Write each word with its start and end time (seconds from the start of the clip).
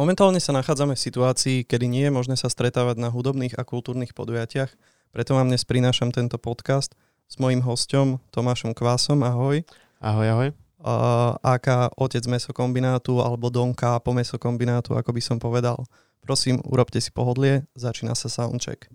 Momentálne 0.00 0.40
sa 0.40 0.56
nachádzame 0.56 0.96
v 0.96 1.04
situácii, 1.12 1.68
kedy 1.68 1.84
nie 1.84 2.08
je 2.08 2.16
možné 2.16 2.32
sa 2.32 2.48
stretávať 2.48 2.96
na 2.96 3.12
hudobných 3.12 3.60
a 3.60 3.68
kultúrnych 3.68 4.16
podujatiach, 4.16 4.72
preto 5.12 5.36
vám 5.36 5.52
dnes 5.52 5.68
prinášam 5.68 6.08
tento 6.08 6.40
podcast 6.40 6.96
s 7.28 7.36
mojím 7.36 7.60
hostom 7.60 8.16
Tomášom 8.32 8.72
Kvásom. 8.72 9.20
Ahoj. 9.20 9.60
Ahoj, 10.00 10.26
ahoj. 10.32 10.48
Uh, 10.80 11.36
aká 11.44 11.92
otec 12.00 12.24
mesokombinátu 12.24 13.20
alebo 13.20 13.52
Donka 13.52 14.00
po 14.00 14.16
mesokombinátu, 14.16 14.96
ako 14.96 15.12
by 15.12 15.20
som 15.20 15.36
povedal. 15.36 15.84
Prosím, 16.24 16.64
urobte 16.64 16.96
si 16.96 17.12
pohodlie, 17.12 17.68
začína 17.76 18.16
sa 18.16 18.32
soundcheck. 18.32 18.88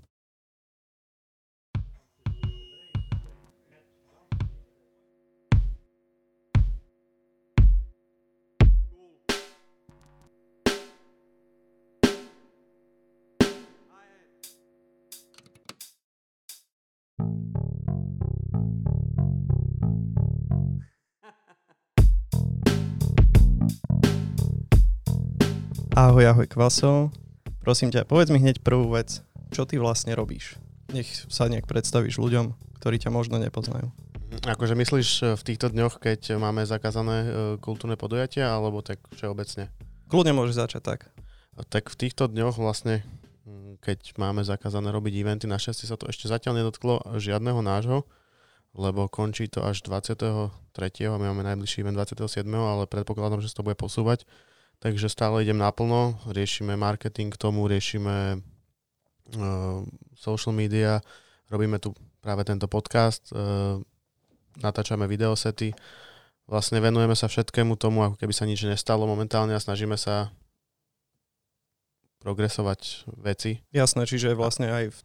Ahoj, 25.96 26.28
ahoj 26.28 26.44
Kvaso. 26.52 27.08
Prosím 27.64 27.88
ťa, 27.88 28.04
povedz 28.04 28.28
mi 28.28 28.44
hneď 28.44 28.60
prvú 28.60 28.92
vec. 28.92 29.24
Čo 29.56 29.64
ty 29.64 29.80
vlastne 29.80 30.12
robíš? 30.12 30.60
Nech 30.92 31.08
sa 31.32 31.48
nejak 31.48 31.72
predstavíš 31.72 32.20
ľuďom, 32.20 32.52
ktorí 32.84 33.00
ťa 33.00 33.16
možno 33.16 33.40
nepoznajú. 33.40 33.96
Akože 34.44 34.76
myslíš 34.76 35.10
e, 35.24 35.26
v 35.40 35.46
týchto 35.48 35.72
dňoch, 35.72 36.04
keď 36.04 36.36
máme 36.36 36.68
zakázané 36.68 37.18
e, 37.24 37.28
kultúrne 37.64 37.96
podujatia, 37.96 38.52
alebo 38.52 38.84
tak 38.84 39.00
všeobecne? 39.16 39.72
Kľudne 40.12 40.36
môžeš 40.36 40.68
začať 40.68 40.82
tak. 40.84 41.00
Tak 41.72 41.88
v 41.88 41.96
týchto 41.96 42.28
dňoch 42.28 42.60
vlastne, 42.60 43.08
keď 43.80 44.20
máme 44.20 44.44
zakázané 44.44 44.92
robiť 44.92 45.16
eventy, 45.16 45.48
našťastie 45.48 45.88
sa 45.88 45.96
to 45.96 46.12
ešte 46.12 46.28
zatiaľ 46.28 46.60
nedotklo 46.60 47.08
žiadneho 47.16 47.64
nášho, 47.64 48.04
lebo 48.76 49.08
končí 49.08 49.48
to 49.48 49.64
až 49.64 49.80
23. 49.88 50.52
My 51.16 51.32
máme 51.32 51.48
najbližší 51.56 51.88
event 51.88 51.96
27. 51.96 52.44
ale 52.52 52.84
predpokladám, 52.84 53.40
že 53.40 53.56
sa 53.56 53.64
to 53.64 53.72
bude 53.72 53.80
posúvať 53.80 54.28
Takže 54.86 55.10
stále 55.10 55.42
idem 55.42 55.58
naplno, 55.58 56.14
riešime 56.30 56.78
marketing 56.78 57.34
k 57.34 57.42
tomu, 57.42 57.66
riešime 57.66 58.38
uh, 58.38 59.82
social 60.14 60.54
media, 60.54 61.02
robíme 61.50 61.82
tu 61.82 61.90
práve 62.22 62.46
tento 62.46 62.70
podcast, 62.70 63.34
uh, 63.34 63.82
natáčame 64.62 65.10
videosety, 65.10 65.74
vlastne 66.46 66.78
venujeme 66.78 67.18
sa 67.18 67.26
všetkému 67.26 67.74
tomu, 67.82 68.06
ako 68.06 68.22
keby 68.22 68.30
sa 68.30 68.46
nič 68.46 68.62
nestalo 68.62 69.10
momentálne 69.10 69.58
a 69.58 69.66
snažíme 69.66 69.98
sa 69.98 70.30
progresovať 72.22 73.10
veci. 73.26 73.66
Jasné, 73.74 74.06
čiže 74.06 74.38
vlastne 74.38 74.70
aj 74.70 74.94
v, 74.94 75.00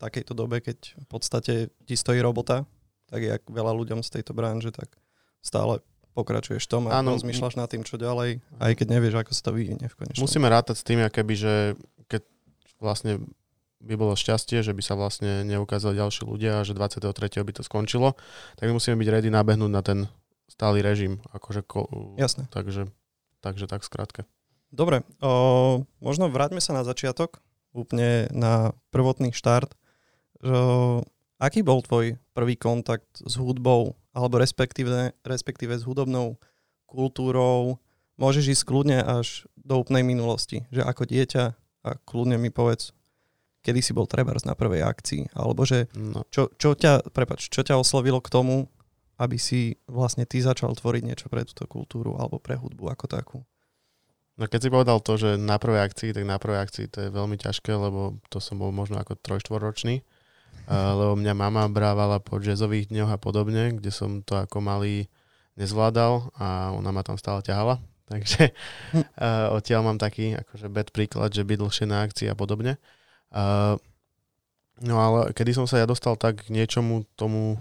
takejto 0.00 0.32
dobe, 0.32 0.64
keď 0.64 0.96
v 0.96 1.06
podstate 1.12 1.54
ti 1.84 1.92
stojí 1.92 2.24
robota, 2.24 2.64
tak 3.12 3.20
jak 3.20 3.44
veľa 3.52 3.76
ľuďom 3.84 4.00
z 4.00 4.16
tejto 4.16 4.32
branže, 4.32 4.72
tak 4.72 4.96
stále 5.44 5.84
pokračuješ 6.16 6.64
tom 6.64 6.88
a 6.88 6.96
ano, 6.98 7.12
rozmýšľaš 7.12 7.60
nad 7.60 7.68
tým, 7.68 7.84
čo 7.84 8.00
ďalej, 8.00 8.40
aj 8.56 8.72
keď 8.72 8.86
nevieš, 8.88 9.14
ako 9.20 9.30
sa 9.36 9.42
to 9.44 9.52
vyvinie 9.52 9.86
v 9.86 9.94
konečnom. 9.94 10.24
Musíme 10.24 10.48
rátať 10.48 10.80
s 10.80 10.84
tým, 10.88 11.04
keby, 11.04 11.34
že 11.36 11.54
keď 12.08 12.24
vlastne 12.80 13.20
by 13.76 13.94
bolo 13.94 14.16
šťastie, 14.16 14.64
že 14.64 14.72
by 14.72 14.82
sa 14.82 14.96
vlastne 14.96 15.44
neukázali 15.44 16.00
ďalší 16.00 16.24
ľudia 16.24 16.64
a 16.64 16.66
že 16.66 16.72
23. 16.72 17.12
by 17.44 17.52
to 17.52 17.62
skončilo, 17.62 18.16
tak 18.56 18.72
musíme 18.72 18.96
byť 18.96 19.08
ready 19.12 19.28
nabehnúť 19.28 19.70
na 19.70 19.82
ten 19.84 19.98
stály 20.48 20.80
režim. 20.80 21.20
Akože 21.30 21.60
ko- 21.62 22.16
Jasné. 22.16 22.48
Takže, 22.48 22.88
takže 23.44 23.68
tak 23.68 23.84
skrátke. 23.84 24.24
Dobre, 24.72 25.04
o, 25.22 25.84
možno 26.02 26.26
vráťme 26.32 26.58
sa 26.58 26.74
na 26.74 26.82
začiatok, 26.82 27.38
úplne 27.70 28.26
na 28.32 28.72
prvotný 28.90 29.30
štart. 29.30 29.76
O, 30.42 31.04
aký 31.38 31.60
bol 31.62 31.84
tvoj 31.84 32.16
prvý 32.32 32.56
kontakt 32.56 33.20
s 33.22 33.36
hudbou 33.38 33.94
alebo 34.16 34.40
respektíve, 34.40 35.12
respektíve 35.28 35.76
s 35.76 35.84
hudobnou 35.84 36.40
kultúrou, 36.88 37.76
môžeš 38.16 38.56
ísť 38.56 38.64
kľudne 38.64 39.04
až 39.04 39.44
do 39.60 39.76
úplnej 39.76 40.08
minulosti. 40.08 40.64
Že 40.72 40.88
ako 40.88 41.02
dieťa 41.04 41.44
a 41.84 41.90
kľudne 42.08 42.40
mi 42.40 42.48
povedz, 42.48 42.96
kedy 43.60 43.84
si 43.84 43.92
bol 43.92 44.08
trebárs 44.08 44.48
na 44.48 44.56
prvej 44.56 44.88
akcii, 44.88 45.36
alebo 45.36 45.68
že 45.68 45.92
no. 45.92 46.24
čo, 46.32 46.48
čo, 46.56 46.72
ťa, 46.72 47.12
prepač, 47.12 47.52
čo 47.52 47.60
ťa 47.60 47.76
oslovilo 47.76 48.24
k 48.24 48.32
tomu, 48.32 48.72
aby 49.20 49.36
si 49.36 49.76
vlastne 49.84 50.24
ty 50.24 50.40
začal 50.40 50.72
tvoriť 50.72 51.02
niečo 51.04 51.26
pre 51.28 51.44
túto 51.44 51.68
kultúru 51.68 52.16
alebo 52.16 52.40
pre 52.40 52.56
hudbu 52.56 52.88
ako 52.88 53.06
takú? 53.10 53.38
No 54.36 54.44
keď 54.48 54.68
si 54.68 54.72
povedal 54.72 55.00
to, 55.00 55.16
že 55.16 55.40
na 55.40 55.56
prvej 55.56 55.80
akcii, 55.80 56.10
tak 56.12 56.24
na 56.28 56.36
prvej 56.36 56.60
akcii 56.60 56.86
to 56.92 56.98
je 57.08 57.10
veľmi 57.12 57.40
ťažké, 57.40 57.72
lebo 57.72 58.20
to 58.28 58.36
som 58.40 58.60
bol 58.60 58.68
možno 58.72 59.00
ako 59.00 59.16
trojštvoročný 59.16 60.04
lebo 60.68 61.14
mňa 61.14 61.34
mama 61.36 61.68
brávala 61.70 62.18
po 62.18 62.40
jazzových 62.40 62.90
dňoch 62.90 63.10
a 63.14 63.18
podobne, 63.20 63.76
kde 63.76 63.92
som 63.92 64.24
to 64.24 64.34
ako 64.34 64.58
malý 64.64 65.06
nezvládal 65.54 66.32
a 66.36 66.72
ona 66.72 66.90
ma 66.92 67.06
tam 67.06 67.16
stále 67.20 67.40
ťahala. 67.44 67.78
Takže 68.10 68.54
uh, 68.94 69.50
odtiaľ 69.50 69.82
mám 69.82 69.98
taký 69.98 70.38
akože 70.38 70.70
bad 70.70 70.94
príklad, 70.94 71.34
že 71.34 71.42
byť 71.42 71.58
dlhšie 71.58 71.86
na 71.90 72.06
akcii 72.06 72.30
a 72.30 72.38
podobne. 72.38 72.78
Uh, 73.34 73.74
no 74.78 75.02
ale 75.02 75.34
kedy 75.34 75.58
som 75.58 75.66
sa 75.66 75.82
ja 75.82 75.86
dostal 75.90 76.14
tak 76.14 76.46
k 76.46 76.54
niečomu 76.54 77.02
tomu, 77.18 77.58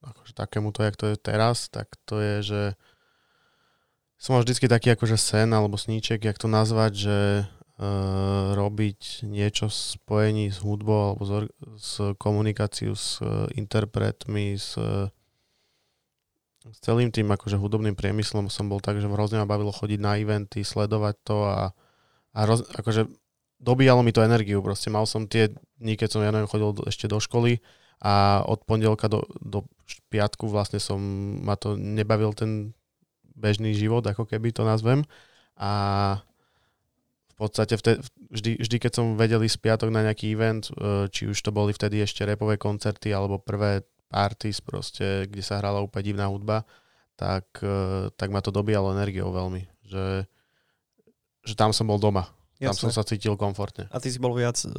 akože 0.00 0.32
takému 0.32 0.72
to, 0.72 0.80
jak 0.80 0.96
to 0.96 1.12
je 1.12 1.16
teraz, 1.20 1.68
tak 1.68 1.92
to 2.08 2.24
je, 2.24 2.36
že 2.40 2.62
som 4.16 4.40
mal 4.40 4.40
vždycky 4.40 4.64
taký 4.64 4.96
akože 4.96 5.20
sen 5.20 5.52
alebo 5.52 5.76
sníček, 5.76 6.24
jak 6.24 6.40
to 6.40 6.48
nazvať, 6.48 6.92
že 6.96 7.16
robiť 8.54 9.26
niečo 9.26 9.66
v 9.66 9.74
spojení 9.74 10.46
s 10.46 10.62
hudbou 10.62 11.10
alebo 11.10 11.26
s, 11.26 11.32
s 11.74 11.90
komunikáciu 12.22 12.94
s 12.94 13.18
uh, 13.18 13.50
interpretmi, 13.50 14.54
s, 14.54 14.78
uh, 14.78 15.10
s 16.62 16.78
celým 16.78 17.10
tým 17.10 17.26
akože 17.34 17.58
hudobným 17.58 17.98
priemyslom 17.98 18.46
som 18.46 18.70
bol 18.70 18.78
tak, 18.78 19.02
že 19.02 19.10
hrozne 19.10 19.42
ma 19.42 19.50
bavilo 19.50 19.74
chodiť 19.74 19.98
na 19.98 20.14
eventy, 20.22 20.62
sledovať 20.62 21.14
to 21.26 21.36
a, 21.42 21.74
a 22.30 22.40
roz, 22.46 22.62
akože 22.78 23.10
dobíjalo 23.58 24.06
mi 24.06 24.14
to 24.14 24.22
energiu. 24.22 24.62
Proste 24.62 24.94
mal 24.94 25.02
som 25.02 25.26
tie 25.26 25.50
dni, 25.82 25.98
keď 25.98 26.08
som 26.14 26.22
ja 26.22 26.30
neviem, 26.30 26.46
chodil 26.46 26.70
do, 26.78 26.86
ešte 26.86 27.10
do 27.10 27.18
školy 27.18 27.58
a 27.98 28.46
od 28.46 28.62
pondelka 28.62 29.10
do, 29.10 29.26
do 29.42 29.66
piatku 30.14 30.46
vlastne 30.46 30.78
som, 30.78 31.02
ma 31.42 31.58
to 31.58 31.74
nebavil 31.74 32.30
ten 32.38 32.70
bežný 33.34 33.74
život, 33.74 34.06
ako 34.06 34.30
keby 34.30 34.54
to 34.54 34.62
nazvem. 34.62 35.02
A 35.58 36.22
v 37.34 37.36
podstate 37.36 37.74
vtedy, 37.74 37.98
vždy, 38.30 38.50
vždy, 38.62 38.76
keď 38.78 38.92
som 38.94 39.18
vedel 39.18 39.42
ísť 39.42 39.58
piatok 39.58 39.90
na 39.90 40.06
nejaký 40.06 40.30
event, 40.30 40.70
e, 40.70 41.10
či 41.10 41.26
už 41.26 41.34
to 41.42 41.50
boli 41.50 41.74
vtedy 41.74 41.98
ešte 41.98 42.22
repové 42.22 42.54
koncerty 42.54 43.10
alebo 43.10 43.42
prvé 43.42 43.82
parties 44.06 44.62
proste, 44.62 45.26
kde 45.26 45.42
sa 45.42 45.58
hrala 45.58 45.82
úplne 45.82 46.14
divná 46.14 46.30
hudba, 46.30 46.62
tak, 47.18 47.50
e, 47.58 48.08
tak 48.14 48.30
ma 48.30 48.38
to 48.38 48.54
dobíjalo 48.54 48.94
energiou 48.94 49.34
veľmi. 49.34 49.66
Že, 49.82 50.06
že 51.42 51.54
tam 51.58 51.74
som 51.74 51.90
bol 51.90 51.98
doma. 51.98 52.30
Jasne. 52.64 52.88
Tam 52.88 52.88
som 52.88 52.92
sa 52.96 53.04
cítil 53.04 53.36
komfortne. 53.36 53.86
A 53.92 54.00
ty 54.00 54.08
si 54.08 54.16
bol 54.16 54.32
viac 54.32 54.56
uh, 54.64 54.72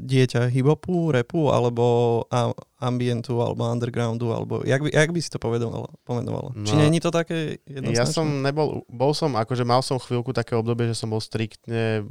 dieťa 0.00 0.48
hip-hopu, 0.48 1.12
repu, 1.12 1.52
alebo 1.52 2.24
a, 2.32 2.50
ambientu, 2.80 3.38
alebo 3.44 3.68
undergroundu, 3.68 4.32
alebo 4.32 4.64
jak 4.64 4.80
by, 4.80 4.88
jak 4.88 5.10
by 5.12 5.20
si 5.20 5.30
to 5.30 5.36
povedal, 5.36 5.92
pomenoval? 6.08 6.56
No, 6.56 6.64
Či 6.64 6.80
není 6.80 6.98
to 6.98 7.12
také 7.12 7.60
jednoznačné? 7.68 8.00
Ja 8.00 8.08
som 8.08 8.40
nebol, 8.40 8.88
bol 8.88 9.12
som, 9.12 9.36
akože 9.36 9.62
mal 9.68 9.84
som 9.84 10.00
chvíľku 10.00 10.32
také 10.32 10.56
obdobie, 10.56 10.88
že 10.88 10.96
som 10.96 11.12
bol 11.12 11.20
striktne 11.20 12.08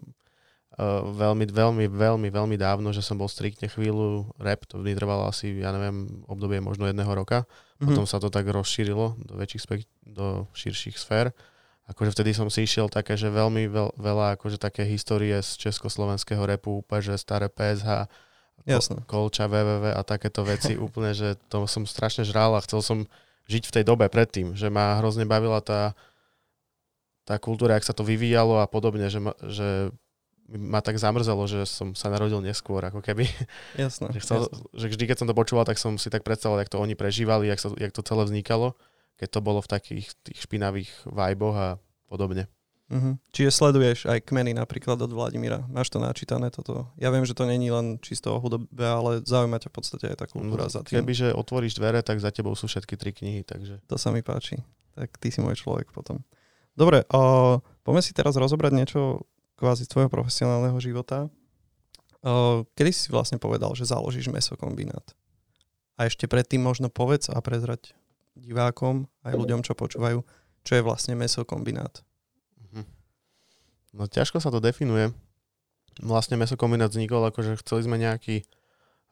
uh, 0.78 1.02
veľmi, 1.04 1.50
veľmi, 1.50 1.86
veľmi, 1.90 2.28
veľmi 2.30 2.56
dávno, 2.56 2.94
že 2.94 3.02
som 3.02 3.18
bol 3.18 3.28
striktne 3.28 3.68
chvíľu 3.68 4.30
rap, 4.38 4.70
to 4.70 4.78
mi 4.78 4.94
trvalo 4.94 5.26
asi, 5.26 5.58
ja 5.58 5.74
neviem, 5.74 6.24
obdobie 6.30 6.62
možno 6.62 6.86
jedného 6.86 7.10
roka. 7.10 7.44
Mm-hmm. 7.44 7.86
Potom 7.90 8.06
sa 8.06 8.22
to 8.22 8.30
tak 8.30 8.46
rozšírilo 8.46 9.18
do 9.18 9.34
väčších 9.38 9.62
spek- 9.66 9.92
do 10.06 10.46
širších 10.54 10.98
sfér 10.98 11.34
akože 11.88 12.12
vtedy 12.14 12.36
som 12.36 12.52
si 12.52 12.68
išiel 12.68 12.92
také, 12.92 13.16
že 13.16 13.32
veľmi 13.32 13.72
veľ, 13.72 13.90
veľa 13.96 14.36
akože 14.36 14.60
také 14.60 14.84
histórie 14.84 15.40
z 15.40 15.56
československého 15.68 16.44
repu, 16.44 16.84
úplne, 16.84 17.16
že 17.16 17.20
staré 17.20 17.48
PSH, 17.48 18.08
Jasne. 18.68 19.00
Kolča, 19.08 19.48
www 19.48 19.96
a 19.96 20.02
takéto 20.04 20.44
veci 20.44 20.76
úplne, 20.88 21.16
že 21.16 21.40
to 21.48 21.64
som 21.70 21.88
strašne 21.88 22.28
žral 22.28 22.52
a 22.58 22.64
chcel 22.66 22.84
som 22.84 22.98
žiť 23.48 23.64
v 23.64 23.76
tej 23.80 23.84
dobe 23.88 24.12
predtým, 24.12 24.60
že 24.60 24.68
ma 24.68 25.00
hrozne 25.00 25.24
bavila 25.24 25.64
tá, 25.64 25.96
tá 27.24 27.40
kultúra, 27.40 27.80
jak 27.80 27.88
sa 27.88 27.96
to 27.96 28.04
vyvíjalo 28.04 28.60
a 28.60 28.68
podobne, 28.68 29.08
že 29.08 29.24
ma, 29.24 29.32
že 29.48 29.96
ma 30.52 30.84
tak 30.84 31.00
zamrzelo, 31.00 31.48
že 31.48 31.64
som 31.64 31.96
sa 31.96 32.12
narodil 32.12 32.44
neskôr, 32.44 32.84
ako 32.84 33.00
keby. 33.00 33.32
Jasné. 33.80 34.12
že, 34.16 34.20
chcel, 34.20 34.44
jasne. 34.44 34.68
že 34.76 34.86
vždy, 34.92 35.04
keď 35.08 35.18
som 35.24 35.30
to 35.32 35.38
počúval, 35.38 35.64
tak 35.64 35.80
som 35.80 35.96
si 35.96 36.12
tak 36.12 36.28
predstavoval, 36.28 36.68
jak 36.68 36.72
to 36.74 36.84
oni 36.84 37.00
prežívali, 37.00 37.48
jak, 37.48 37.64
sa, 37.64 37.72
jak 37.80 37.96
to 37.96 38.04
celé 38.04 38.28
vznikalo 38.28 38.76
keď 39.18 39.30
to 39.34 39.40
bolo 39.42 39.60
v 39.66 39.72
takých 39.72 40.08
tých 40.22 40.40
špinavých 40.46 40.92
vajboch 41.10 41.58
a 41.58 41.70
podobne. 42.08 42.48
Uh-huh. 42.88 43.20
Čiže 43.36 43.52
sleduješ 43.52 44.08
aj 44.08 44.24
kmeny 44.32 44.56
napríklad 44.56 44.96
od 45.04 45.12
Vladimíra. 45.12 45.68
Máš 45.68 45.92
to 45.92 46.00
načítané 46.00 46.48
toto? 46.48 46.88
Ja 46.96 47.12
viem, 47.12 47.28
že 47.28 47.36
to 47.36 47.44
není 47.44 47.68
len 47.68 48.00
čisto 48.00 48.32
o 48.32 48.40
hudobе, 48.40 48.88
ale 48.88 49.20
zaujíma 49.28 49.60
ťa 49.60 49.70
v 49.70 49.76
podstate 49.76 50.06
aj 50.08 50.24
tá 50.24 50.26
kultúra 50.32 50.66
no, 50.66 50.72
za 50.72 50.88
tým. 50.88 51.04
Kebyže 51.04 51.36
otvoríš 51.36 51.76
dvere, 51.76 52.00
tak 52.00 52.24
za 52.24 52.32
tebou 52.32 52.56
sú 52.56 52.72
všetky 52.72 52.96
tri 52.96 53.12
knihy. 53.12 53.44
Takže... 53.44 53.84
To 53.92 54.00
sa 54.00 54.16
mi 54.16 54.24
páči. 54.24 54.64
Tak 54.96 55.20
ty 55.20 55.36
si 55.36 55.44
môj 55.44 55.60
človek 55.60 55.92
potom. 55.92 56.24
Dobre, 56.80 57.04
uh, 57.12 57.60
poďme 57.84 58.00
si 58.00 58.16
teraz 58.16 58.40
rozobrať 58.40 58.72
niečo 58.72 59.28
kvázi 59.60 59.84
tvojho 59.84 60.08
profesionálneho 60.08 60.80
života. 60.80 61.28
Kedy 62.76 62.92
si 62.92 63.08
vlastne 63.08 63.40
povedal, 63.40 63.72
že 63.76 63.88
založíš 63.88 64.28
mesokombinát? 64.28 65.16
A 65.96 66.06
ešte 66.10 66.28
predtým 66.28 66.60
možno 66.60 66.92
povedz 66.92 67.32
a 67.32 67.40
prezrať 67.40 67.96
divákom, 68.36 69.10
aj 69.24 69.34
ľuďom, 69.38 69.64
čo 69.64 69.74
počúvajú, 69.74 70.22
čo 70.68 70.76
je 70.76 70.84
vlastne 70.84 71.16
mesokombinát. 71.16 72.04
Mhm. 72.68 72.84
No 73.96 74.12
ťažko 74.12 74.44
sa 74.44 74.52
to 74.52 74.60
definuje. 74.60 75.16
Vlastne 76.04 76.36
mesokombinát 76.36 76.92
vznikol, 76.92 77.24
akože 77.32 77.56
chceli 77.64 77.88
sme 77.88 77.96
nejaký, 77.96 78.44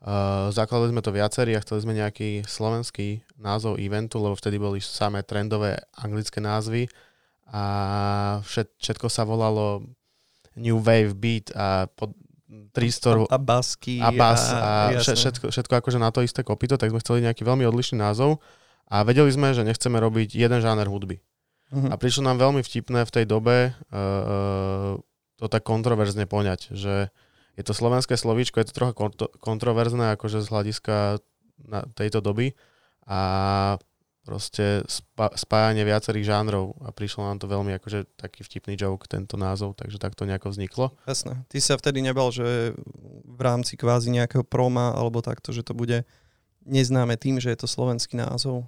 uh, 0.04 0.52
zakladali 0.52 0.92
sme 0.92 1.02
to 1.02 1.16
viacerí 1.16 1.56
a 1.56 1.64
chceli 1.64 1.80
sme 1.82 1.98
nejaký 1.98 2.44
slovenský 2.44 3.24
názov 3.40 3.80
eventu, 3.80 4.20
lebo 4.20 4.36
vtedy 4.36 4.60
boli 4.60 4.84
samé 4.84 5.24
trendové 5.24 5.80
anglické 5.96 6.44
názvy 6.44 6.92
a 7.50 7.64
všet, 8.44 8.76
všetko 8.78 9.08
sa 9.10 9.26
volalo 9.26 9.82
New 10.60 10.78
Wave 10.78 11.18
Beat 11.18 11.56
a 11.58 11.90
pod, 11.90 12.14
Tristor 12.70 13.26
a, 13.26 13.36
a 13.36 13.40
basky 13.42 13.98
a 13.98 14.14
bas 14.14 14.54
a, 14.54 14.94
a 14.94 15.02
všetko, 15.02 15.50
všetko 15.50 15.74
akože 15.82 15.98
na 15.98 16.14
to 16.14 16.22
isté 16.22 16.46
kopito, 16.46 16.78
tak 16.78 16.94
sme 16.94 17.02
chceli 17.02 17.26
nejaký 17.26 17.42
veľmi 17.42 17.66
odlišný 17.66 17.98
názov 17.98 18.38
a 18.86 19.02
vedeli 19.02 19.34
sme, 19.34 19.52
že 19.58 19.66
nechceme 19.66 19.98
robiť 19.98 20.38
jeden 20.38 20.60
žáner 20.62 20.86
hudby. 20.86 21.18
Uh-huh. 21.74 21.90
A 21.90 21.96
prišlo 21.98 22.28
nám 22.28 22.38
veľmi 22.38 22.62
vtipné 22.62 23.04
v 23.06 23.14
tej 23.14 23.26
dobe 23.26 23.74
uh, 23.74 25.00
to 25.36 25.46
tak 25.50 25.66
kontroverzne 25.66 26.30
poňať, 26.30 26.72
že 26.72 27.10
je 27.56 27.64
to 27.64 27.72
slovenské 27.72 28.20
slovíčko, 28.20 28.60
je 28.60 28.68
to 28.70 28.78
trocha 28.78 28.94
kontroverzné 29.40 30.14
akože 30.20 30.44
z 30.44 30.48
hľadiska 30.52 31.24
na 31.66 31.88
tejto 31.96 32.20
doby 32.20 32.54
a 33.08 33.20
proste 34.26 34.82
spá- 34.90 35.32
spájanie 35.38 35.86
viacerých 35.86 36.26
žánrov 36.26 36.74
a 36.82 36.90
prišlo 36.90 37.30
nám 37.30 37.38
to 37.38 37.46
veľmi 37.46 37.78
akože 37.78 38.18
taký 38.18 38.42
vtipný 38.42 38.74
joke, 38.74 39.06
tento 39.06 39.38
názov, 39.38 39.78
takže 39.78 40.02
tak 40.02 40.18
to 40.18 40.26
nejako 40.26 40.50
vzniklo. 40.50 40.98
Jasné. 41.06 41.46
Ty 41.46 41.58
sa 41.62 41.78
vtedy 41.78 42.02
nebal, 42.02 42.34
že 42.34 42.74
v 43.24 43.42
rámci 43.42 43.78
kvázi 43.78 44.10
nejakého 44.10 44.42
proma 44.42 44.92
alebo 44.98 45.22
takto, 45.22 45.54
že 45.54 45.62
to 45.62 45.78
bude 45.78 46.04
neznáme 46.66 47.14
tým, 47.22 47.38
že 47.38 47.54
je 47.54 47.60
to 47.62 47.70
slovenský 47.70 48.18
názov? 48.18 48.66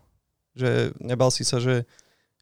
Že 0.53 0.93
nebal 1.01 1.33
si 1.33 1.41
sa, 1.41 1.57
že 1.57 1.89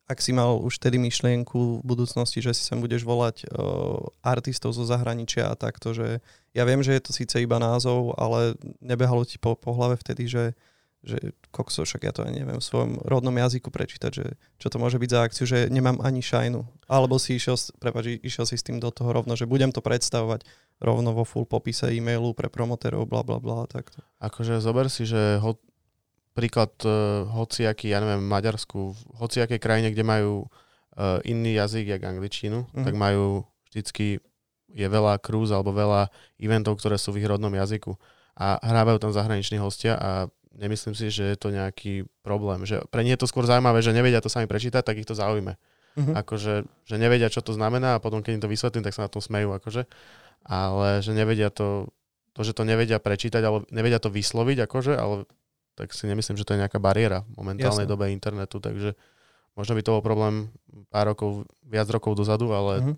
ak 0.06 0.22
si 0.22 0.32
mal 0.38 0.62
už 0.62 0.78
tedy 0.78 1.02
myšlienku 1.02 1.82
v 1.82 1.86
budúcnosti, 1.86 2.38
že 2.38 2.54
si 2.54 2.62
sem 2.62 2.78
budeš 2.78 3.02
volať 3.02 3.50
uh, 3.50 3.98
artistov 4.22 4.78
zo 4.78 4.86
zahraničia 4.86 5.50
a 5.50 5.58
takto, 5.58 5.98
že 5.98 6.22
ja 6.54 6.64
viem, 6.64 6.86
že 6.86 6.94
je 6.94 7.02
to 7.02 7.12
síce 7.12 7.36
iba 7.42 7.58
názov, 7.58 8.14
ale 8.16 8.54
nebehalo 8.86 9.26
ti 9.26 9.42
po, 9.42 9.58
po 9.58 9.74
hlave 9.74 9.98
vtedy, 9.98 10.30
že, 10.30 10.54
že 11.02 11.34
kokso, 11.50 11.90
však 11.90 12.02
ja 12.06 12.14
to 12.14 12.22
aj 12.22 12.32
neviem 12.38 12.62
v 12.62 12.70
svojom 12.70 13.02
rodnom 13.02 13.34
jazyku 13.34 13.74
prečítať, 13.74 14.12
že 14.14 14.26
čo 14.62 14.68
to 14.70 14.78
môže 14.78 15.02
byť 15.02 15.10
za 15.10 15.20
akciu, 15.26 15.46
že 15.50 15.74
nemám 15.74 15.98
ani 16.06 16.22
šajnu. 16.22 16.62
Alebo 16.86 17.18
si 17.18 17.42
išiel, 17.42 17.58
prepáč, 17.82 18.22
išiel 18.22 18.46
si 18.46 18.62
s 18.62 18.66
tým 18.66 18.78
do 18.78 18.94
toho 18.94 19.10
rovno, 19.10 19.34
že 19.34 19.50
budem 19.50 19.74
to 19.74 19.82
predstavovať 19.82 20.46
rovno 20.80 21.18
vo 21.18 21.26
full 21.26 21.50
popise 21.50 21.90
e-mailu 21.90 22.38
pre 22.38 22.52
promotérov, 22.52 23.10
bla 23.10 23.26
bla 23.26 23.42
bla, 23.42 23.66
takto. 23.66 24.06
Akože 24.22 24.62
zober 24.62 24.92
si, 24.92 25.08
že 25.08 25.42
ho, 25.42 25.58
príklad 26.36 26.76
uh, 26.84 27.24
hociaký, 27.32 27.96
ja 27.96 28.04
neviem, 28.04 28.28
Maďarsku, 28.28 28.92
v 28.92 29.00
hociakej 29.24 29.60
krajine, 29.64 29.96
kde 29.96 30.04
majú 30.04 30.34
uh, 30.44 31.24
iný 31.24 31.56
jazyk, 31.56 31.96
jak 31.96 32.04
angličinu, 32.04 32.68
mm. 32.76 32.84
tak 32.84 32.94
majú 32.94 33.48
vždycky 33.72 34.20
je 34.76 34.88
veľa 34.92 35.24
cruise 35.24 35.56
alebo 35.56 35.72
veľa 35.72 36.12
eventov, 36.36 36.76
ktoré 36.84 37.00
sú 37.00 37.16
v 37.16 37.24
ich 37.24 37.28
rodnom 37.32 37.52
jazyku. 37.56 37.96
A 38.36 38.60
hrávajú 38.60 39.00
tam 39.00 39.16
zahraniční 39.16 39.64
hostia 39.64 39.96
a 39.96 40.28
nemyslím 40.52 40.92
si, 40.92 41.08
že 41.08 41.24
je 41.32 41.38
to 41.40 41.56
nejaký 41.56 42.04
problém. 42.20 42.68
Že 42.68 42.84
pre 42.92 43.08
nich 43.08 43.16
je 43.16 43.24
to 43.24 43.32
skôr 43.32 43.48
zaujímavé, 43.48 43.80
že 43.80 43.96
nevedia 43.96 44.20
to 44.20 44.28
sami 44.28 44.52
prečítať, 44.52 44.84
tak 44.84 45.00
ich 45.00 45.08
to 45.08 45.16
zaujíme. 45.16 45.56
Mm-hmm. 45.96 46.16
Akože, 46.20 46.68
že 46.84 46.96
nevedia, 47.00 47.32
čo 47.32 47.40
to 47.40 47.56
znamená 47.56 47.96
a 47.96 48.04
potom, 48.04 48.20
keď 48.20 48.32
im 48.36 48.44
to 48.44 48.52
vysvetlím, 48.52 48.84
tak 48.84 48.92
sa 48.92 49.08
na 49.08 49.12
tom 49.12 49.24
smejú. 49.24 49.56
Akože. 49.56 49.88
Ale 50.44 51.00
že 51.00 51.16
nevedia 51.16 51.48
to, 51.48 51.88
to, 52.36 52.44
že 52.44 52.52
to 52.52 52.68
nevedia 52.68 53.00
prečítať, 53.00 53.40
alebo 53.40 53.64
nevedia 53.72 54.04
to 54.04 54.12
vysloviť, 54.12 54.68
akože, 54.68 54.94
ale 55.00 55.24
tak 55.76 55.92
si 55.92 56.08
nemyslím, 56.08 56.40
že 56.40 56.48
to 56.48 56.56
je 56.56 56.64
nejaká 56.64 56.80
bariéra 56.80 57.28
v 57.36 57.44
momentálnej 57.44 57.84
Jasne. 57.84 57.94
dobe 57.94 58.12
internetu, 58.16 58.64
takže 58.64 58.96
možno 59.60 59.76
by 59.76 59.82
to 59.84 59.94
bol 60.00 60.04
problém 60.04 60.50
pár 60.88 61.12
rokov, 61.12 61.44
viac 61.68 61.88
rokov 61.92 62.16
dozadu, 62.16 62.56
ale 62.56 62.74
mm-hmm. 62.80 62.96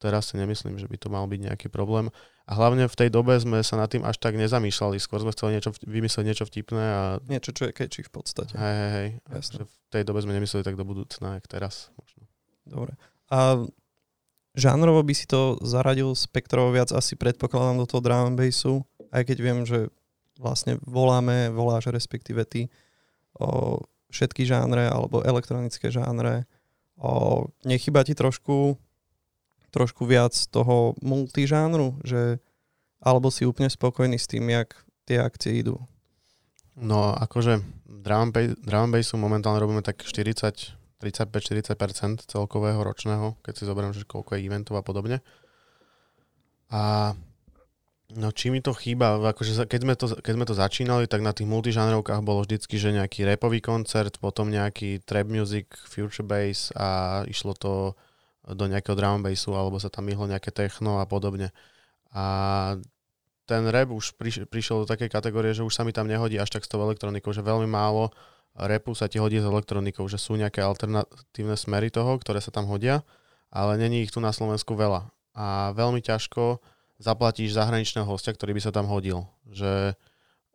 teraz 0.00 0.32
si 0.32 0.36
nemyslím, 0.36 0.76
že 0.76 0.88
by 0.88 0.96
to 1.00 1.08
mal 1.08 1.24
byť 1.24 1.40
nejaký 1.52 1.68
problém. 1.72 2.12
A 2.44 2.52
hlavne 2.60 2.84
v 2.84 2.96
tej 2.96 3.08
dobe 3.08 3.32
sme 3.40 3.64
sa 3.64 3.80
nad 3.80 3.88
tým 3.88 4.04
až 4.04 4.20
tak 4.20 4.36
nezamýšľali, 4.36 5.00
skôr 5.00 5.24
sme 5.24 5.32
chceli 5.32 5.56
niečo, 5.56 5.72
vymyslieť 5.80 6.24
niečo 6.28 6.44
vtipné 6.44 6.84
a... 6.84 7.02
Niečo, 7.24 7.56
čo 7.56 7.64
je 7.64 7.72
catchy 7.72 8.04
v 8.04 8.12
podstate. 8.12 8.52
Hej, 8.52 8.74
hej, 8.76 8.90
hej. 8.92 9.08
V 9.64 9.88
tej 9.88 10.04
dobe 10.04 10.20
sme 10.20 10.36
nemysleli 10.36 10.60
tak 10.60 10.76
do 10.76 10.84
budúcna, 10.84 11.40
jak 11.40 11.48
teraz. 11.48 11.88
Možno. 11.96 12.28
Dobre. 12.68 13.00
A 13.32 13.64
žánrovo 14.52 15.00
by 15.00 15.14
si 15.16 15.24
to 15.24 15.56
zaradil 15.64 16.12
spektrovo 16.12 16.68
viac 16.68 16.92
asi 16.92 17.16
predpokladám 17.16 17.80
do 17.80 17.88
toho 17.88 18.04
drum 18.04 18.36
bassu, 18.36 18.84
aj 19.08 19.24
keď 19.24 19.36
viem, 19.40 19.58
že 19.64 19.88
vlastne 20.38 20.78
voláme, 20.82 21.50
voláš 21.50 21.90
respektíve 21.90 22.44
ty 22.46 22.70
o 23.38 23.80
všetky 24.14 24.46
žánre 24.46 24.86
alebo 24.86 25.26
elektronické 25.26 25.90
žánre. 25.90 26.46
O, 26.94 27.50
nechyba 27.66 28.06
ti 28.06 28.14
trošku, 28.14 28.78
trošku 29.74 30.06
viac 30.06 30.34
toho 30.54 30.94
multižánru, 31.02 31.98
že 32.06 32.38
alebo 33.02 33.28
si 33.28 33.44
úplne 33.44 33.68
spokojný 33.68 34.16
s 34.16 34.30
tým, 34.30 34.48
jak 34.48 34.72
tie 35.04 35.20
akcie 35.20 35.60
idú? 35.60 35.82
No 36.78 37.12
akože 37.12 37.60
drum, 37.86 38.30
bass, 38.30 38.54
drum 38.62 38.90
momentálne 39.18 39.60
robíme 39.60 39.82
tak 39.82 40.00
40, 40.00 40.78
35-40% 41.02 42.24
celkového 42.24 42.80
ročného, 42.80 43.36
keď 43.44 43.54
si 43.54 43.68
zoberiem, 43.68 43.92
že 43.92 44.08
koľko 44.08 44.38
je 44.38 44.40
eventov 44.46 44.80
a 44.80 44.86
podobne. 44.86 45.20
A 46.72 47.12
No 48.14 48.30
či 48.30 48.54
mi 48.54 48.62
to 48.62 48.70
chýba, 48.70 49.18
akože 49.18 49.66
keď 49.66 49.80
sme, 49.82 49.94
to, 49.98 50.06
keď 50.22 50.32
sme 50.38 50.46
to 50.46 50.54
začínali, 50.54 51.04
tak 51.10 51.18
na 51.18 51.34
tých 51.34 51.50
multižánrovkách 51.50 52.22
bolo 52.22 52.46
vždycky, 52.46 52.78
že 52.78 52.94
nejaký 52.94 53.26
repový 53.26 53.58
koncert, 53.58 54.22
potom 54.22 54.54
nejaký 54.54 55.02
trap 55.02 55.26
music, 55.26 55.66
future 55.74 56.22
bass 56.22 56.70
a 56.78 57.22
išlo 57.26 57.58
to 57.58 57.98
do 58.46 58.64
nejakého 58.70 58.94
drum 58.94 59.18
bassu, 59.24 59.50
alebo 59.58 59.82
sa 59.82 59.90
tam 59.90 60.06
myhlo 60.06 60.30
nejaké 60.30 60.54
techno 60.54 61.02
a 61.02 61.08
podobne. 61.10 61.50
A 62.14 62.78
ten 63.50 63.66
rap 63.66 63.90
už 63.90 64.14
priš, 64.14 64.46
prišiel 64.46 64.84
do 64.84 64.90
takej 64.90 65.10
kategórie, 65.10 65.50
že 65.50 65.66
už 65.66 65.74
sa 65.74 65.82
mi 65.82 65.90
tam 65.90 66.06
nehodí 66.06 66.38
až 66.38 66.54
tak 66.54 66.62
s 66.62 66.70
tou 66.70 66.78
elektronikou, 66.86 67.34
že 67.34 67.42
veľmi 67.42 67.66
málo 67.66 68.14
repu 68.54 68.94
sa 68.94 69.10
ti 69.10 69.18
hodí 69.18 69.42
s 69.42 69.46
elektronikou, 69.46 70.06
že 70.06 70.22
sú 70.22 70.38
nejaké 70.38 70.62
alternatívne 70.62 71.58
smery 71.58 71.90
toho, 71.90 72.14
ktoré 72.22 72.38
sa 72.38 72.54
tam 72.54 72.70
hodia, 72.70 73.02
ale 73.50 73.74
není 73.74 74.06
ich 74.06 74.14
tu 74.14 74.22
na 74.22 74.30
Slovensku 74.30 74.78
veľa. 74.78 75.10
A 75.34 75.74
veľmi 75.74 75.98
ťažko 75.98 76.62
zaplatíš 77.04 77.52
zahraničného 77.52 78.08
hostia, 78.08 78.32
ktorý 78.32 78.56
by 78.56 78.62
sa 78.64 78.72
tam 78.72 78.88
hodil. 78.88 79.28
Že 79.52 79.92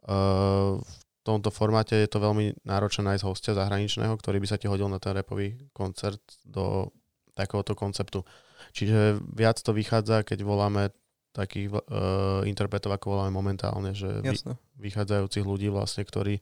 uh, 0.10 0.82
v 0.82 0.96
tomto 1.22 1.54
formáte 1.54 1.94
je 1.94 2.10
to 2.10 2.18
veľmi 2.18 2.58
náročné 2.66 3.06
nájsť 3.06 3.24
hostia 3.30 3.54
zahraničného, 3.54 4.18
ktorý 4.18 4.42
by 4.42 4.48
sa 4.50 4.58
ti 4.58 4.66
hodil 4.66 4.90
na 4.90 4.98
ten 4.98 5.14
repový 5.14 5.54
koncert 5.78 6.22
do 6.42 6.90
takéhoto 7.38 7.78
konceptu. 7.78 8.26
Čiže 8.74 9.22
viac 9.38 9.62
to 9.62 9.72
vychádza, 9.72 10.26
keď 10.26 10.42
voláme 10.42 10.90
takých 11.30 11.70
uh, 11.72 12.42
interpretov, 12.50 12.90
ako 12.90 13.16
voláme 13.16 13.32
momentálne, 13.32 13.94
že 13.94 14.10
vy, 14.26 14.34
vychádzajúcich 14.82 15.46
ľudí 15.46 15.70
vlastne, 15.70 16.02
ktorí 16.02 16.42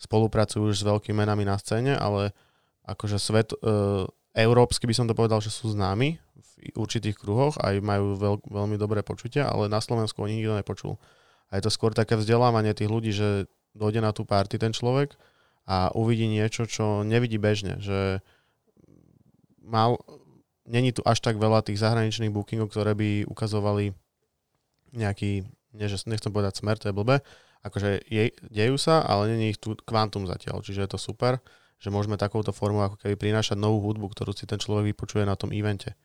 spolupracujú 0.00 0.72
už 0.72 0.82
s 0.82 0.88
veľkými 0.88 1.22
menami 1.22 1.44
na 1.46 1.60
scéne, 1.60 1.94
ale 1.94 2.32
akože 2.88 3.20
svet, 3.20 3.52
uh, 3.60 4.08
európsky 4.32 4.88
by 4.88 4.94
som 4.96 5.06
to 5.08 5.16
povedal, 5.16 5.44
že 5.44 5.52
sú 5.52 5.72
známi 5.72 6.16
v 6.16 6.50
určitých 6.76 7.20
kruhoch, 7.20 7.60
aj 7.60 7.84
majú 7.84 8.16
veľ, 8.16 8.36
veľmi 8.48 8.76
dobré 8.80 9.04
počutia, 9.04 9.48
ale 9.48 9.68
na 9.68 9.80
Slovensku 9.82 10.24
oni 10.24 10.40
nikto 10.40 10.56
nepočul. 10.56 10.94
A 11.52 11.60
je 11.60 11.68
to 11.68 11.74
skôr 11.74 11.92
také 11.92 12.16
vzdelávanie 12.16 12.72
tých 12.72 12.88
ľudí, 12.88 13.12
že 13.12 13.44
dojde 13.76 14.00
na 14.00 14.16
tú 14.16 14.24
party 14.24 14.56
ten 14.56 14.72
človek 14.72 15.16
a 15.68 15.92
uvidí 15.92 16.28
niečo, 16.28 16.64
čo 16.64 17.04
nevidí 17.04 17.36
bežne, 17.36 17.76
že 17.78 18.24
mal, 19.60 20.00
není 20.64 20.96
tu 20.96 21.04
až 21.04 21.20
tak 21.20 21.36
veľa 21.36 21.60
tých 21.64 21.80
zahraničných 21.80 22.32
bookingov, 22.32 22.72
ktoré 22.72 22.96
by 22.96 23.28
ukazovali 23.28 23.92
nejaký, 24.96 25.44
nie, 25.76 25.86
že 25.88 26.04
nechcem 26.08 26.32
povedať 26.32 26.60
smer, 26.60 26.80
to 26.80 26.88
je 26.88 26.96
blbe, 26.96 27.20
akože 27.64 28.08
je, 28.10 28.32
dejú 28.48 28.76
sa, 28.80 29.04
ale 29.04 29.32
není 29.32 29.54
ich 29.54 29.60
tu 29.60 29.76
kvantum 29.76 30.24
zatiaľ, 30.24 30.64
čiže 30.64 30.84
je 30.84 30.90
to 30.90 30.98
super 31.00 31.40
že 31.82 31.90
môžeme 31.90 32.14
takouto 32.14 32.54
formou 32.54 32.86
ako 32.86 33.02
keby 33.02 33.18
prinášať 33.18 33.58
novú 33.58 33.82
hudbu, 33.90 34.14
ktorú 34.14 34.30
si 34.30 34.46
ten 34.46 34.62
človek 34.62 34.94
vypočuje 34.94 35.26
na 35.26 35.34
tom 35.34 35.50
evente. 35.50 35.98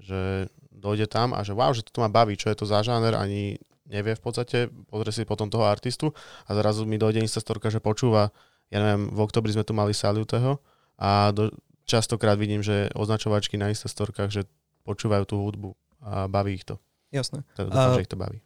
Že 0.00 0.48
dojde 0.72 1.12
tam 1.12 1.36
a 1.36 1.44
že 1.44 1.52
wow, 1.52 1.76
že 1.76 1.84
toto 1.84 2.00
ma 2.00 2.08
baví, 2.08 2.40
čo 2.40 2.48
je 2.48 2.56
to 2.56 2.64
za 2.64 2.80
žáner, 2.80 3.12
ani 3.12 3.60
nevie 3.84 4.16
v 4.16 4.22
podstate, 4.24 4.72
pozrie 4.88 5.12
si 5.12 5.28
potom 5.28 5.52
toho 5.52 5.68
artistu 5.68 6.16
a 6.48 6.56
zrazu 6.56 6.88
mi 6.88 6.96
dojde 6.96 7.20
instastorka, 7.20 7.68
že 7.68 7.84
počúva, 7.84 8.32
ja 8.72 8.80
neviem, 8.80 9.12
v 9.12 9.20
oktobri 9.20 9.52
sme 9.52 9.66
tu 9.66 9.76
mali 9.76 9.92
Salutého 9.92 10.56
a 10.96 11.34
do, 11.36 11.52
častokrát 11.84 12.40
vidím, 12.40 12.64
že 12.64 12.88
označovačky 12.96 13.60
na 13.60 13.68
instastorkách, 13.68 14.30
že 14.32 14.48
počúvajú 14.88 15.24
tú 15.28 15.36
hudbu 15.42 15.70
a 16.00 16.30
baví 16.32 16.56
ich 16.56 16.64
to. 16.64 16.80
Jasné. 17.12 17.44
Teda 17.52 17.68
dúfam, 17.68 17.92
a... 17.92 17.96
že 17.98 18.04
ich 18.06 18.12
to 18.12 18.16
baví. 18.16 18.40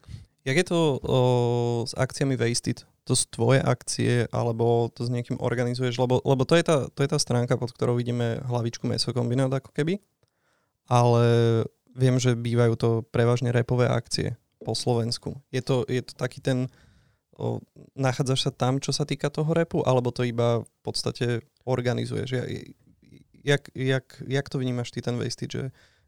Jak 0.45 0.57
je 0.59 0.67
to 0.67 0.79
o, 1.01 1.19
s 1.89 1.93
akciami 1.97 2.37
Wasted? 2.37 2.83
To 3.05 3.13
sú 3.13 3.29
tvoje 3.29 3.61
akcie, 3.61 4.25
alebo 4.33 4.89
to 4.89 5.05
s 5.05 5.13
niekým 5.13 5.37
organizuješ? 5.37 6.01
Lebo, 6.01 6.25
lebo 6.25 6.49
to, 6.49 6.57
je 6.57 6.65
tá, 6.65 6.89
to 6.89 7.05
je 7.05 7.11
tá 7.13 7.21
stránka, 7.21 7.61
pod 7.61 7.69
ktorou 7.69 8.01
vidíme 8.01 8.41
hlavičku 8.49 8.89
mesokombinát 8.89 9.53
ako 9.53 9.77
keby. 9.77 10.01
Ale 10.89 11.25
viem, 11.93 12.17
že 12.17 12.33
bývajú 12.33 12.75
to 12.81 12.89
prevažne 13.13 13.53
repové 13.53 13.89
akcie 13.89 14.41
po 14.65 14.73
Slovensku. 14.73 15.37
Je 15.53 15.61
to, 15.61 15.85
je 15.85 16.01
to 16.01 16.17
taký 16.17 16.41
ten, 16.41 16.73
o, 17.37 17.61
nachádzaš 17.93 18.49
sa 18.49 18.53
tam, 18.53 18.81
čo 18.81 18.97
sa 18.97 19.05
týka 19.05 19.29
toho 19.29 19.53
repu, 19.53 19.85
alebo 19.85 20.09
to 20.09 20.25
iba 20.25 20.65
v 20.65 20.81
podstate 20.81 21.45
organizuješ? 21.69 22.29
Ja, 22.33 22.45
jak, 23.45 23.69
jak, 23.77 24.07
jak 24.25 24.47
to 24.49 24.57
vnímaš 24.57 24.97
ty 24.97 25.05
ten 25.05 25.21
Wasted, 25.21 25.53
že, 25.53 25.65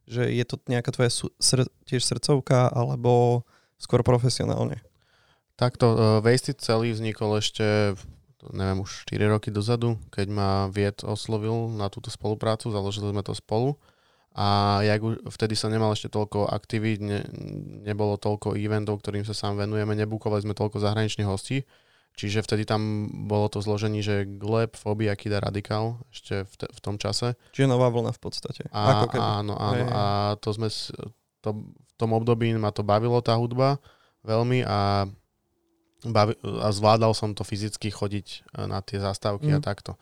že 0.09 0.33
je 0.33 0.45
to 0.49 0.57
nejaká 0.65 0.97
tvoja 0.97 1.13
sr- 1.37 1.69
tiež 1.85 2.09
srdcovka, 2.09 2.73
alebo 2.73 3.45
skôr 3.77 4.01
profesionálne? 4.01 4.81
Takto, 5.57 5.87
uh, 5.97 5.99
Wasted 6.21 6.61
celý 6.61 6.93
vznikol 6.93 7.41
ešte 7.41 7.97
neviem, 8.53 8.79
už 8.85 9.09
4 9.09 9.27
roky 9.33 9.49
dozadu, 9.51 9.99
keď 10.15 10.27
ma 10.31 10.51
Viet 10.71 11.03
oslovil 11.03 11.73
na 11.75 11.91
túto 11.91 12.13
spoluprácu, 12.13 12.71
založili 12.71 13.11
sme 13.11 13.23
to 13.27 13.35
spolu 13.35 13.75
a 14.37 14.79
ja 14.85 15.01
vtedy 15.33 15.57
sa 15.57 15.73
nemal 15.73 15.97
ešte 15.97 16.13
toľko 16.13 16.53
aktivít, 16.53 17.01
ne, 17.01 17.25
nebolo 17.89 18.21
toľko 18.21 18.53
eventov, 18.55 19.01
ktorým 19.01 19.25
sa 19.25 19.33
sám 19.33 19.57
venujeme, 19.57 19.97
nebúkovali 19.97 20.45
sme 20.45 20.53
toľko 20.53 20.77
zahraničných 20.77 21.25
hostí, 21.25 21.65
čiže 22.13 22.45
vtedy 22.45 22.69
tam 22.69 23.09
bolo 23.25 23.49
to 23.49 23.65
zložení, 23.65 24.05
že 24.05 24.29
Gleb, 24.29 24.77
Fobia, 24.77 25.17
Kida 25.17 25.41
Radikal 25.41 25.97
ešte 26.13 26.45
v, 26.45 26.55
te, 26.61 26.67
v 26.69 26.81
tom 26.85 27.01
čase. 27.01 27.33
Čiže 27.57 27.73
nová 27.73 27.89
vlna 27.89 28.13
v 28.13 28.21
podstate. 28.21 28.69
A, 28.77 29.01
Ako 29.01 29.17
keby. 29.17 29.25
Áno, 29.25 29.55
áno. 29.57 29.85
Hej. 29.89 29.93
A 29.97 30.03
to 30.37 30.49
sme, 30.53 30.69
to, 31.41 31.51
v 31.73 31.93
tom 31.97 32.13
období 32.13 32.53
ma 32.61 32.69
to 32.77 32.85
bavilo 32.85 33.25
tá 33.25 33.33
hudba 33.41 33.81
veľmi 34.21 34.69
a, 34.69 35.09
bavi, 36.05 36.37
a 36.43 36.69
zvládal 36.75 37.17
som 37.17 37.33
to 37.33 37.47
fyzicky 37.47 37.89
chodiť 37.89 38.27
e, 38.29 38.69
na 38.69 38.85
tie 38.85 39.01
zastávky 39.01 39.49
mm. 39.49 39.57
a 39.57 39.61
mhm. 39.63 39.67
takto. 39.67 39.93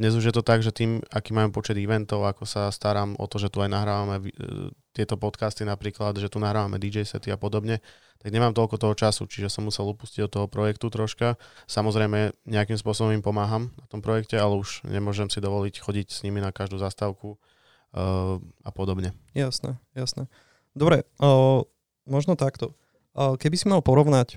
Dnes 0.00 0.16
už 0.16 0.24
je 0.24 0.32
to 0.32 0.40
tak, 0.40 0.64
že 0.64 0.72
tým, 0.72 1.04
aký 1.12 1.36
máme 1.36 1.52
počet 1.52 1.76
eventov, 1.76 2.24
ako 2.24 2.48
sa 2.48 2.72
starám 2.72 3.12
o 3.20 3.28
to, 3.28 3.36
že 3.36 3.52
tu 3.52 3.60
aj 3.60 3.68
nahrávame 3.68 4.16
e, 4.16 4.72
tieto 4.96 5.20
podcasty 5.20 5.68
napríklad, 5.68 6.16
že 6.16 6.32
tu 6.32 6.40
nahrávame 6.40 6.80
DJ 6.80 7.04
sety 7.04 7.28
a 7.28 7.36
podobne, 7.36 7.84
tak 8.24 8.32
nemám 8.32 8.56
toľko 8.56 8.80
toho 8.80 8.96
času, 8.96 9.28
čiže 9.28 9.52
som 9.52 9.68
musel 9.68 9.84
upustiť 9.92 10.24
od 10.24 10.32
toho 10.32 10.46
projektu 10.48 10.88
troška. 10.88 11.36
Samozrejme, 11.68 12.32
nejakým 12.48 12.80
spôsobom 12.80 13.12
im 13.12 13.20
pomáham 13.20 13.68
na 13.76 13.84
tom 13.92 14.00
projekte, 14.00 14.40
ale 14.40 14.56
už 14.56 14.80
nemôžem 14.88 15.28
si 15.28 15.44
dovoliť 15.44 15.76
chodiť 15.76 16.08
s 16.08 16.24
nimi 16.24 16.40
na 16.40 16.56
každú 16.56 16.80
zastávku 16.80 17.36
uh, 17.36 18.36
a 18.64 18.70
podobne. 18.72 19.16
Jasné, 19.32 19.76
jasné. 19.96 20.28
Dobre, 20.72 21.04
uh, 21.20 21.64
možno 22.04 22.36
takto. 22.36 22.76
Uh, 23.16 23.40
keby 23.40 23.56
si 23.56 23.68
mal 23.72 23.80
porovnať 23.84 24.36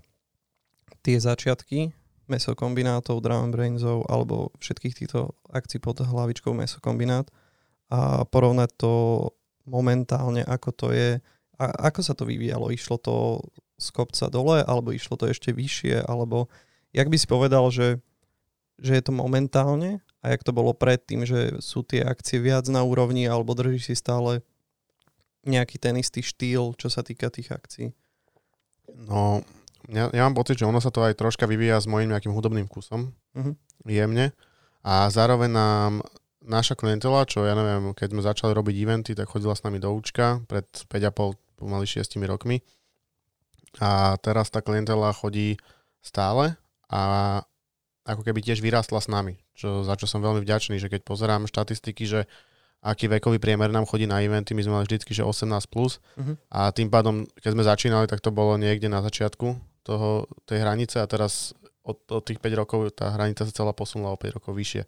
tie 1.04 1.20
začiatky 1.20 1.92
mesokombinátov, 2.32 3.20
drum 3.20 3.52
brainsov 3.52 4.08
alebo 4.08 4.56
všetkých 4.64 4.96
týchto 4.96 5.36
akcií 5.52 5.84
pod 5.84 6.00
hlavičkou 6.00 6.56
mesokombinát 6.56 7.28
a 7.92 8.24
porovnať 8.24 8.70
to 8.80 8.94
momentálne, 9.68 10.42
ako 10.44 10.70
to 10.72 10.88
je, 10.96 11.20
a 11.60 11.66
ako 11.92 12.00
sa 12.02 12.14
to 12.16 12.24
vyvíjalo. 12.26 12.72
Išlo 12.72 12.98
to 12.98 13.44
z 13.78 13.88
kopca 13.92 14.32
dole, 14.32 14.64
alebo 14.64 14.96
išlo 14.96 15.20
to 15.20 15.30
ešte 15.30 15.52
vyššie, 15.52 16.08
alebo 16.08 16.48
jak 16.96 17.08
by 17.12 17.18
si 17.20 17.28
povedal, 17.28 17.68
že, 17.70 18.00
že 18.80 18.98
je 18.98 19.04
to 19.04 19.14
momentálne 19.14 20.00
a 20.24 20.26
jak 20.32 20.42
to 20.42 20.56
bolo 20.56 20.72
predtým, 20.72 21.28
že 21.28 21.60
sú 21.60 21.84
tie 21.84 22.02
akcie 22.02 22.40
viac 22.40 22.66
na 22.72 22.82
úrovni, 22.82 23.28
alebo 23.28 23.56
drží 23.56 23.84
si 23.84 23.96
stále 23.96 24.40
nejaký 25.44 25.76
ten 25.76 26.00
istý 26.00 26.24
štýl, 26.24 26.72
čo 26.80 26.88
sa 26.88 27.04
týka 27.04 27.28
tých 27.28 27.52
akcií? 27.52 27.88
No, 28.96 29.44
ja, 29.92 30.08
ja 30.14 30.22
mám 30.24 30.38
pocit, 30.38 30.56
že 30.56 30.68
ono 30.68 30.80
sa 30.80 30.94
to 30.94 31.04
aj 31.04 31.20
troška 31.20 31.44
vyvíja 31.44 31.82
s 31.82 31.90
mojím 31.90 32.16
nejakým 32.16 32.32
hudobným 32.32 32.72
vkusom, 32.72 33.12
uh-huh. 33.12 33.54
jemne. 33.84 34.32
A 34.84 35.12
zároveň 35.12 35.52
nám 35.52 35.94
naša 36.44 36.76
klientela, 36.76 37.24
čo 37.28 37.44
ja 37.44 37.56
neviem, 37.56 37.96
keď 37.96 38.08
sme 38.16 38.22
začali 38.24 38.52
robiť 38.52 38.76
eventy, 38.80 39.12
tak 39.16 39.32
chodila 39.32 39.56
s 39.56 39.64
nami 39.64 39.80
do 39.80 39.92
Učka 39.92 40.44
pred 40.48 40.68
5,5, 40.92 41.40
pomaly 41.60 41.88
6 41.88 42.20
rokmi. 42.28 42.64
A 43.80 44.20
teraz 44.22 44.52
tá 44.54 44.60
klientela 44.60 45.10
chodí 45.16 45.58
stále 46.04 46.60
a 46.92 47.42
ako 48.04 48.22
keby 48.28 48.44
tiež 48.44 48.60
vyrástla 48.60 49.00
s 49.00 49.08
nami, 49.08 49.40
čo, 49.56 49.88
za 49.88 49.96
čo 49.96 50.06
som 50.06 50.20
veľmi 50.20 50.44
vďačný, 50.44 50.76
že 50.78 50.92
keď 50.92 51.08
pozerám 51.08 51.48
štatistiky, 51.48 52.04
že 52.04 52.28
aký 52.84 53.08
vekový 53.08 53.40
priemer 53.40 53.72
nám 53.72 53.88
chodí 53.88 54.04
na 54.04 54.20
eventy, 54.20 54.52
my 54.52 54.62
sme 54.68 54.76
mali 54.76 54.86
vždycky, 54.92 55.16
že 55.16 55.24
18+, 55.24 55.48
plus, 55.72 56.04
uh-huh. 56.20 56.36
a 56.52 56.68
tým 56.76 56.92
pádom, 56.92 57.24
keď 57.40 57.52
sme 57.56 57.64
začínali, 57.64 58.06
tak 58.12 58.20
to 58.20 58.36
bolo 58.36 58.60
niekde 58.60 58.92
na 58.92 59.00
začiatku 59.00 59.73
toho, 59.84 60.26
tej 60.48 60.64
hranice 60.64 61.00
a 61.00 61.08
teraz 61.08 61.52
od, 61.84 62.00
od 62.08 62.24
tých 62.24 62.40
5 62.40 62.60
rokov 62.60 62.80
tá 62.96 63.12
hranica 63.12 63.44
sa 63.44 63.54
celá 63.54 63.76
posunula 63.76 64.16
o 64.16 64.20
5 64.20 64.40
rokov 64.40 64.56
vyššie. 64.56 64.84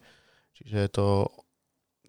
Čiže 0.56 0.78
je 0.88 0.90
to, 0.92 1.08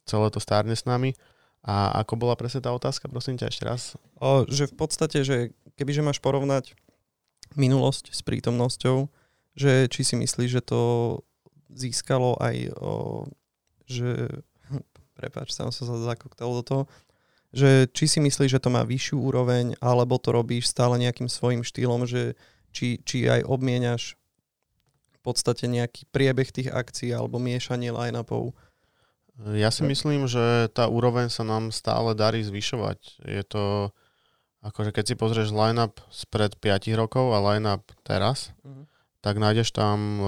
celé 0.07 0.31
to 0.31 0.39
stárne 0.39 0.73
s 0.73 0.87
nami. 0.87 1.19
A 1.67 1.91
ako 2.07 2.15
bola 2.15 2.39
presne 2.39 2.63
tá 2.63 2.71
otázka, 2.71 3.11
prosím 3.11 3.35
ťa 3.43 3.51
ešte 3.51 3.65
raz? 3.67 3.83
O, 4.23 4.47
že 4.47 4.71
v 4.71 4.75
podstate, 4.79 5.27
že 5.27 5.51
kebyže 5.75 6.07
máš 6.07 6.23
porovnať 6.23 6.79
minulosť 7.59 8.15
s 8.15 8.23
prítomnosťou, 8.23 9.11
že 9.59 9.91
či 9.91 10.07
si 10.07 10.15
myslíš, 10.15 10.51
že 10.51 10.63
to 10.63 10.81
získalo 11.75 12.39
aj, 12.39 12.71
o, 12.79 13.27
že 13.91 14.31
prepáč, 15.19 15.59
som 15.59 15.75
sa 15.75 15.83
zakoktal 16.07 16.55
do 16.55 16.63
toho, 16.63 16.83
že 17.51 17.91
či 17.91 18.07
si 18.07 18.19
myslíš, 18.23 18.59
že 18.59 18.63
to 18.63 18.71
má 18.71 18.87
vyššiu 18.87 19.17
úroveň, 19.19 19.75
alebo 19.83 20.23
to 20.23 20.31
robíš 20.31 20.71
stále 20.71 20.95
nejakým 21.03 21.27
svojim 21.27 21.67
štýlom, 21.67 22.07
že 22.07 22.39
či, 22.77 23.01
či 23.01 23.25
aj 23.25 23.49
obmieniaš 23.49 24.21
v 25.17 25.19
podstate 25.25 25.65
nejaký 25.65 26.05
priebeh 26.13 26.53
tých 26.53 26.69
akcií 26.69 27.17
alebo 27.17 27.41
miešanie 27.41 27.89
line-upov. 27.89 28.53
Ja 29.57 29.73
si 29.73 29.85
myslím, 29.85 30.29
že 30.29 30.69
tá 30.73 30.89
úroveň 30.89 31.33
sa 31.33 31.45
nám 31.45 31.73
stále 31.73 32.13
darí 32.13 32.45
zvyšovať. 32.45 33.25
Je 33.25 33.43
to, 33.49 33.97
akože 34.61 34.93
keď 34.93 35.05
si 35.09 35.15
pozrieš 35.17 35.57
line-up 35.57 36.05
spred 36.13 36.57
5 36.61 36.93
rokov 37.01 37.33
a 37.33 37.41
line-up 37.53 37.85
teraz, 38.05 38.53
mm-hmm. 38.61 38.85
tak 39.25 39.41
nájdeš 39.41 39.73
tam 39.73 39.99
uh, 40.21 40.27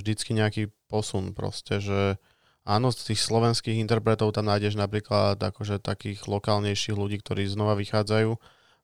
vždycky 0.00 0.32
nejaký 0.36 0.62
posun 0.88 1.32
proste, 1.32 1.80
že 1.80 2.20
áno, 2.68 2.92
z 2.92 3.12
tých 3.12 3.20
slovenských 3.24 3.80
interpretov 3.80 4.36
tam 4.36 4.52
nájdeš 4.52 4.76
napríklad 4.76 5.40
akože 5.40 5.80
takých 5.80 6.28
lokálnejších 6.28 6.96
ľudí, 6.96 7.24
ktorí 7.24 7.48
znova 7.48 7.72
vychádzajú, 7.78 8.36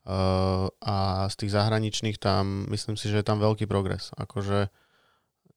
a 0.08 1.28
z 1.28 1.34
tých 1.36 1.52
zahraničných 1.52 2.16
tam, 2.16 2.64
myslím 2.72 2.96
si, 2.96 3.12
že 3.12 3.20
je 3.20 3.28
tam 3.28 3.44
veľký 3.44 3.68
progres. 3.68 4.08
Akože 4.16 4.72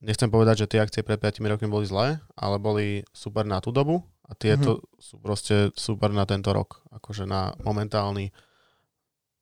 nechcem 0.03 0.27
povedať, 0.27 0.67
že 0.67 0.69
tie 0.75 0.83
akcie 0.83 1.07
pred 1.07 1.15
5 1.15 1.39
rokmi 1.39 1.71
boli 1.71 1.87
zlé, 1.87 2.19
ale 2.35 2.59
boli 2.59 3.07
super 3.15 3.47
na 3.47 3.63
tú 3.63 3.71
dobu 3.71 4.03
a 4.27 4.35
tieto 4.35 4.83
mm-hmm. 4.83 4.99
sú 4.99 5.15
proste 5.23 5.55
super 5.79 6.11
na 6.11 6.27
tento 6.27 6.51
rok. 6.51 6.83
Akože 6.91 7.23
na 7.23 7.55
momentálny 7.63 8.35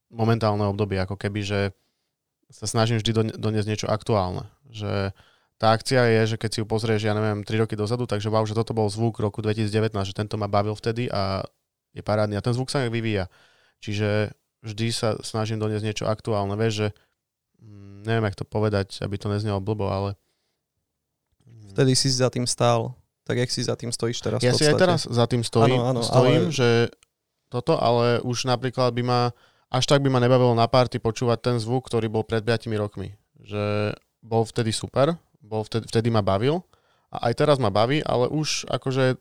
momentálne 0.09 0.65
obdobie, 0.65 0.97
ako 0.97 1.17
keby, 1.17 1.41
že 1.45 1.59
sa 2.49 2.65
snažím 2.65 2.97
vždy 2.97 3.37
doniesť 3.37 3.69
niečo 3.69 3.87
aktuálne. 3.89 4.49
Že 4.73 5.13
tá 5.61 5.73
akcia 5.73 6.01
je, 6.01 6.33
že 6.33 6.37
keď 6.41 6.49
si 6.49 6.59
ju 6.61 6.65
pozrieš, 6.65 7.05
ja 7.05 7.13
neviem, 7.13 7.45
3 7.45 7.61
roky 7.61 7.77
dozadu, 7.77 8.09
takže 8.09 8.33
wow, 8.33 8.41
že 8.41 8.57
toto 8.57 8.73
bol 8.73 8.89
zvuk 8.89 9.21
roku 9.21 9.45
2019, 9.45 9.93
že 10.09 10.17
tento 10.17 10.33
ma 10.37 10.49
bavil 10.49 10.73
vtedy 10.73 11.13
a 11.13 11.45
je 11.93 12.01
parádny. 12.01 12.37
A 12.37 12.45
ten 12.45 12.57
zvuk 12.57 12.73
sa 12.73 12.89
vyvíja. 12.89 13.29
Čiže 13.85 14.33
vždy 14.63 14.87
sa 14.91 15.15
snažím 15.23 15.59
doniesť 15.59 15.85
niečo 15.85 16.05
aktuálne. 16.07 16.55
Vieš, 16.55 16.73
že 16.73 16.87
mm, 17.63 18.07
neviem, 18.07 18.25
jak 18.27 18.39
to 18.39 18.45
povedať, 18.47 18.99
aby 19.03 19.15
to 19.15 19.31
neznelo 19.31 19.63
blbo, 19.63 19.87
ale... 19.87 20.19
Vtedy 21.69 21.93
si 21.93 22.09
za 22.09 22.33
tým 22.33 22.49
stál, 22.49 22.97
tak 23.29 23.37
jak 23.45 23.49
si 23.53 23.61
za 23.61 23.77
tým 23.77 23.93
stojíš 23.93 24.25
teraz 24.25 24.41
Ja 24.41 24.57
si 24.57 24.65
aj 24.65 24.75
teraz 24.75 25.05
za 25.05 25.25
tým 25.29 25.45
stojím, 25.45 25.77
ano, 25.77 26.01
ano, 26.01 26.01
stojím 26.01 26.49
ale... 26.49 26.55
že 26.55 26.69
toto, 27.49 27.77
ale 27.77 28.21
už 28.25 28.49
napríklad 28.49 28.89
by 28.93 29.03
ma, 29.05 29.21
až 29.69 29.85
tak 29.85 30.01
by 30.01 30.09
ma 30.09 30.17
nebavilo 30.17 30.57
na 30.57 30.65
party 30.65 30.97
počúvať 30.97 31.37
ten 31.41 31.55
zvuk, 31.61 31.85
ktorý 31.85 32.09
bol 32.09 32.25
pred 32.25 32.41
5 32.41 32.69
rokmi. 32.73 33.13
Že 33.41 33.93
bol 34.25 34.43
vtedy 34.49 34.73
super, 34.73 35.13
bol 35.45 35.61
vtedy, 35.61 35.85
vtedy 35.87 36.09
ma 36.09 36.25
bavil 36.25 36.65
a 37.09 37.29
aj 37.29 37.33
teraz 37.37 37.57
ma 37.57 37.73
baví, 37.73 38.01
ale 38.05 38.29
už 38.29 38.69
akože 38.69 39.17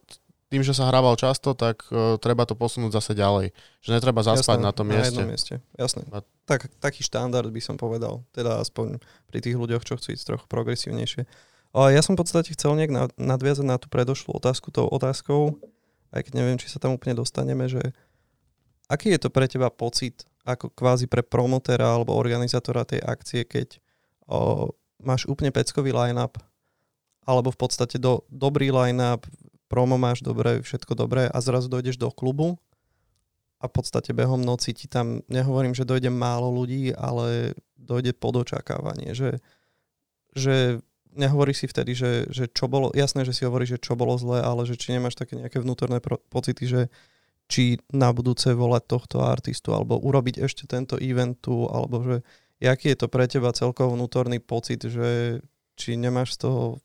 tým, 0.48 0.64
že 0.64 0.72
sa 0.72 0.88
hrával 0.88 1.12
často, 1.20 1.52
tak 1.52 1.84
uh, 1.92 2.16
treba 2.16 2.48
to 2.48 2.56
posunúť 2.56 2.96
zase 2.96 3.12
ďalej. 3.12 3.52
Že 3.84 3.90
netreba 4.00 4.24
zaspať 4.24 4.58
Jasné, 4.58 4.66
na 4.66 4.72
tom 4.72 4.86
mieste. 4.88 5.20
Na 5.20 5.28
mieste. 5.28 5.54
Jasné. 5.76 6.08
A... 6.08 6.24
Tak, 6.48 6.72
taký 6.80 7.04
štandard 7.04 7.52
by 7.52 7.60
som 7.60 7.76
povedal. 7.76 8.24
Teda 8.32 8.60
aspoň 8.64 9.00
pri 9.28 9.38
tých 9.44 9.60
ľuďoch, 9.60 9.84
čo 9.84 10.00
chcú 10.00 10.16
ísť 10.16 10.24
trochu 10.24 10.46
progresívnejšie. 10.48 11.28
A 11.76 11.92
ja 11.92 12.00
som 12.00 12.16
v 12.16 12.24
podstate 12.24 12.56
chcel 12.56 12.72
nejak 12.80 13.12
nadviazať 13.20 13.66
na 13.68 13.76
tú 13.76 13.92
predošlú 13.92 14.40
otázku 14.40 14.72
tou 14.72 14.88
otázkou, 14.88 15.60
aj 16.16 16.24
keď 16.24 16.32
neviem, 16.32 16.56
či 16.56 16.72
sa 16.72 16.80
tam 16.80 16.96
úplne 16.96 17.12
dostaneme, 17.12 17.68
že 17.68 17.92
aký 18.88 19.12
je 19.12 19.20
to 19.20 19.28
pre 19.28 19.44
teba 19.44 19.68
pocit 19.68 20.24
ako 20.48 20.72
kvázi 20.72 21.04
pre 21.04 21.20
promotéra 21.20 21.92
alebo 21.92 22.16
organizátora 22.16 22.88
tej 22.88 23.04
akcie, 23.04 23.44
keď 23.44 23.76
o, 24.24 24.72
máš 25.04 25.28
úplne 25.28 25.52
peckový 25.52 25.92
line-up 25.92 26.40
alebo 27.28 27.52
v 27.52 27.60
podstate 27.60 28.00
do, 28.00 28.24
dobrý 28.32 28.72
line-up, 28.72 29.28
promo 29.68 30.00
máš 30.00 30.24
dobre, 30.24 30.64
všetko 30.64 30.96
dobré 30.96 31.28
a 31.28 31.38
zrazu 31.44 31.68
dojdeš 31.68 32.00
do 32.00 32.08
klubu 32.08 32.56
a 33.60 33.64
v 33.68 33.72
podstate 33.72 34.16
behom 34.16 34.40
noci 34.40 34.72
ti 34.72 34.88
tam, 34.88 35.20
nehovorím, 35.28 35.76
že 35.76 35.88
dojde 35.88 36.08
málo 36.08 36.48
ľudí, 36.50 36.94
ale 36.94 37.54
dojde 37.76 38.14
pod 38.16 38.42
očakávanie, 38.42 39.12
že, 39.12 39.42
že 40.32 40.80
nehovoríš 41.18 41.64
si 41.64 41.66
vtedy, 41.66 41.92
že, 41.98 42.12
že 42.30 42.46
čo 42.46 42.70
bolo, 42.70 42.94
jasné, 42.94 43.26
že 43.26 43.34
si 43.34 43.42
hovoríš, 43.42 43.78
že 43.78 43.84
čo 43.90 43.94
bolo 43.98 44.14
zlé, 44.14 44.40
ale 44.40 44.62
že 44.64 44.78
či 44.78 44.94
nemáš 44.94 45.18
také 45.18 45.34
nejaké 45.34 45.58
vnútorné 45.58 45.98
pro, 45.98 46.22
pocity, 46.30 46.64
že 46.64 46.82
či 47.48 47.80
na 47.90 48.12
budúce 48.12 48.52
volať 48.52 48.82
tohto 48.86 49.24
artistu, 49.24 49.72
alebo 49.72 49.98
urobiť 49.98 50.44
ešte 50.44 50.68
tento 50.68 51.00
event 51.00 51.34
tu, 51.40 51.66
alebo 51.66 52.04
že 52.04 52.16
jaký 52.60 52.92
je 52.94 52.98
to 53.02 53.08
pre 53.08 53.24
teba 53.26 53.50
celkovo 53.50 53.96
vnútorný 53.96 54.38
pocit, 54.38 54.84
že 54.84 55.40
či 55.74 55.98
nemáš 55.98 56.36
z 56.38 56.46
toho, 56.46 56.78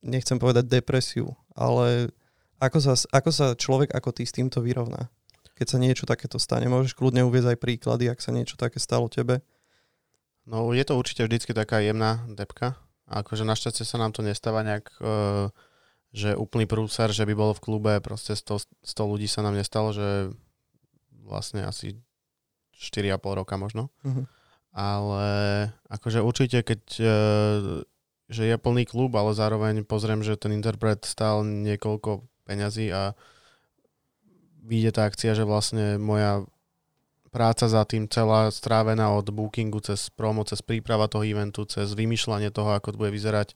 nechcem 0.00 0.40
povedať 0.40 0.68
depresiu, 0.68 1.36
ale 1.52 2.12
ako 2.60 2.78
sa, 2.80 2.92
ako 3.12 3.30
sa 3.32 3.46
človek 3.56 3.92
ako 3.92 4.10
ty 4.12 4.28
s 4.28 4.36
týmto 4.36 4.60
vyrovná? 4.60 5.08
Keď 5.56 5.66
sa 5.76 5.78
niečo 5.80 6.08
takéto 6.08 6.40
stane, 6.40 6.68
môžeš 6.72 6.96
kľudne 6.96 7.24
uvieť 7.24 7.56
aj 7.56 7.58
príklady, 7.60 8.08
ak 8.08 8.20
sa 8.24 8.32
niečo 8.32 8.56
také 8.56 8.80
stalo 8.80 9.12
tebe? 9.12 9.44
No 10.48 10.72
je 10.72 10.84
to 10.84 10.96
určite 10.96 11.24
vždycky 11.24 11.52
taká 11.52 11.84
jemná 11.84 12.24
depka. 12.32 12.80
Akože 13.04 13.44
našťastie 13.44 13.84
sa 13.84 14.00
nám 14.00 14.16
to 14.16 14.24
nestáva 14.24 14.64
nejak 14.64 14.88
uh, 15.04 15.52
že 16.10 16.34
úplný 16.34 16.66
prúsar, 16.66 17.14
že 17.14 17.22
by 17.22 17.34
bolo 17.38 17.52
v 17.54 17.62
klube 17.62 17.92
proste 18.02 18.34
100, 18.34 18.82
100 18.82 19.10
ľudí 19.10 19.30
sa 19.30 19.46
nám 19.46 19.54
nestalo, 19.54 19.94
že 19.94 20.34
vlastne 21.22 21.62
asi 21.62 22.02
4,5 22.74 23.14
roka 23.38 23.54
možno. 23.54 23.94
Uh-huh. 24.02 24.26
Ale 24.74 25.26
akože 25.86 26.22
určite, 26.22 26.66
keď 26.66 26.82
e, 26.98 27.06
že 28.30 28.46
je 28.46 28.54
plný 28.54 28.86
klub, 28.86 29.10
ale 29.18 29.34
zároveň 29.34 29.82
pozriem, 29.82 30.22
že 30.22 30.38
ten 30.38 30.54
interpret 30.54 31.02
stál 31.02 31.42
niekoľko 31.42 32.22
peňazí 32.46 32.94
a 32.94 33.18
vyjde 34.62 34.90
tá 34.94 35.10
akcia, 35.10 35.34
že 35.34 35.42
vlastne 35.42 35.98
moja 35.98 36.46
práca 37.34 37.66
za 37.66 37.82
tým 37.86 38.06
celá 38.06 38.50
strávená 38.54 39.10
od 39.14 39.30
bookingu 39.30 39.82
cez 39.82 40.10
promo, 40.14 40.46
cez 40.46 40.62
príprava 40.62 41.10
toho 41.10 41.26
eventu, 41.26 41.66
cez 41.66 41.90
vymýšľanie 41.94 42.54
toho, 42.54 42.74
ako 42.74 42.94
to 42.94 43.00
bude 43.02 43.14
vyzerať, 43.14 43.54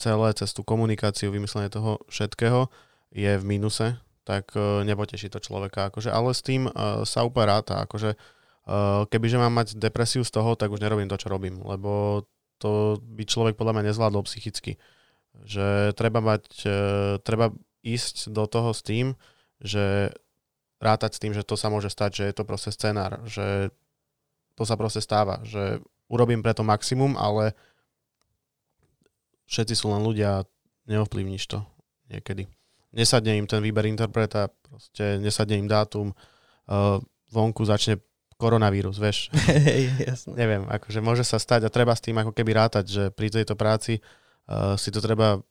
celé 0.00 0.28
cez 0.32 0.52
tú 0.56 0.64
komunikáciu, 0.64 1.28
vymyslenie 1.28 1.68
toho 1.68 2.00
všetkého 2.08 2.72
je 3.12 3.32
v 3.40 3.44
mínuse, 3.44 3.96
tak 4.24 4.52
uh, 4.56 4.84
nepoteší 4.84 5.32
to 5.32 5.40
človeka. 5.40 5.88
Akože, 5.88 6.12
ale 6.12 6.36
s 6.36 6.44
tým 6.44 6.68
uh, 6.68 7.04
sa 7.08 7.24
úplne 7.24 7.48
ráta. 7.48 7.80
Akože, 7.84 8.14
uh, 8.14 9.08
kebyže 9.08 9.40
mám 9.40 9.56
mať 9.56 9.80
depresiu 9.80 10.24
z 10.24 10.32
toho, 10.32 10.52
tak 10.54 10.68
už 10.68 10.84
nerobím 10.84 11.08
to, 11.08 11.16
čo 11.16 11.32
robím, 11.32 11.64
lebo 11.64 12.22
to 12.58 12.98
by 13.02 13.22
človek 13.24 13.54
podľa 13.54 13.78
mňa 13.78 13.84
nezvládol 13.90 14.22
psychicky. 14.26 14.76
Že 15.46 15.94
treba 15.94 16.18
mať, 16.18 16.44
uh, 16.66 17.16
treba 17.22 17.54
ísť 17.86 18.34
do 18.34 18.44
toho 18.50 18.74
s 18.74 18.82
tým, 18.82 19.14
že 19.62 20.14
rátať 20.78 21.18
s 21.18 21.22
tým, 21.22 21.32
že 21.34 21.46
to 21.46 21.58
sa 21.58 21.70
môže 21.70 21.90
stať, 21.90 22.22
že 22.22 22.24
je 22.30 22.34
to 22.34 22.44
proste 22.46 22.70
scenár, 22.74 23.22
že 23.26 23.70
to 24.54 24.62
sa 24.66 24.74
proste 24.74 25.02
stáva, 25.02 25.42
že 25.46 25.82
urobím 26.10 26.42
preto 26.42 26.66
maximum, 26.66 27.14
ale 27.14 27.54
všetci 29.46 29.74
sú 29.74 29.90
len 29.94 30.02
ľudia, 30.02 30.46
neovplyvníš 30.90 31.44
to 31.46 31.58
niekedy. 32.10 32.50
Nesadne 32.94 33.36
im 33.36 33.46
ten 33.46 33.60
výber 33.60 33.84
interpreta, 33.86 34.48
proste 34.64 35.20
nesadne 35.20 35.60
im 35.60 35.68
dátum, 35.68 36.10
uh, 36.10 36.98
vonku 37.30 37.62
začne 37.68 38.00
koronavírus, 38.38 38.96
vieš. 39.02 39.28
Hej, 39.50 39.90
jasne. 40.06 40.38
Neviem, 40.38 40.64
akože 40.70 41.02
môže 41.02 41.26
sa 41.26 41.42
stať 41.42 41.66
a 41.66 41.74
treba 41.74 41.92
s 41.92 42.00
tým 42.00 42.16
ako 42.16 42.30
keby 42.30 42.54
rátať, 42.54 42.84
že 42.86 43.02
pri 43.10 43.34
tejto 43.34 43.58
práci 43.58 43.98
uh, 43.98 44.78
si 44.78 44.94
to 44.94 45.02
treba 45.02 45.42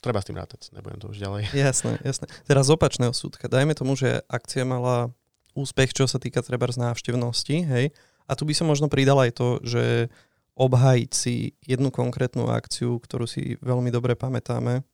treba 0.00 0.24
s 0.24 0.26
tým 0.32 0.40
rátať, 0.40 0.72
nebudem 0.72 0.96
to 0.96 1.12
už 1.12 1.20
ďalej. 1.20 1.52
Jasné, 1.68 2.00
jasné. 2.00 2.24
Teraz 2.48 2.72
z 2.72 2.72
opačného 2.72 3.12
súdka. 3.12 3.52
Dajme 3.52 3.76
tomu, 3.76 4.00
že 4.00 4.24
akcia 4.32 4.64
mala 4.64 5.12
úspech, 5.52 5.92
čo 5.92 6.08
sa 6.08 6.16
týka 6.16 6.40
treba 6.40 6.64
z 6.72 6.80
návštevnosti, 6.80 7.56
hej, 7.68 7.92
a 8.24 8.32
tu 8.32 8.46
by 8.46 8.54
som 8.54 8.70
možno 8.70 8.86
pridal 8.86 9.18
aj 9.18 9.36
to, 9.36 9.58
že 9.60 10.08
obhajiť 10.54 11.10
si 11.10 11.58
jednu 11.66 11.90
konkrétnu 11.90 12.46
akciu, 12.46 13.02
ktorú 13.02 13.26
si 13.26 13.58
veľmi 13.58 13.90
dobre 13.90 14.14
pamätáme, 14.14 14.86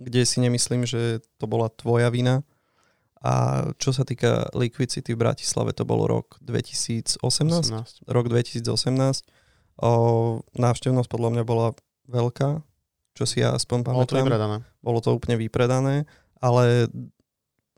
kde 0.00 0.22
si 0.24 0.40
nemyslím, 0.40 0.88
že 0.88 1.20
to 1.36 1.44
bola 1.44 1.68
tvoja 1.68 2.08
vina. 2.08 2.40
A 3.24 3.64
čo 3.80 3.90
sa 3.96 4.04
týka 4.04 4.52
Liquid 4.52 4.92
City 4.92 5.16
v 5.16 5.22
Bratislave, 5.24 5.72
to 5.72 5.88
bol 5.88 6.04
rok 6.04 6.36
2018. 6.44 7.20
18. 7.22 8.06
Rok 8.06 8.26
2018. 8.28 9.24
O, 9.76 9.90
návštevnosť 10.56 11.08
podľa 11.08 11.30
mňa 11.36 11.44
bola 11.44 11.72
veľká, 12.08 12.60
čo 13.16 13.24
si 13.24 13.40
ja 13.40 13.56
aspoň 13.56 13.84
pamätám. 13.84 14.04
Bolo 14.04 14.08
to 14.08 14.16
vypredané. 14.20 14.56
Bolo 14.80 14.98
to 15.00 15.10
úplne 15.12 15.36
vypredané, 15.40 15.94
ale 16.38 16.88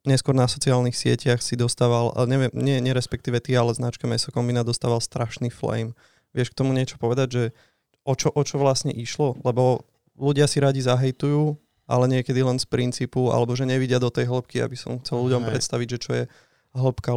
neskôr 0.07 0.35
na 0.35 0.47
sociálnych 0.47 0.95
sieťach 0.95 1.43
si 1.43 1.59
dostával, 1.59 2.15
ale 2.15 2.27
neviem, 2.31 2.53
nie, 2.55 2.79
nie 2.79 2.95
respektíve 2.95 3.43
ty, 3.43 3.55
ale 3.59 3.75
značka 3.75 4.07
Meso 4.07 4.31
Kombina 4.31 4.63
dostával 4.63 5.03
strašný 5.03 5.51
flame 5.51 5.95
Vieš 6.37 6.53
k 6.53 6.59
tomu 6.61 6.77
niečo 6.77 7.01
povedať, 7.01 7.29
že 7.33 7.45
o 8.05 8.13
čo, 8.13 8.29
o 8.33 8.43
čo 8.45 8.61
vlastne 8.61 8.93
išlo? 8.93 9.37
Lebo 9.45 9.89
ľudia 10.17 10.45
si 10.45 10.61
radi 10.61 10.85
zahejtujú, 10.85 11.57
ale 11.89 12.05
niekedy 12.07 12.45
len 12.45 12.61
z 12.61 12.69
princípu, 12.69 13.33
alebo 13.33 13.57
že 13.57 13.65
nevidia 13.65 13.97
do 13.97 14.13
tej 14.13 14.29
hĺbky, 14.29 14.61
aby 14.61 14.77
som 14.77 15.01
chcel 15.01 15.25
ľuďom 15.25 15.43
Hej. 15.43 15.49
predstaviť, 15.57 15.89
že 15.97 15.99
čo 15.99 16.11
je 16.13 16.25
hĺbka, 16.77 17.13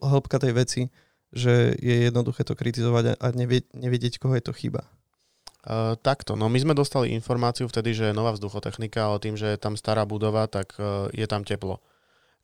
hĺbka 0.00 0.36
tej 0.40 0.52
veci, 0.56 0.82
že 1.30 1.76
je 1.78 2.10
jednoduché 2.10 2.42
to 2.42 2.56
kritizovať 2.56 3.20
a 3.20 3.26
nevedieť, 3.76 4.18
koho 4.18 4.34
je 4.34 4.44
to 4.48 4.56
chyba. 4.56 4.88
Uh, 5.60 5.92
takto, 6.00 6.40
no 6.40 6.48
my 6.48 6.56
sme 6.56 6.72
dostali 6.72 7.12
informáciu 7.12 7.68
vtedy, 7.68 7.92
že 7.92 8.08
je 8.10 8.16
nová 8.16 8.32
vzduchotechnika, 8.32 9.04
ale 9.04 9.20
tým, 9.20 9.36
že 9.36 9.52
je 9.52 9.58
tam 9.60 9.76
stará 9.76 10.08
budova, 10.08 10.48
tak 10.48 10.72
uh, 10.80 11.12
je 11.12 11.28
tam 11.28 11.44
teplo. 11.44 11.84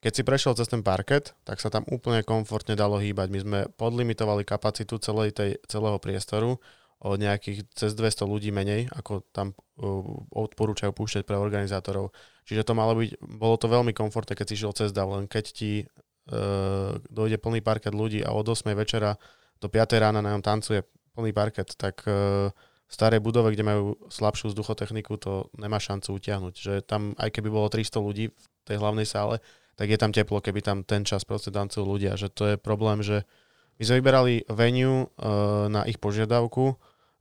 Keď 0.04 0.12
si 0.12 0.22
prešiel 0.22 0.52
cez 0.52 0.68
ten 0.68 0.84
parket, 0.84 1.32
tak 1.48 1.56
sa 1.56 1.72
tam 1.72 1.88
úplne 1.88 2.20
komfortne 2.20 2.76
dalo 2.76 3.00
hýbať. 3.00 3.28
My 3.32 3.40
sme 3.40 3.58
podlimitovali 3.80 4.44
kapacitu 4.44 5.00
celej 5.00 5.32
tej, 5.32 5.56
celého 5.64 5.96
priestoru 5.96 6.60
o 7.00 7.14
nejakých 7.14 7.68
cez 7.76 7.92
200 7.92 8.24
ľudí 8.24 8.50
menej, 8.50 8.88
ako 8.88 9.20
tam 9.28 9.52
uh, 9.52 10.00
odporúčajú 10.32 10.96
púšťať 10.96 11.28
pre 11.28 11.36
organizátorov. 11.36 12.16
Čiže 12.48 12.64
to 12.64 12.72
malo 12.72 12.96
byť, 12.96 13.20
bolo 13.20 13.56
to 13.60 13.68
veľmi 13.68 13.92
komfortné, 13.92 14.32
keď 14.32 14.46
si 14.48 14.56
šiel 14.64 14.72
cez 14.72 14.90
dav, 14.96 15.12
len 15.12 15.28
keď 15.28 15.44
ti 15.52 15.72
uh, 15.84 16.96
dojde 17.12 17.36
plný 17.36 17.60
parket 17.60 17.92
ľudí 17.92 18.24
a 18.24 18.32
od 18.32 18.48
8 18.48 18.72
večera 18.72 19.20
do 19.60 19.68
5 19.68 20.02
rána 20.02 20.24
na 20.24 20.32
ňom 20.32 20.44
tancuje 20.44 20.80
plný 21.12 21.36
parket, 21.36 21.76
tak 21.76 22.00
uh, 22.08 22.48
v 22.86 23.18
budove, 23.18 23.50
kde 23.50 23.66
majú 23.66 23.98
slabšiu 24.06 24.54
vzduchotechniku, 24.54 25.18
to 25.18 25.50
nemá 25.58 25.82
šancu 25.82 26.16
utiahnuť. 26.22 26.54
Že 26.54 26.74
tam, 26.86 27.18
aj 27.18 27.34
keby 27.34 27.50
bolo 27.50 27.66
300 27.66 27.98
ľudí 27.98 28.30
v 28.30 28.44
tej 28.62 28.78
hlavnej 28.78 29.04
sále, 29.04 29.42
tak 29.74 29.90
je 29.90 29.98
tam 29.98 30.14
teplo, 30.14 30.38
keby 30.38 30.62
tam 30.62 30.86
ten 30.86 31.02
čas 31.02 31.26
proste 31.26 31.50
tancujú 31.50 31.82
ľudia. 31.82 32.14
Že 32.14 32.28
to 32.32 32.42
je 32.54 32.56
problém, 32.56 33.02
že 33.02 33.26
my 33.76 33.82
sme 33.84 33.98
vyberali 34.00 34.34
venue 34.48 35.06
uh, 35.20 35.68
na 35.68 35.84
ich 35.84 36.00
požiadavku, 36.00 36.76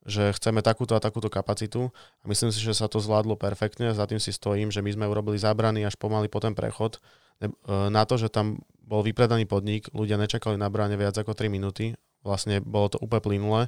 že 0.05 0.31
chceme 0.37 0.61
takúto 0.61 0.93
a 0.95 1.03
takúto 1.03 1.27
kapacitu. 1.27 1.91
A 2.21 2.25
myslím 2.29 2.53
si, 2.53 2.61
že 2.61 2.77
sa 2.77 2.87
to 2.87 3.01
zvládlo 3.01 3.35
perfektne, 3.35 3.91
za 3.91 4.05
tým 4.07 4.21
si 4.21 4.31
stojím, 4.31 4.71
že 4.71 4.79
my 4.79 4.91
sme 4.93 5.05
urobili 5.09 5.35
zábrany 5.35 5.83
až 5.83 5.99
pomaly 5.99 6.31
po 6.31 6.39
ten 6.39 6.55
prechod. 6.55 7.03
Uh, 7.43 7.91
na 7.91 8.07
to, 8.07 8.15
že 8.15 8.31
tam 8.31 8.63
bol 8.85 9.01
vypredaný 9.01 9.49
podnik, 9.49 9.89
ľudia 9.91 10.15
nečakali 10.15 10.55
na 10.55 10.69
bráne 10.69 10.95
viac 10.95 11.17
ako 11.17 11.33
3 11.33 11.49
minúty, 11.49 11.97
vlastne 12.21 12.61
bolo 12.61 12.95
to 12.95 12.97
úplne 13.01 13.25
plynulé. 13.25 13.61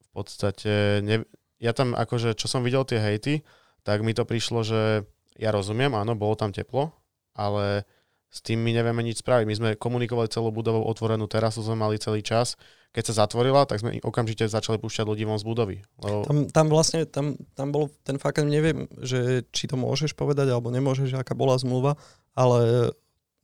V 0.00 0.08
podstate, 0.14 1.04
ne, 1.04 1.26
ja 1.60 1.76
tam 1.76 1.92
akože, 1.92 2.38
čo 2.38 2.48
som 2.48 2.64
videl 2.64 2.86
tie 2.86 3.02
hejty, 3.02 3.44
tak 3.82 4.00
mi 4.00 4.16
to 4.16 4.24
prišlo, 4.24 4.64
že 4.64 5.04
ja 5.36 5.50
rozumiem, 5.52 5.92
áno, 5.92 6.16
bolo 6.16 6.38
tam 6.38 6.54
teplo, 6.54 6.94
ale 7.36 7.84
s 8.30 8.38
tým 8.44 8.60
my 8.60 8.70
nevieme 8.74 9.00
nič 9.00 9.22
spraviť. 9.22 9.46
My 9.46 9.54
sme 9.56 9.70
komunikovali 9.78 10.28
celú 10.28 10.50
budovou 10.52 10.84
otvorenú 10.84 11.24
terasu, 11.30 11.64
sme 11.64 11.78
mali 11.78 11.96
celý 11.96 12.20
čas. 12.20 12.58
Keď 12.92 13.12
sa 13.12 13.24
zatvorila, 13.26 13.68
tak 13.68 13.84
sme 13.84 14.00
okamžite 14.00 14.48
začali 14.48 14.80
púšťať 14.80 15.04
ľudí 15.04 15.28
von 15.28 15.36
z 15.36 15.44
budovy. 15.44 15.76
Lebo... 16.00 16.24
Tam, 16.24 16.36
tam 16.48 16.66
vlastne, 16.72 17.04
tam, 17.04 17.36
tam 17.52 17.68
bol 17.68 17.92
ten 18.04 18.16
fakt, 18.16 18.40
neviem, 18.40 18.88
že 19.04 19.44
či 19.52 19.68
to 19.68 19.76
môžeš 19.76 20.16
povedať, 20.16 20.48
alebo 20.48 20.72
nemôžeš, 20.72 21.12
aká 21.12 21.36
bola 21.36 21.60
zmluva, 21.60 22.00
ale 22.32 22.90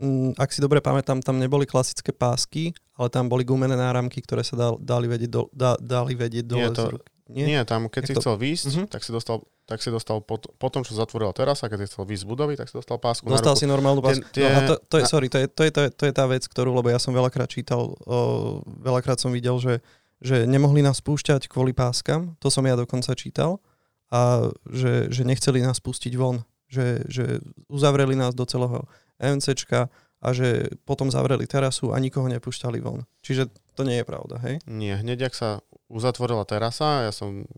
m, 0.00 0.32
mm, 0.32 0.40
ak 0.40 0.50
si 0.56 0.64
dobre 0.64 0.80
pamätám, 0.80 1.20
tam 1.20 1.36
neboli 1.36 1.68
klasické 1.68 2.16
pásky, 2.16 2.72
ale 2.96 3.12
tam 3.12 3.28
boli 3.28 3.44
gumené 3.44 3.76
náramky, 3.76 4.24
ktoré 4.24 4.40
sa 4.40 4.56
dal, 4.56 4.80
dali 4.80 5.04
vedieť, 5.04 5.30
do, 5.30 5.42
da, 5.52 5.76
dali 5.76 6.16
vedieť 6.16 6.44
dole 6.48 6.72
Nie, 6.72 6.76
to, 6.76 6.82
z 6.82 6.92
ruky. 6.96 7.12
Nie? 7.32 7.46
Nie, 7.48 7.60
tam 7.64 7.88
keď 7.88 8.02
si 8.08 8.14
to... 8.16 8.20
chcel 8.20 8.36
výjsť, 8.36 8.64
uh-huh. 8.68 8.86
tak 8.88 9.00
si 9.04 9.10
dostal, 9.12 9.44
tak 9.72 9.80
si 9.80 9.88
dostal 9.88 10.20
po, 10.20 10.36
po 10.36 10.68
tom, 10.68 10.84
čo 10.84 10.92
zatvorila 10.92 11.32
terasa, 11.32 11.72
keď 11.72 11.78
si 11.80 11.86
chcel 11.88 12.04
výjsť 12.04 12.24
z 12.24 12.28
budovy, 12.28 12.54
tak 12.60 12.68
si 12.68 12.76
dostal 12.76 13.00
pásku 13.00 13.24
Dostal 13.24 13.56
si 13.56 13.64
normálnu 13.64 14.04
pásku. 14.04 14.20
Tie, 14.28 14.44
tie... 14.44 14.52
No 14.52 14.52
a 14.52 14.60
to, 14.68 14.74
to, 14.84 14.96
je, 15.00 15.04
sorry, 15.08 15.32
to 15.32 15.40
je, 15.40 15.48
to, 15.48 15.62
je, 15.64 15.70
to, 15.72 15.80
je, 15.80 15.90
to 15.96 16.04
je 16.04 16.12
tá 16.12 16.28
vec, 16.28 16.44
ktorú, 16.44 16.76
lebo 16.76 16.92
ja 16.92 17.00
som 17.00 17.16
veľakrát 17.16 17.48
čítal, 17.48 17.96
o, 18.04 18.60
veľakrát 18.84 19.16
som 19.16 19.32
videl, 19.32 19.56
že, 19.56 19.80
že 20.20 20.44
nemohli 20.44 20.84
nás 20.84 21.00
púšťať 21.00 21.48
kvôli 21.48 21.72
páskam, 21.72 22.36
to 22.36 22.52
som 22.52 22.68
ja 22.68 22.76
dokonca 22.76 23.16
čítal, 23.16 23.64
a 24.12 24.52
že, 24.68 25.08
že 25.08 25.24
nechceli 25.24 25.64
nás 25.64 25.80
pustiť 25.80 26.12
von, 26.20 26.44
že, 26.68 27.00
že 27.08 27.40
uzavreli 27.72 28.12
nás 28.12 28.36
do 28.36 28.44
celého 28.44 28.84
MCčka 29.16 29.88
a 30.22 30.28
že 30.36 30.68
potom 30.84 31.08
zavreli 31.08 31.48
terasu 31.48 31.90
a 31.90 31.98
nikoho 31.98 32.28
nepúšťali 32.28 32.78
von. 32.84 33.08
Čiže 33.24 33.48
to 33.72 33.88
nie 33.88 34.04
je 34.04 34.06
pravda, 34.06 34.36
hej? 34.44 34.60
Nie, 34.68 35.00
hneď 35.00 35.32
ak 35.32 35.34
sa 35.34 35.50
uzatvorila 35.88 36.44
terasa, 36.44 37.08
ja 37.08 37.12
som 37.12 37.48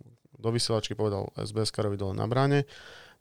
do 0.44 0.52
vysielačky 0.52 0.92
povedal 0.92 1.32
SBS-karovi 1.40 1.96
dole 1.96 2.12
na 2.12 2.28
bráne, 2.28 2.68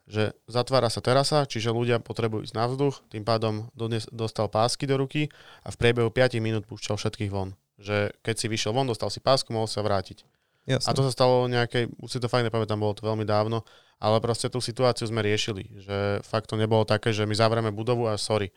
že 0.04 0.36
zatvára 0.52 0.92
sa 0.92 1.00
terasa, 1.00 1.48
čiže 1.48 1.72
ľudia 1.72 2.04
potrebujú 2.04 2.44
ísť 2.44 2.56
na 2.60 2.68
vzduch, 2.68 3.08
tým 3.08 3.24
pádom 3.24 3.72
dones, 3.72 4.04
dostal 4.12 4.52
pásky 4.52 4.84
do 4.84 5.00
ruky 5.00 5.32
a 5.64 5.72
v 5.72 5.80
priebehu 5.80 6.12
5 6.12 6.44
minút 6.44 6.68
púšťal 6.68 7.00
všetkých 7.00 7.32
von. 7.32 7.56
Že 7.80 8.12
keď 8.20 8.36
si 8.36 8.46
vyšiel 8.52 8.76
von, 8.76 8.84
dostal 8.84 9.08
si 9.08 9.24
pásku, 9.24 9.48
mohol 9.56 9.72
sa 9.72 9.80
vrátiť. 9.80 10.28
Jasne. 10.68 10.88
A 10.88 10.96
to 10.96 11.04
sa 11.08 11.12
stalo 11.12 11.48
nejakej, 11.52 11.92
už 12.00 12.10
si 12.12 12.20
to 12.20 12.32
fakt 12.32 12.44
nepamätám, 12.48 12.80
bolo 12.80 12.96
to 12.96 13.04
veľmi 13.04 13.28
dávno, 13.28 13.68
ale 14.00 14.20
proste 14.20 14.52
tú 14.52 14.60
situáciu 14.60 15.08
sme 15.08 15.24
riešili, 15.24 15.68
že 15.80 15.98
fakt 16.24 16.52
to 16.52 16.60
nebolo 16.60 16.84
také, 16.84 17.16
že 17.16 17.24
my 17.24 17.36
zavrieme 17.36 17.72
budovu 17.72 18.08
a 18.08 18.20
sorry. 18.20 18.52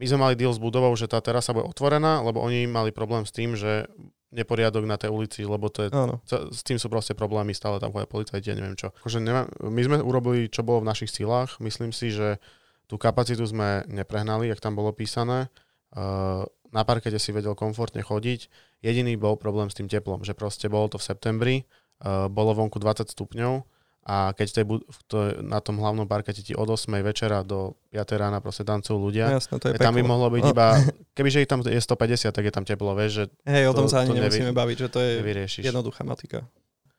my 0.00 0.04
sme 0.04 0.18
mali 0.20 0.34
deal 0.36 0.52
s 0.52 0.60
budovou, 0.60 0.92
že 0.96 1.08
tá 1.08 1.20
terasa 1.20 1.52
bude 1.52 1.68
otvorená, 1.68 2.24
lebo 2.24 2.40
oni 2.40 2.64
mali 2.68 2.92
problém 2.92 3.24
s 3.24 3.32
tým, 3.32 3.56
že 3.56 3.88
neporiadok 4.30 4.86
na 4.86 4.94
tej 4.94 5.10
ulici, 5.10 5.42
lebo 5.42 5.66
to 5.68 5.86
je, 5.86 5.88
Áno. 5.90 6.22
s 6.26 6.62
tým 6.62 6.78
sú 6.78 6.86
proste 6.86 7.18
problémy, 7.18 7.50
stále 7.50 7.82
tam 7.82 7.90
chodia 7.90 8.06
policajti, 8.06 8.46
ja 8.50 8.56
neviem 8.56 8.78
čo. 8.78 8.94
Akože 9.02 9.18
nemám, 9.18 9.50
my 9.58 9.80
sme 9.82 9.96
urobili, 9.98 10.46
čo 10.46 10.62
bolo 10.62 10.86
v 10.86 10.90
našich 10.90 11.10
silách, 11.10 11.58
myslím 11.58 11.90
si, 11.90 12.14
že 12.14 12.38
tú 12.86 12.94
kapacitu 12.98 13.42
sme 13.42 13.86
neprehnali, 13.90 14.50
jak 14.50 14.62
tam 14.62 14.78
bolo 14.78 14.94
písané. 14.94 15.50
Uh, 15.90 16.46
na 16.70 16.86
parkete 16.86 17.18
si 17.18 17.34
vedel 17.34 17.58
komfortne 17.58 18.02
chodiť. 18.02 18.46
Jediný 18.82 19.18
bol 19.18 19.34
problém 19.34 19.66
s 19.70 19.78
tým 19.78 19.90
teplom, 19.90 20.22
že 20.22 20.38
proste 20.38 20.70
bolo 20.70 20.86
to 20.90 20.98
v 20.98 21.06
septembri, 21.06 21.56
uh, 22.02 22.30
bolo 22.30 22.54
vonku 22.54 22.78
20 22.78 23.10
stupňov 23.10 23.66
a 24.10 24.34
keď 24.34 24.46
tej, 24.52 24.64
to, 25.06 25.16
na 25.38 25.58
tom 25.58 25.76
hlavnom 25.76 26.02
parkete 26.04 26.42
ti 26.42 26.50
od 26.52 26.66
8 26.66 26.90
večera 27.00 27.42
do 27.42 27.78
5 27.88 28.02
rána 28.16 28.38
proste 28.38 28.62
tancujú 28.62 28.98
ľudia, 28.98 29.30
Jasné, 29.30 29.54
to 29.56 29.70
je 29.70 29.78
tam 29.78 29.94
by 29.94 30.02
mohlo 30.02 30.26
byť 30.28 30.42
No. 30.42 30.50
iba, 30.50 30.66
kebyže 31.14 31.38
ich 31.38 31.46
tam 31.46 31.62
je 31.62 31.78
150, 31.78 32.26
tak 32.28 32.42
je 32.42 32.50
tam 32.50 32.64
teplo, 32.64 32.90
vieš, 32.92 33.12
že 33.12 33.24
Hej, 33.44 33.64
o 33.66 33.72
tom 33.72 33.86
to- 33.86 33.92
sa 33.92 34.02
ani 34.02 34.10
to 34.10 34.14
nevy- 34.16 34.26
nemusíme 34.34 34.50
baviť, 34.52 34.76
že 34.76 34.88
to 34.88 34.98
je 34.98 35.10
nevyriešiš. 35.16 35.62
jednoduchá 35.64 36.02
matika. 36.02 36.42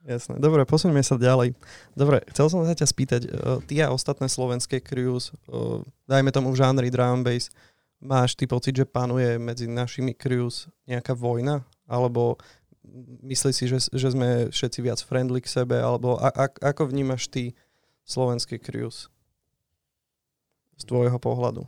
Jasné. 0.01 0.39
Dobre, 0.39 0.63
posuňme 0.63 0.97
sa 0.99 1.13
ďalej. 1.13 1.53
Dobre, 1.93 2.25
chcel 2.27 2.47
som 2.47 2.63
sa 2.63 2.73
ťa 2.73 2.87
spýtať, 2.87 3.21
uh, 3.23 3.61
ty 3.61 3.77
a 3.77 3.91
ostatné 3.91 4.25
slovenské 4.25 4.79
crews, 4.79 5.29
uh, 5.45 5.83
dajme 6.07 6.31
tomu 6.31 6.49
v 6.49 6.57
žánri 6.57 6.87
drum 6.87 7.21
bass, 7.21 7.53
máš 7.99 8.33
ty 8.33 8.45
pocit, 8.45 8.73
že 8.73 8.81
panuje 8.83 9.37
medzi 9.37 9.67
našimi 9.67 10.11
crews 10.11 10.65
nejaká 10.85 11.13
vojna? 11.13 11.61
Alebo 11.85 12.39
myslíš 13.23 13.55
si, 13.55 13.65
že, 13.67 13.77
že 13.91 14.07
sme 14.11 14.51
všetci 14.51 14.79
viac 14.83 14.99
friendly 15.01 15.39
k 15.39 15.49
sebe? 15.49 15.79
Alebo 15.79 16.19
a, 16.19 16.29
a, 16.31 16.45
ako 16.73 16.91
vnímaš 16.91 17.27
ty 17.31 17.55
slovenské 18.03 18.59
crews 18.59 19.07
z 20.77 20.83
tvojho 20.85 21.17
pohľadu? 21.17 21.63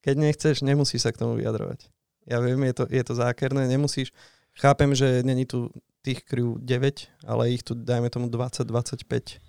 Keď 0.00 0.14
nechceš, 0.16 0.56
nemusíš 0.64 1.04
sa 1.04 1.12
k 1.12 1.20
tomu 1.20 1.36
vyjadrovať. 1.36 1.92
Ja 2.24 2.40
viem, 2.40 2.60
je 2.68 2.74
to, 2.76 2.84
je 2.88 3.02
to 3.04 3.14
zákerné, 3.16 3.68
nemusíš. 3.68 4.12
Chápem, 4.56 4.94
že 4.96 5.20
není 5.20 5.44
tu 5.44 5.68
tých 6.00 6.24
crew 6.24 6.56
9, 6.56 7.26
ale 7.28 7.52
ich 7.52 7.62
tu 7.64 7.76
dajme 7.76 8.08
tomu 8.08 8.32
20-25. 8.32 9.40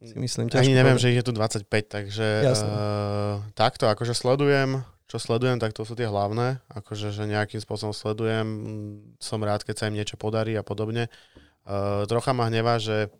Si 0.00 0.16
myslím, 0.16 0.48
Ani 0.56 0.72
neviem, 0.72 0.96
povedať. 0.96 1.04
že 1.04 1.10
ich 1.12 1.18
je 1.20 1.26
tu 1.28 1.32
25, 1.36 1.68
takže 1.92 2.26
Jasné. 2.40 2.72
uh, 2.72 3.44
takto, 3.52 3.84
akože 3.84 4.16
sledujem, 4.16 4.80
čo 5.10 5.18
sledujem, 5.18 5.58
tak 5.58 5.74
to 5.74 5.82
sú 5.82 5.98
tie 5.98 6.06
hlavné, 6.06 6.62
akože 6.70 7.10
že 7.10 7.26
nejakým 7.26 7.58
spôsobom 7.58 7.90
sledujem, 7.90 8.46
mm, 8.46 9.18
som 9.18 9.42
rád, 9.42 9.66
keď 9.66 9.74
sa 9.74 9.88
im 9.90 9.98
niečo 9.98 10.14
podarí 10.14 10.54
a 10.54 10.62
podobne. 10.62 11.10
Uh, 11.66 12.06
trocha 12.06 12.30
ma 12.30 12.46
hnevá, 12.46 12.78
že 12.78 13.10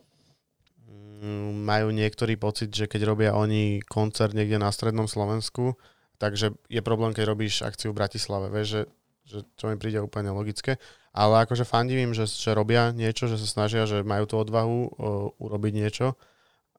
mm, 0.86 1.66
majú 1.66 1.90
niektorý 1.90 2.38
pocit, 2.38 2.70
že 2.70 2.86
keď 2.86 3.10
robia 3.10 3.30
oni 3.34 3.82
koncert 3.82 4.38
niekde 4.38 4.62
na 4.62 4.70
strednom 4.70 5.10
Slovensku, 5.10 5.74
takže 6.22 6.54
je 6.70 6.78
problém, 6.78 7.10
keď 7.10 7.26
robíš 7.26 7.66
akciu 7.66 7.90
v 7.90 7.98
Bratislave, 7.98 8.54
vieš, 8.54 8.68
že, 8.70 8.82
že 9.26 9.38
čo 9.58 9.66
mi 9.66 9.74
príde 9.74 9.98
úplne 9.98 10.30
logické. 10.30 10.78
Ale 11.10 11.42
akože 11.42 11.66
fandím 11.66 12.06
im, 12.06 12.12
že, 12.14 12.30
že 12.30 12.54
robia 12.54 12.94
niečo, 12.94 13.26
že 13.26 13.34
sa 13.34 13.50
snažia, 13.50 13.82
že 13.82 14.06
majú 14.06 14.30
tú 14.30 14.38
odvahu 14.38 14.78
uh, 14.86 15.42
urobiť 15.42 15.72
niečo 15.74 16.14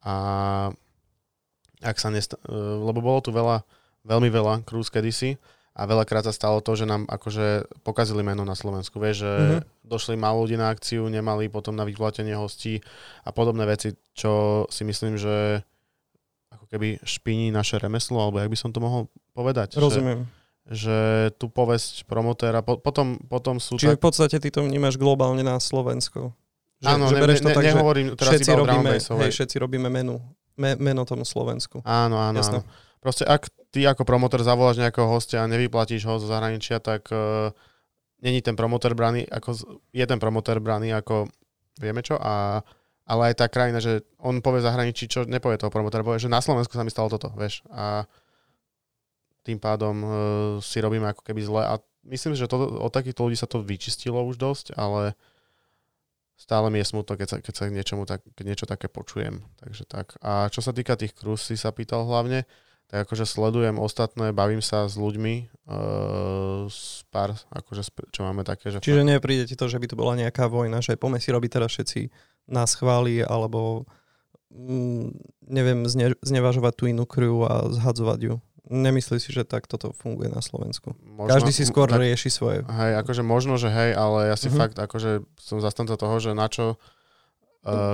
a 0.07 0.15
ak 1.83 1.99
sa 1.99 2.07
nest- 2.07 2.39
uh, 2.47 2.79
lebo 2.79 3.03
bolo 3.03 3.19
tu 3.19 3.35
veľa, 3.35 3.67
veľmi 4.03 4.29
veľa 4.29 4.65
krúz 4.65 4.89
kedysi 4.89 5.37
a 5.71 5.87
veľakrát 5.87 6.27
sa 6.27 6.35
stalo 6.35 6.59
to, 6.59 6.75
že 6.75 6.83
nám 6.83 7.07
akože 7.07 7.63
pokazili 7.87 8.21
meno 8.27 8.43
na 8.43 8.59
Slovensku, 8.59 8.99
vieš, 8.99 9.23
že 9.23 9.31
Mhm. 9.31 9.43
mm-hmm. 9.47 9.87
došli 9.87 10.15
málo 10.19 10.43
ľudí 10.43 10.59
na 10.59 10.67
akciu, 10.67 11.07
nemali 11.07 11.47
potom 11.47 11.75
na 11.75 11.87
vyplatenie 11.87 12.35
hostí 12.35 12.83
a 13.23 13.31
podobné 13.31 13.63
veci, 13.63 13.95
čo 14.11 14.63
si 14.67 14.83
myslím, 14.83 15.15
že 15.15 15.63
ako 16.51 16.65
keby 16.67 16.99
špiní 17.07 17.55
naše 17.55 17.79
remeslo, 17.79 18.19
alebo 18.19 18.43
jak 18.43 18.51
by 18.51 18.59
som 18.59 18.75
to 18.75 18.83
mohol 18.83 19.07
povedať. 19.31 19.79
Rozumiem. 19.79 20.27
Že, 20.67 20.75
že 20.75 20.97
tu 21.39 21.47
povesť 21.47 22.03
promotéra, 22.03 22.59
po, 22.59 22.75
potom, 22.75 23.15
potom 23.31 23.57
sú 23.63 23.79
Čiže 23.79 23.95
tak... 23.95 23.99
v 23.99 24.03
podstate 24.03 24.37
ty 24.43 24.51
to 24.51 24.67
vnímaš 24.67 24.99
globálne 24.99 25.41
na 25.41 25.55
Slovensko. 25.57 26.35
Že, 26.83 26.87
Áno, 26.97 27.05
že 27.07 27.15
ne, 27.15 27.21
bereš 27.21 27.39
to 27.45 27.49
ne, 27.49 27.55
tak, 27.55 27.63
nehovorím 27.63 28.07
teraz 28.17 28.31
všetci 28.35 28.49
iba 28.49 28.55
o 28.57 28.59
robíme, 28.65 28.89
hej, 28.97 29.31
všetci 29.31 29.55
robíme 29.61 29.87
menu, 29.87 30.17
me, 30.57 30.73
meno 30.81 31.05
tomu 31.05 31.23
Slovensku. 31.23 31.85
Áno, 31.85 32.17
áno, 32.17 32.41
Jasné. 32.41 32.59
áno. 32.59 32.67
Proste 33.01 33.25
ak 33.25 33.49
ty 33.73 33.81
ako 33.83 34.05
promotor 34.05 34.45
zavoláš 34.45 34.77
nejakého 34.77 35.09
hostia 35.09 35.41
a 35.41 35.49
nevyplatíš 35.49 36.05
ho 36.05 36.21
zo 36.21 36.29
zahraničia, 36.29 36.77
tak 36.77 37.09
uh, 37.09 37.49
není 38.21 38.45
ten 38.45 38.53
promotor 38.53 38.93
braný, 38.93 39.25
ako, 39.25 39.81
je 39.89 40.05
ten 40.05 40.21
promotor 40.21 40.61
braný 40.61 40.93
ako 40.93 41.25
vieme 41.81 42.05
čo, 42.05 42.21
a, 42.21 42.61
ale 43.09 43.33
aj 43.33 43.35
tá 43.41 43.45
krajina, 43.49 43.81
že 43.81 44.05
on 44.21 44.43
povie 44.45 44.61
zahraničí, 44.61 45.09
čo 45.09 45.25
nepovie 45.25 45.57
toho 45.57 45.73
promotora, 45.73 46.05
povie, 46.05 46.21
že 46.21 46.29
na 46.29 46.43
Slovensku 46.43 46.77
sa 46.77 46.85
mi 46.85 46.93
stalo 46.93 47.09
toto, 47.09 47.33
vieš, 47.33 47.65
a 47.73 48.05
tým 49.41 49.57
pádom 49.57 49.95
uh, 50.05 50.11
si 50.61 50.77
robíme 50.77 51.09
ako 51.09 51.25
keby 51.25 51.41
zle 51.41 51.61
a 51.65 51.81
myslím, 52.05 52.37
že 52.37 52.45
to, 52.45 52.61
od 52.61 52.93
takýchto 52.93 53.25
ľudí 53.25 53.37
sa 53.37 53.49
to 53.49 53.65
vyčistilo 53.65 54.21
už 54.29 54.37
dosť, 54.37 54.77
ale 54.77 55.17
stále 56.37 56.69
mi 56.69 56.77
je 56.81 56.89
smutno, 56.89 57.17
keď 57.17 57.27
sa, 57.27 57.37
keď 57.41 57.53
sa 57.53 57.63
niečomu 57.69 58.05
tak, 58.05 58.21
keď 58.37 58.45
niečo 58.45 58.65
také 58.69 58.85
počujem. 58.85 59.41
Takže 59.61 59.83
tak. 59.89 60.17
A 60.21 60.49
čo 60.53 60.61
sa 60.61 60.73
týka 60.73 60.93
tých 60.93 61.17
krús, 61.17 61.41
si 61.45 61.57
sa 61.57 61.73
pýtal 61.73 62.05
hlavne, 62.05 62.45
tak 62.91 63.07
akože 63.07 63.23
sledujem 63.23 63.79
ostatné, 63.79 64.35
bavím 64.35 64.59
sa 64.59 64.83
s 64.83 64.99
ľuďmi, 64.99 65.47
uh, 65.63 66.67
s 66.67 67.07
pár, 67.07 67.39
akože, 67.47 67.87
čo 68.11 68.27
máme 68.27 68.43
také, 68.43 68.67
že... 68.67 68.83
Čiže 68.83 69.07
nepríde 69.07 69.47
ti 69.47 69.55
to, 69.55 69.71
že 69.71 69.79
by 69.79 69.87
tu 69.87 69.95
bola 69.95 70.19
nejaká 70.19 70.51
vojna, 70.51 70.83
že 70.83 70.99
poďme 70.99 71.23
si 71.23 71.31
robiť 71.31 71.49
teraz 71.55 71.71
všetci 71.71 72.11
nás 72.51 72.75
chváli, 72.75 73.23
alebo 73.23 73.87
mm, 74.51 75.07
neviem, 75.47 75.87
zne, 75.87 76.19
znevažovať 76.19 76.73
tú 76.75 76.83
inú 76.91 77.07
crew 77.07 77.47
a 77.47 77.71
zhadzovať 77.71 78.19
ju. 78.27 78.35
Nemyslíš 78.71 79.21
si, 79.23 79.31
že 79.31 79.43
tak 79.47 79.71
toto 79.71 79.95
funguje 79.95 80.27
na 80.31 80.39
Slovensku? 80.43 80.91
možno, 81.03 81.31
Každý 81.31 81.51
si 81.51 81.63
skôr 81.63 81.87
tak, 81.91 81.99
rieši 81.99 82.27
svoje. 82.27 82.63
Hej, 82.67 82.91
akože 83.03 83.23
možno, 83.23 83.55
že 83.55 83.67
hej, 83.71 83.95
ale 83.95 84.31
ja 84.31 84.35
si 84.35 84.51
Mhm. 84.51 84.55
fakt, 84.59 84.75
akože 84.79 85.23
som 85.39 85.63
zastanca 85.63 85.95
toho, 85.95 86.15
že 86.19 86.31
na 86.35 86.47
čo, 86.51 86.75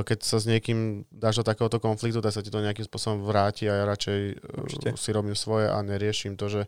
keď 0.08 0.20
sa 0.24 0.40
s 0.40 0.48
niekým 0.48 1.04
dáš 1.12 1.44
do 1.44 1.48
takéhoto 1.48 1.84
konfliktu, 1.84 2.24
tak 2.24 2.32
sa 2.32 2.40
ti 2.40 2.48
to 2.48 2.64
nejakým 2.64 2.88
spôsobom 2.88 3.28
vráti 3.28 3.68
a 3.68 3.84
ja 3.84 3.84
radšej 3.84 4.20
Určite. 4.64 4.90
uh, 4.94 5.00
si 5.00 5.10
robím 5.12 5.36
svoje 5.36 5.68
a 5.68 5.76
neriešim 5.84 6.40
to, 6.40 6.48
že 6.48 6.62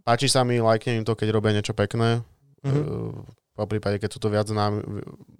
páči 0.00 0.32
sa 0.32 0.40
mi, 0.40 0.56
lajknem 0.56 1.04
im 1.04 1.06
to, 1.06 1.12
keď 1.12 1.28
robia 1.36 1.52
niečo 1.52 1.76
pekné. 1.76 2.24
Mhm. 2.64 2.80
Uh, 2.80 3.20
po 3.56 3.64
prípade, 3.64 3.96
keď 3.96 4.10
sú 4.12 4.20
to 4.20 4.28
viac 4.28 4.48
nám, 4.52 4.84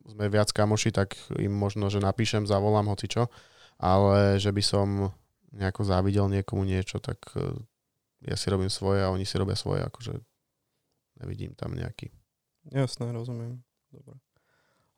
sme 0.08 0.32
viac 0.32 0.48
kamoši, 0.48 0.88
tak 0.88 1.20
im 1.36 1.52
možno, 1.52 1.92
že 1.92 2.00
napíšem, 2.00 2.48
zavolám 2.48 2.88
hocičo, 2.88 3.28
ale 3.76 4.40
že 4.40 4.48
by 4.56 4.62
som 4.64 5.12
nejako 5.52 5.84
závidel 5.84 6.24
niekomu 6.32 6.64
niečo, 6.64 6.96
tak 6.96 7.20
uh, 7.36 7.52
ja 8.24 8.36
si 8.36 8.48
robím 8.48 8.72
svoje 8.72 9.04
a 9.04 9.12
oni 9.12 9.28
si 9.28 9.36
robia 9.36 9.56
svoje, 9.56 9.84
akože 9.84 10.16
nevidím 11.20 11.52
tam 11.52 11.76
nejaký 11.76 12.08
Jasné, 12.72 13.14
rozumiem. 13.14 13.62
Dobre. 13.94 14.18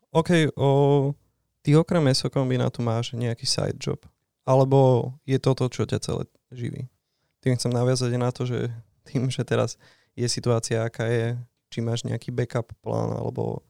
OK, 0.09 0.57
o, 0.57 1.13
ty 1.69 1.77
okrem 1.77 2.01
mesokombinátu 2.01 2.81
máš 2.81 3.13
nejaký 3.13 3.45
side 3.45 3.77
job? 3.77 4.01
Alebo 4.49 5.13
je 5.29 5.37
toto, 5.37 5.69
čo 5.69 5.85
ťa 5.85 6.01
celé 6.01 6.25
živí? 6.49 6.89
Tým 7.45 7.61
chcem 7.61 7.69
naviazať 7.69 8.17
na 8.17 8.33
to, 8.33 8.49
že 8.49 8.73
tým, 9.05 9.29
že 9.29 9.45
teraz 9.45 9.77
je 10.17 10.25
situácia, 10.25 10.81
aká 10.81 11.05
je, 11.13 11.37
či 11.69 11.85
máš 11.85 12.09
nejaký 12.09 12.33
backup 12.33 12.73
plán, 12.81 13.13
alebo 13.13 13.61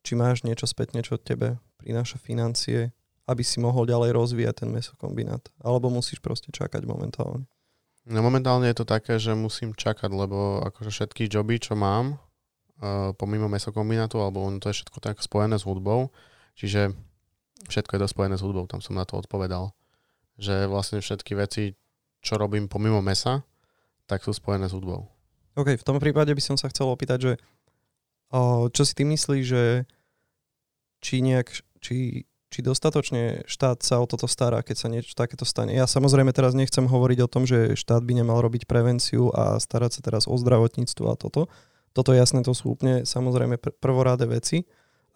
či 0.00 0.16
máš 0.16 0.48
niečo 0.48 0.64
spätne, 0.64 1.04
čo 1.04 1.20
tebe 1.20 1.60
prináša 1.76 2.16
financie, 2.16 2.88
aby 3.28 3.44
si 3.44 3.60
mohol 3.60 3.84
ďalej 3.84 4.16
rozvíjať 4.16 4.64
ten 4.64 4.72
mesokombinát. 4.72 5.44
Alebo 5.60 5.92
musíš 5.92 6.24
proste 6.24 6.48
čakať 6.48 6.88
momentálne. 6.88 7.44
No 8.08 8.24
momentálne 8.24 8.64
je 8.72 8.80
to 8.80 8.88
také, 8.88 9.20
že 9.20 9.36
musím 9.36 9.76
čakať, 9.76 10.08
lebo 10.08 10.64
akože 10.72 10.88
všetky 10.88 11.28
joby, 11.28 11.60
čo 11.60 11.76
mám, 11.76 12.16
uh, 12.16 13.12
pomimo 13.12 13.44
mesokombinátu, 13.52 14.24
alebo 14.24 14.40
on 14.40 14.56
to 14.56 14.72
je 14.72 14.80
všetko 14.80 14.98
tak 15.04 15.20
spojené 15.20 15.60
s 15.60 15.68
hudbou, 15.68 16.08
čiže 16.56 17.11
všetko 17.68 17.94
je 17.94 18.00
to 18.02 18.08
spojené 18.08 18.34
s 18.38 18.44
hudbou, 18.44 18.66
tam 18.66 18.80
som 18.80 18.96
na 18.96 19.06
to 19.06 19.18
odpovedal. 19.18 19.74
Že 20.40 20.66
vlastne 20.70 20.98
všetky 21.04 21.36
veci, 21.36 21.76
čo 22.24 22.40
robím 22.40 22.66
pomimo 22.70 23.02
mesa, 23.04 23.44
tak 24.06 24.24
sú 24.24 24.32
spojené 24.34 24.66
s 24.66 24.74
hudbou. 24.74 25.06
OK, 25.52 25.76
v 25.76 25.86
tom 25.86 26.00
prípade 26.00 26.32
by 26.32 26.42
som 26.42 26.56
sa 26.56 26.72
chcel 26.72 26.88
opýtať, 26.88 27.18
že 27.20 27.32
čo 28.72 28.82
si 28.88 28.92
ty 28.96 29.04
myslíš, 29.04 29.44
že 29.44 29.84
či 31.04 31.20
nejak, 31.20 31.52
či, 31.84 32.24
či 32.48 32.58
dostatočne 32.64 33.44
štát 33.44 33.84
sa 33.84 34.00
o 34.00 34.08
toto 34.08 34.24
stará, 34.24 34.64
keď 34.64 34.76
sa 34.80 34.88
niečo 34.88 35.12
takéto 35.12 35.44
stane. 35.44 35.76
Ja 35.76 35.84
samozrejme 35.84 36.32
teraz 36.32 36.56
nechcem 36.56 36.88
hovoriť 36.88 37.18
o 37.20 37.28
tom, 37.28 37.44
že 37.44 37.76
štát 37.76 38.00
by 38.00 38.24
nemal 38.24 38.40
robiť 38.40 38.64
prevenciu 38.64 39.28
a 39.36 39.60
starať 39.60 39.98
sa 39.98 40.00
teraz 40.00 40.24
o 40.24 40.32
zdravotníctvo 40.32 41.04
a 41.12 41.18
toto. 41.20 41.52
Toto 41.92 42.16
jasné, 42.16 42.40
to 42.40 42.56
sú 42.56 42.72
úplne 42.72 43.04
samozrejme 43.04 43.60
pr- 43.60 43.76
prvoráde 43.76 44.24
veci, 44.24 44.64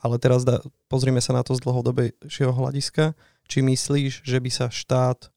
ale 0.00 0.20
teraz 0.20 0.44
da, 0.44 0.60
pozrime 0.90 1.20
sa 1.24 1.32
na 1.32 1.42
to 1.42 1.56
z 1.56 1.64
dlhodobejšieho 1.64 2.52
hľadiska. 2.52 3.16
Či 3.46 3.62
myslíš, 3.62 4.26
že 4.26 4.38
by 4.42 4.50
sa 4.50 4.66
štát 4.68 5.30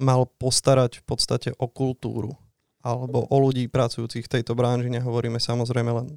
mal 0.00 0.26
postarať 0.26 1.00
v 1.00 1.04
podstate 1.04 1.50
o 1.60 1.68
kultúru 1.68 2.34
alebo 2.80 3.28
o 3.28 3.36
ľudí 3.36 3.68
pracujúcich 3.68 4.24
v 4.24 4.32
tejto 4.40 4.56
branži, 4.56 4.88
nehovoríme 4.88 5.36
samozrejme 5.36 5.90
len 5.92 6.08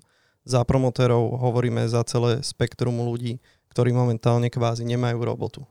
za 0.48 0.64
promotérov, 0.64 1.36
hovoríme 1.36 1.84
za 1.92 2.08
celé 2.08 2.40
spektrum 2.40 3.04
ľudí, 3.04 3.44
ktorí 3.76 3.92
momentálne 3.92 4.48
kvázi 4.48 4.88
nemajú 4.88 5.20
robotu. 5.28 5.62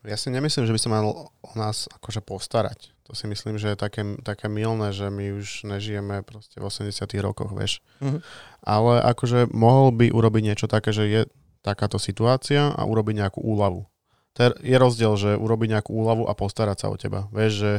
Ja 0.00 0.16
si 0.16 0.32
nemyslím, 0.32 0.64
že 0.64 0.72
by 0.72 0.80
sa 0.80 0.90
mal 0.92 1.04
o 1.28 1.52
nás 1.58 1.92
akože 1.92 2.24
postarať. 2.24 2.95
To 3.06 3.14
si 3.14 3.30
myslím, 3.30 3.54
že 3.54 3.72
je 3.72 3.78
také, 3.78 4.02
také 4.26 4.50
milné, 4.50 4.90
že 4.90 5.06
my 5.06 5.38
už 5.38 5.62
nežijeme 5.62 6.26
proste 6.26 6.58
v 6.58 6.66
80 6.66 6.90
rokoch, 7.22 7.54
vieš. 7.54 7.78
Mhm. 8.02 8.18
Ale 8.66 8.98
akože 9.06 9.54
mohol 9.54 9.94
by 9.94 10.10
urobiť 10.10 10.42
niečo 10.42 10.66
také, 10.66 10.90
že 10.90 11.04
je 11.06 11.22
takáto 11.62 11.98
situácia 11.98 12.74
a 12.74 12.82
urobiť 12.82 13.14
nejakú 13.26 13.40
úľavu. 13.42 13.86
Je, 14.36 14.52
je 14.62 14.76
rozdiel, 14.76 15.12
že 15.16 15.30
urobiť 15.34 15.68
nejakú 15.78 15.90
úľavu 15.94 16.28
a 16.28 16.36
postarať 16.36 16.76
sa 16.84 16.86
o 16.92 16.96
teba. 16.98 17.30
Vieš, 17.30 17.52
že 17.56 17.72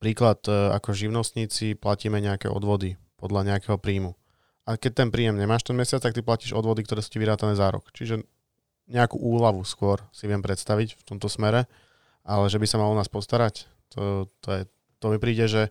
príklad, 0.00 0.40
e, 0.48 0.72
ako 0.74 0.96
živnostníci 0.96 1.76
platíme 1.76 2.18
nejaké 2.18 2.48
odvody 2.48 2.96
podľa 3.20 3.54
nejakého 3.54 3.76
príjmu. 3.76 4.16
A 4.64 4.80
keď 4.80 5.04
ten 5.04 5.08
príjem 5.12 5.36
nemáš 5.36 5.66
ten 5.66 5.76
mesiac, 5.76 6.00
tak 6.00 6.16
ty 6.16 6.24
platíš 6.24 6.56
odvody, 6.56 6.82
ktoré 6.82 7.04
sú 7.04 7.12
ti 7.12 7.20
vyrátané 7.20 7.54
za 7.54 7.68
rok. 7.68 7.90
Čiže 7.92 8.24
nejakú 8.90 9.20
úľavu 9.20 9.62
skôr 9.62 10.02
si 10.10 10.26
viem 10.26 10.42
predstaviť 10.42 10.98
v 10.98 11.02
tomto 11.06 11.30
smere, 11.30 11.68
ale 12.26 12.50
že 12.50 12.58
by 12.58 12.66
sa 12.66 12.78
mal 12.80 12.90
o 12.90 12.98
nás 12.98 13.06
postarať, 13.06 13.70
to, 13.90 14.00
to, 14.38 14.48
je, 14.52 14.62
to 14.96 15.06
mi 15.06 15.18
príde, 15.18 15.44
že 15.44 15.62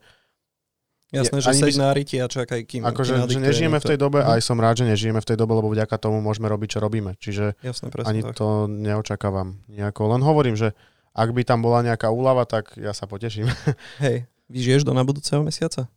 Jasné, 1.09 1.37
Je- 1.37 1.45
že 1.47 1.51
seď 1.55 1.75
na 1.75 1.89
ryti 1.89 2.15
a 2.15 2.27
čakaj, 2.27 2.61
kým 2.63 2.85
akože, 2.85 3.17
že 3.25 3.41
nežijeme 3.41 3.75
v 3.75 3.87
tej 3.87 3.97
dobe 3.97 4.21
Mhm. 4.21 4.29
aj 4.29 4.39
som 4.39 4.55
rád, 4.55 4.77
že 4.77 4.85
nežijeme 4.85 5.17
v 5.17 5.25
tej 5.25 5.35
dobe, 5.35 5.53
lebo 5.53 5.67
vďaka 5.67 5.97
tomu 5.97 6.19
môžeme 6.19 6.45
robiť, 6.45 6.69
čo 6.69 6.79
robíme. 6.79 7.17
Čiže 7.17 7.57
Jasné, 7.57 7.89
presne 7.89 8.05
ani 8.07 8.21
tak. 8.21 8.35
to 8.35 8.47
neočakávam 8.67 9.57
nejako. 9.65 10.05
Len 10.07 10.21
hovorím, 10.21 10.53
že 10.53 10.77
ak 11.11 11.33
by 11.33 11.41
tam 11.43 11.59
bola 11.59 11.81
nejaká 11.81 12.07
úlava, 12.07 12.45
tak 12.45 12.75
ja 12.75 12.93
sa 12.93 13.03
poteším. 13.03 13.49
Hej, 13.99 14.29
vyžiješ 14.47 14.83
do 14.83 14.93
na 14.93 15.01
budúceho 15.01 15.41
mesiaca? 15.41 15.89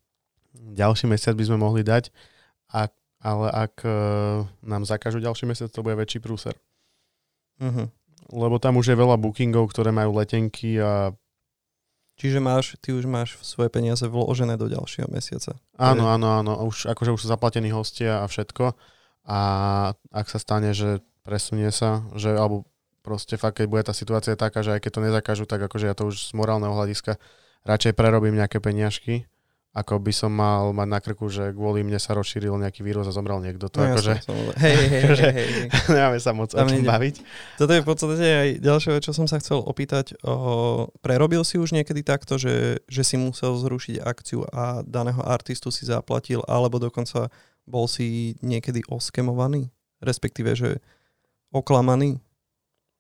Ďalší 0.55 1.05
mesiac 1.07 1.35
by 1.35 1.45
sme 1.45 1.59
mohli 1.59 1.83
dať, 1.83 2.09
ak, 2.67 2.93
ale 3.19 3.47
ak 3.49 3.75
e, 3.83 3.93
nám 4.63 4.83
zakažú 4.83 5.19
ďalší 5.19 5.45
mesiac, 5.45 5.69
to 5.69 5.81
bude 5.81 5.93
väčší 5.95 6.19
prúser. 6.19 6.57
Mhm. 7.61 7.93
Lebo 8.33 8.57
tam 8.57 8.77
už 8.77 8.87
je 8.87 8.97
veľa 8.97 9.17
bookingov, 9.19 9.69
ktoré 9.69 9.91
majú 9.91 10.17
letenky 10.17 10.81
a 10.81 11.13
Čiže 12.23 12.39
máš, 12.39 12.79
ty 12.79 12.95
už 12.95 13.11
máš 13.11 13.35
svoje 13.43 13.67
peniaze 13.67 14.07
vložené 14.07 14.55
do 14.55 14.71
ďalšieho 14.71 15.11
mesiaca. 15.11 15.59
áno, 15.75 16.07
áno, 16.07 16.39
áno, 16.39 16.53
už, 16.71 16.87
akože 16.95 17.19
už 17.19 17.21
sú 17.27 17.27
zaplatení 17.27 17.75
hostia 17.75 18.23
a 18.23 18.31
všetko. 18.31 18.79
A 19.27 19.41
ak 20.15 20.27
sa 20.31 20.39
stane, 20.39 20.71
že 20.71 21.03
presunie 21.27 21.67
sa, 21.75 22.07
že 22.15 22.31
alebo 22.31 22.63
proste 23.03 23.35
fakt, 23.35 23.59
keď 23.59 23.67
bude 23.67 23.83
tá 23.83 23.91
situácia 23.91 24.39
taká, 24.39 24.63
že 24.63 24.79
aj 24.79 24.87
keď 24.87 24.91
to 24.95 25.01
nezakážu, 25.03 25.45
tak 25.51 25.67
akože 25.67 25.91
ja 25.91 25.99
to 25.99 26.15
už 26.15 26.31
z 26.31 26.33
morálneho 26.39 26.71
hľadiska 26.71 27.19
radšej 27.67 27.99
prerobím 27.99 28.39
nejaké 28.39 28.63
peniažky, 28.63 29.27
ako 29.73 29.97
by 29.99 30.13
som 30.13 30.29
mal 30.29 30.69
mať 30.71 30.85
na 30.87 31.01
krku, 31.01 31.27
že 31.27 31.49
kvôli 31.51 31.81
mne 31.81 31.97
sa 31.97 32.13
rozšíril 32.13 32.61
nejaký 32.61 32.81
vírus 32.81 33.05
a 33.05 33.13
zomrel 33.13 33.41
niekto. 33.41 33.67
To 33.67 33.81
No, 33.81 33.89
akože 33.89 34.13
samozrejme. 34.21 34.53
hej, 34.61 34.75
hej, 34.77 34.89
hej, 34.93 35.33
hej, 35.33 35.67
nemáme 35.97 36.19
sa 36.19 36.31
moc 36.31 36.53
o 36.53 36.57
Tam 36.57 36.69
čom 36.69 36.77
nejde. 36.77 36.93
baviť. 36.93 37.15
Toto 37.57 37.73
je 37.73 37.81
v 37.81 37.89
podstate 37.89 38.21
aj 38.29 38.49
ďalšia 38.61 38.91
vec, 38.93 39.03
čo 39.03 39.17
som 39.17 39.25
sa 39.25 39.41
chcel 39.41 39.59
opýtať. 39.59 40.13
O, 40.21 40.35
prerobil 41.01 41.41
si 41.41 41.57
už 41.57 41.73
niekedy 41.73 42.05
takto, 42.05 42.37
že, 42.37 42.85
že 42.85 43.01
si 43.01 43.17
musel 43.17 43.57
zrušiť 43.57 43.97
akciu 43.99 44.45
a 44.47 44.85
daného 44.85 45.25
artistu 45.25 45.69
si 45.69 45.89
zaplatil, 45.89 46.45
alebo 46.45 46.77
dokonca 46.77 47.33
bol 47.65 47.89
si 47.89 48.37
niekedy 48.41 48.85
oskemovaný? 48.87 49.73
Respektíve, 49.99 50.53
že 50.53 50.85
oklamaný? 51.49 52.21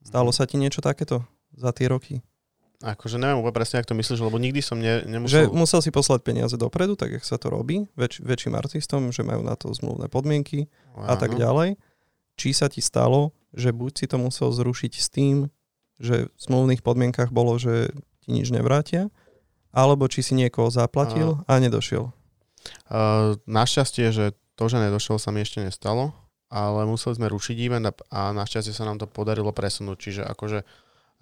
Stalo 0.01 0.33
sa 0.33 0.49
ti 0.49 0.57
niečo 0.57 0.81
takéto 0.81 1.21
za 1.53 1.69
tie 1.71 1.87
roky? 1.87 2.25
Akože 2.83 3.15
neviem 3.15 3.39
úplne 3.39 3.55
presne, 3.55 3.79
ak 3.79 3.87
to 3.87 3.95
myslíš, 3.95 4.19
lebo 4.19 4.43
nikdy 4.43 4.59
som 4.59 4.75
ne, 4.83 5.07
Že 5.07 5.11
nemusel... 5.11 5.55
musel 5.55 5.81
si 5.87 5.95
poslať 5.95 6.27
peniaze 6.27 6.59
dopredu, 6.59 6.99
tak 6.99 7.15
jak 7.15 7.23
sa 7.23 7.39
to 7.39 7.47
robí 7.47 7.87
väč, 7.95 8.19
väčším 8.19 8.59
artistom, 8.59 9.15
že 9.15 9.23
majú 9.23 9.47
na 9.47 9.55
to 9.55 9.71
zmluvné 9.71 10.11
podmienky 10.11 10.67
a 10.99 11.15
tak 11.15 11.39
Áno. 11.39 11.39
ďalej. 11.39 11.71
Či 12.35 12.51
sa 12.59 12.67
ti 12.67 12.83
stalo, 12.83 13.31
že 13.55 13.71
buď 13.71 13.93
si 14.03 14.07
to 14.11 14.19
musel 14.19 14.51
zrušiť 14.51 14.93
s 14.99 15.07
tým, 15.15 15.47
že 16.03 16.27
v 16.27 16.41
zmluvných 16.43 16.83
podmienkach 16.83 17.31
bolo, 17.31 17.55
že 17.55 17.95
ti 18.27 18.35
nič 18.35 18.51
nevrátia, 18.51 19.15
alebo 19.71 20.11
či 20.11 20.27
si 20.27 20.35
niekoho 20.35 20.67
zaplatil 20.69 21.47
a 21.47 21.63
nedošiel. 21.63 22.11
Uh, 22.91 23.39
našťastie, 23.47 24.11
že 24.11 24.35
to, 24.59 24.65
že 24.67 24.83
nedošiel, 24.83 25.23
sa 25.23 25.31
mi 25.31 25.47
ešte 25.47 25.63
nestalo, 25.63 26.15
ale 26.53 26.85
museli 26.85 27.17
sme 27.17 27.33
rušiť 27.33 27.57
event 27.63 27.87
a, 27.89 27.93
a 28.13 28.21
našťastie 28.37 28.75
sa 28.75 28.85
nám 28.85 29.01
to 29.01 29.07
podarilo 29.09 29.55
presunúť. 29.55 29.97
Čiže 29.97 30.23
akože 30.29 30.59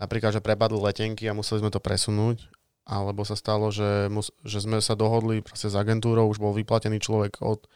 napríklad, 0.01 0.35
že 0.35 0.41
prepadli 0.41 0.81
letenky 0.81 1.29
a 1.29 1.37
museli 1.37 1.61
sme 1.61 1.71
to 1.71 1.79
presunúť, 1.79 2.49
alebo 2.89 3.23
sa 3.23 3.37
stalo, 3.37 3.69
že, 3.71 4.09
mus, 4.09 4.33
že 4.43 4.65
sme 4.65 4.81
sa 4.81 4.97
dohodli 4.97 5.45
proste 5.45 5.69
s 5.69 5.77
agentúrou, 5.77 6.27
už 6.27 6.41
bol 6.41 6.57
vyplatený 6.57 6.99
človek 6.99 7.45
od... 7.45 7.69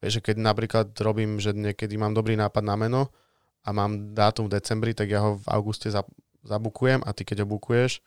Vieš, 0.00 0.22
keď 0.24 0.38
napríklad 0.38 0.94
robím, 0.98 1.38
že 1.38 1.54
niekedy 1.54 1.94
mám 1.94 2.14
dobrý 2.16 2.34
nápad 2.34 2.62
na 2.62 2.74
meno 2.74 3.02
a 3.62 3.70
mám 3.70 4.14
dátum 4.16 4.50
v 4.50 4.58
decembri, 4.58 4.96
tak 4.96 5.10
ja 5.12 5.22
ho 5.22 5.38
v 5.38 5.46
auguste 5.46 5.92
za, 5.92 6.02
zabukujem 6.42 7.04
a 7.06 7.10
ty 7.14 7.22
keď 7.22 7.44
ho 7.44 7.46
bukuješ 7.46 8.02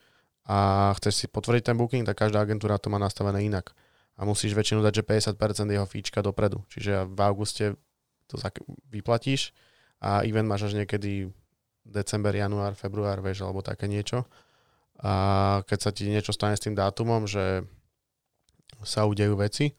a 0.45 0.91
chceš 0.99 1.13
si 1.23 1.25
potvrdiť 1.31 1.71
ten 1.71 1.77
booking, 1.79 2.03
tak 2.03 2.19
každá 2.19 2.43
agentúra 2.43 2.75
to 2.81 2.91
má 2.91 2.99
nastavené 2.99 3.47
inak 3.47 3.71
a 4.15 4.23
musíš 4.23 4.55
väčšinu 4.55 4.79
dať, 4.83 5.03
že 5.03 5.07
50% 5.35 5.71
jeho 5.71 5.87
fíčka 5.87 6.19
dopredu. 6.23 6.63
Čiže 6.71 7.07
v 7.07 7.19
auguste 7.19 7.65
to 8.27 8.39
vyplatíš 8.89 9.51
a 9.99 10.23
event 10.23 10.47
máš 10.47 10.71
až 10.71 10.83
niekedy 10.83 11.31
december, 11.85 12.33
január, 12.33 12.73
február, 12.73 13.21
vieš, 13.21 13.45
alebo 13.45 13.61
také 13.61 13.85
niečo. 13.85 14.25
A 14.99 15.61
keď 15.69 15.79
sa 15.79 15.91
ti 15.93 16.09
niečo 16.09 16.33
stane 16.33 16.57
s 16.57 16.63
tým 16.65 16.73
dátumom, 16.73 17.29
že 17.29 17.63
sa 18.81 19.05
udejú 19.05 19.37
veci, 19.37 19.77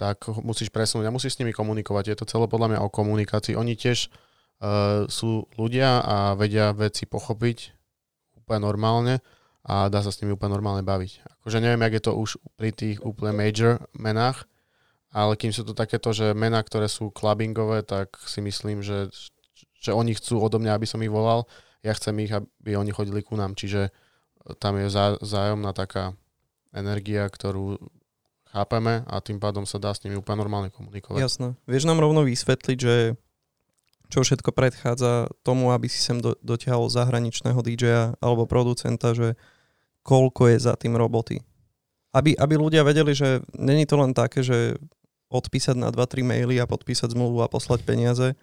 tak 0.00 0.32
musíš 0.40 0.72
presunúť 0.72 1.10
a 1.10 1.14
musíš 1.14 1.36
s 1.36 1.40
nimi 1.44 1.52
komunikovať. 1.52 2.04
Je 2.08 2.16
to 2.16 2.30
celé 2.30 2.48
podľa 2.48 2.72
mňa 2.72 2.80
o 2.80 2.88
komunikácii. 2.88 3.52
Oni 3.58 3.76
tiež 3.76 4.08
uh, 4.08 5.04
sú 5.10 5.44
ľudia 5.60 6.00
a 6.00 6.16
vedia 6.40 6.72
veci 6.72 7.04
pochopiť 7.04 7.76
úplne 8.40 8.64
normálne 8.64 9.14
a 9.60 9.92
dá 9.92 10.00
sa 10.00 10.08
s 10.08 10.24
nimi 10.24 10.32
úplne 10.32 10.56
normálne 10.56 10.80
baviť. 10.80 11.44
Akože 11.44 11.60
neviem, 11.60 11.84
jak 11.84 12.00
je 12.00 12.04
to 12.08 12.12
už 12.16 12.40
pri 12.56 12.72
tých 12.72 13.04
úplne 13.04 13.36
major 13.36 13.84
menách, 13.92 14.48
ale 15.12 15.36
kým 15.36 15.52
sú 15.52 15.68
to 15.68 15.76
takéto, 15.76 16.16
že 16.16 16.32
mená, 16.32 16.64
ktoré 16.64 16.88
sú 16.88 17.12
clubbingové, 17.12 17.84
tak 17.84 18.16
si 18.24 18.40
myslím, 18.40 18.80
že, 18.80 19.12
že 19.80 19.96
oni 19.96 20.12
chcú 20.12 20.44
odo 20.44 20.60
mňa, 20.60 20.76
aby 20.76 20.86
som 20.86 21.00
ich 21.00 21.10
volal. 21.10 21.48
Ja 21.80 21.96
chcem 21.96 22.12
ich, 22.20 22.30
aby 22.30 22.76
oni 22.76 22.92
chodili 22.92 23.24
ku 23.24 23.34
nám. 23.34 23.56
Čiže 23.56 23.88
tam 24.60 24.76
je 24.76 24.92
zá, 24.92 25.16
zájomná 25.24 25.72
taká 25.72 26.12
energia, 26.76 27.26
ktorú 27.26 27.80
chápeme 28.50 29.06
a 29.06 29.22
tým 29.22 29.40
pádom 29.40 29.64
sa 29.64 29.80
dá 29.80 29.94
s 29.94 30.02
nimi 30.04 30.18
úplne 30.18 30.42
normálne 30.42 30.70
komunikovať. 30.70 31.20
Jasné. 31.22 31.48
Vieš 31.64 31.88
nám 31.88 32.02
rovno 32.02 32.26
vysvetliť, 32.26 32.78
že 32.78 32.94
čo 34.10 34.26
všetko 34.26 34.50
predchádza 34.50 35.30
tomu, 35.46 35.70
aby 35.70 35.86
si 35.86 36.02
sem 36.02 36.18
do, 36.18 36.34
dotiahol 36.42 36.90
zahraničného 36.90 37.62
DJ-a 37.62 38.18
alebo 38.18 38.44
producenta, 38.44 39.14
že 39.14 39.38
koľko 40.02 40.50
je 40.50 40.58
za 40.58 40.74
tým 40.74 40.98
roboty. 40.98 41.38
Aby, 42.10 42.34
aby 42.34 42.54
ľudia 42.58 42.82
vedeli, 42.82 43.14
že 43.14 43.38
není 43.54 43.86
to 43.86 43.94
len 43.94 44.10
také, 44.10 44.42
že 44.42 44.74
odpísať 45.30 45.78
na 45.78 45.94
2-3 45.94 46.26
maily 46.26 46.58
a 46.58 46.66
podpísať 46.66 47.14
zmluvu 47.14 47.38
a 47.46 47.46
poslať 47.46 47.86
peniaze. 47.86 48.34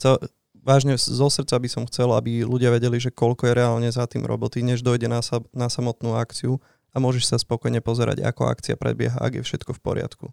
Chcel, 0.00 0.16
vážne 0.62 0.94
zo 0.96 1.28
srdca 1.28 1.58
by 1.58 1.68
som 1.68 1.84
chcel, 1.90 2.14
aby 2.14 2.46
ľudia 2.46 2.70
vedeli, 2.70 2.96
že 2.96 3.10
koľko 3.10 3.50
je 3.50 3.58
reálne 3.58 3.90
za 3.90 4.06
tým 4.06 4.22
roboty, 4.24 4.62
než 4.62 4.80
dojde 4.80 5.10
na, 5.10 5.20
sa, 5.20 5.42
na 5.50 5.66
samotnú 5.66 6.14
akciu 6.14 6.62
a 6.94 7.02
môžeš 7.02 7.34
sa 7.34 7.36
spokojne 7.36 7.82
pozerať, 7.82 8.22
ako 8.22 8.48
akcia 8.48 8.78
prebieha, 8.78 9.18
ak 9.18 9.42
je 9.42 9.46
všetko 9.46 9.74
v 9.76 9.82
poriadku. 9.82 10.26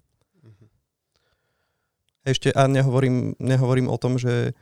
Ešte, 2.27 2.53
a 2.53 2.67
nehovorím, 2.69 3.33
nehovorím 3.41 3.89
o 3.89 3.97
tom, 3.97 4.19
že, 4.19 4.53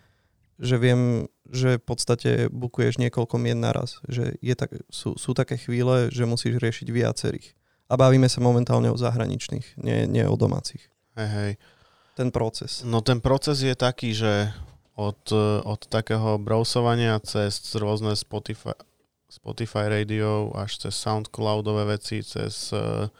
že 0.61 0.77
viem, 0.79 1.27
že 1.49 1.81
v 1.81 1.83
podstate 1.83 2.31
bukuješ 2.53 3.01
niekoľko 3.01 3.35
mien 3.41 3.59
naraz. 3.59 3.99
Že 4.07 4.39
je 4.39 4.55
tak, 4.55 4.71
sú, 4.87 5.17
sú 5.17 5.33
také 5.33 5.57
chvíle, 5.57 6.07
že 6.13 6.29
musíš 6.29 6.61
riešiť 6.61 6.87
viacerých. 6.87 7.57
A 7.89 7.97
bavíme 7.97 8.29
sa 8.29 8.39
momentálne 8.43 8.93
o 8.93 8.99
zahraničných, 8.99 9.79
nie, 9.79 10.05
nie 10.05 10.23
o 10.23 10.37
domácich. 10.37 10.85
Hej, 11.17 11.29
hej. 11.33 11.51
Ten 12.13 12.29
proces. 12.29 12.85
No 12.85 13.01
ten 13.01 13.21
proces 13.21 13.61
je 13.65 13.73
taký, 13.73 14.13
že 14.13 14.53
od, 14.97 15.21
eh, 15.29 15.61
od 15.61 15.81
takého 15.85 16.41
browsovania 16.41 17.21
cez 17.21 17.61
rôzne 17.77 18.17
Spotify, 18.17 18.73
Spotify 19.29 19.85
radio 19.87 20.49
až 20.57 20.89
cez 20.89 20.97
Soundcloudové 20.97 21.99
veci, 21.99 22.23
cez 22.23 22.71
uh, 22.71 23.11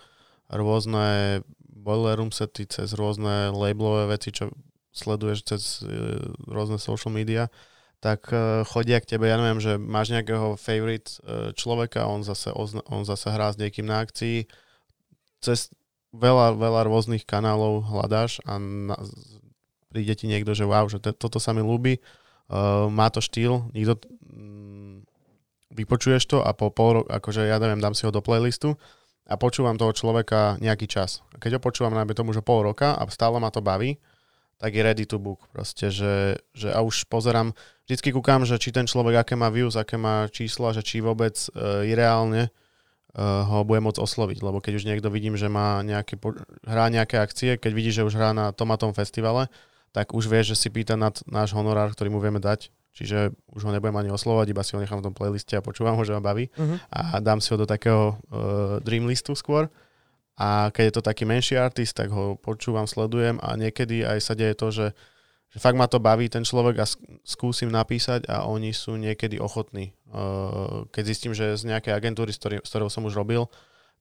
rôzne 0.47 1.39
boiler 1.67 2.15
room 2.15 2.31
sety, 2.31 2.63
cez 2.63 2.95
rôzne 2.95 3.51
labelové 3.51 4.15
veci, 4.15 4.31
čo 4.31 4.49
sleduješ 4.95 5.39
cez 5.43 5.83
uh, 5.83 6.23
rôzne 6.47 6.79
social 6.79 7.11
media, 7.11 7.51
tak 7.99 8.29
chodia 8.69 9.01
k 9.01 9.17
tebe, 9.17 9.25
ja 9.25 9.41
neviem, 9.41 9.57
že 9.57 9.73
máš 9.81 10.13
nejakého 10.13 10.53
favorite 10.53 11.17
človeka, 11.57 12.05
on 12.05 12.21
zase, 12.21 12.53
ozna- 12.53 12.85
on 12.93 13.01
zase 13.09 13.25
hrá 13.33 13.49
s 13.49 13.57
niekým 13.57 13.89
na 13.89 14.05
akcii, 14.05 14.45
cez 15.41 15.73
veľa, 16.13 16.53
veľa 16.61 16.81
rôznych 16.85 17.25
kanálov 17.25 17.89
hľadáš 17.89 18.37
a 18.45 18.61
na, 18.61 19.01
príde 19.89 20.13
ti 20.15 20.25
niekto, 20.27 20.51
že 20.53 20.67
wow, 20.67 20.85
že 20.87 20.99
toto 20.99 21.39
sa 21.39 21.51
mi 21.55 21.63
ľúbi, 21.63 21.97
uh, 21.97 22.87
má 22.91 23.07
to 23.11 23.23
štýl, 23.23 23.71
nikto 23.71 23.99
mm, 24.27 25.07
vypočuješ 25.73 26.23
to 26.27 26.37
a 26.43 26.51
po 26.51 26.71
pol 26.71 27.01
roku, 27.03 27.09
akože 27.09 27.47
ja 27.47 27.57
neviem, 27.61 27.79
dám 27.79 27.95
si 27.95 28.03
ho 28.07 28.11
do 28.11 28.23
playlistu 28.23 28.75
a 29.27 29.35
počúvam 29.35 29.75
toho 29.75 29.91
človeka 29.91 30.55
nejaký 30.63 30.87
čas. 30.87 31.23
A 31.35 31.41
keď 31.41 31.59
ho 31.59 31.61
počúvam 31.63 31.95
najmä 31.95 32.15
tomu, 32.15 32.31
že 32.31 32.45
pol 32.45 32.63
roka 32.63 32.95
a 32.95 33.03
stále 33.11 33.37
ma 33.39 33.51
to 33.51 33.59
baví, 33.59 33.99
tak 34.57 34.73
je 34.73 34.81
ready 34.81 35.05
to 35.05 35.21
book. 35.21 35.45
Proste, 35.53 35.93
že, 35.93 36.41
že 36.57 36.73
a 36.73 36.81
už 36.81 37.05
pozerám, 37.11 37.53
vždycky 37.85 38.09
kúkam, 38.09 38.41
že 38.41 38.57
či 38.57 38.73
ten 38.73 38.89
človek, 38.89 39.21
aké 39.21 39.37
má 39.37 39.53
views, 39.53 39.77
aké 39.77 40.01
má 40.01 40.25
čísla, 40.33 40.73
že 40.73 40.81
či 40.81 41.03
vôbec 41.03 41.37
uh, 41.53 41.85
reálne 41.85 42.49
ho 43.17 43.65
bude 43.65 43.81
môcť 43.81 43.97
osloviť, 43.97 44.45
lebo 44.45 44.61
keď 44.61 44.73
už 44.77 44.85
niekto 44.85 45.09
vidím, 45.09 45.33
že 45.33 45.49
má 45.49 45.81
nejaké, 45.81 46.21
hrá 46.69 46.85
nejaké 46.93 47.17
akcie, 47.17 47.57
keď 47.57 47.71
vidí, 47.73 47.89
že 47.89 48.05
už 48.05 48.13
hrá 48.13 48.29
na 48.29 48.53
Tomatom 48.53 48.93
festivale, 48.93 49.49
tak 49.97 50.13
už 50.13 50.29
vie, 50.29 50.45
že 50.45 50.53
si 50.53 50.69
pýta 50.69 50.93
nad 50.93 51.17
náš 51.25 51.57
honorár, 51.57 51.89
ktorý 51.97 52.13
mu 52.13 52.21
vieme 52.21 52.37
dať, 52.37 52.69
čiže 52.93 53.33
už 53.49 53.65
ho 53.65 53.73
nebudem 53.73 53.97
ani 53.97 54.13
oslovať, 54.13 54.53
iba 54.53 54.61
si 54.61 54.77
ho 54.77 54.79
nechám 54.81 55.01
v 55.01 55.09
tom 55.09 55.17
playliste 55.17 55.57
a 55.57 55.65
počúvam 55.65 55.97
ho, 55.97 56.03
že 56.05 56.13
ma 56.13 56.21
baví 56.21 56.53
uh-huh. 56.53 56.77
a 56.93 57.17
dám 57.17 57.41
si 57.41 57.49
ho 57.49 57.57
do 57.57 57.65
takého 57.65 58.13
uh, 58.13 58.77
dream 58.85 59.09
listu 59.09 59.33
skôr 59.33 59.73
a 60.37 60.69
keď 60.69 60.83
je 60.85 60.93
to 60.93 61.01
taký 61.01 61.25
menší 61.25 61.57
artist, 61.57 61.97
tak 61.97 62.13
ho 62.13 62.37
počúvam, 62.37 62.85
sledujem 62.85 63.41
a 63.41 63.57
niekedy 63.57 64.05
aj 64.05 64.21
sa 64.21 64.37
deje 64.37 64.53
to, 64.53 64.69
že 64.69 64.87
že 65.47 65.63
fakt 65.63 65.79
ma 65.79 65.87
to 65.87 66.03
baví 66.03 66.27
ten 66.27 66.43
človek 66.43 66.75
a 66.83 66.85
skúsim 67.23 67.71
napísať 67.71 68.27
a 68.27 68.43
oni 68.51 68.75
sú 68.75 68.99
niekedy 68.99 69.39
ochotní. 69.39 69.95
Keď 70.91 71.03
zistím, 71.07 71.31
že 71.31 71.55
z 71.55 71.71
nejakej 71.71 71.95
agentúry, 71.95 72.35
s, 72.35 72.39
ktorý, 72.43 72.59
s 72.59 72.67
ktorou 72.67 72.91
som 72.91 73.07
už 73.07 73.15
robil, 73.15 73.47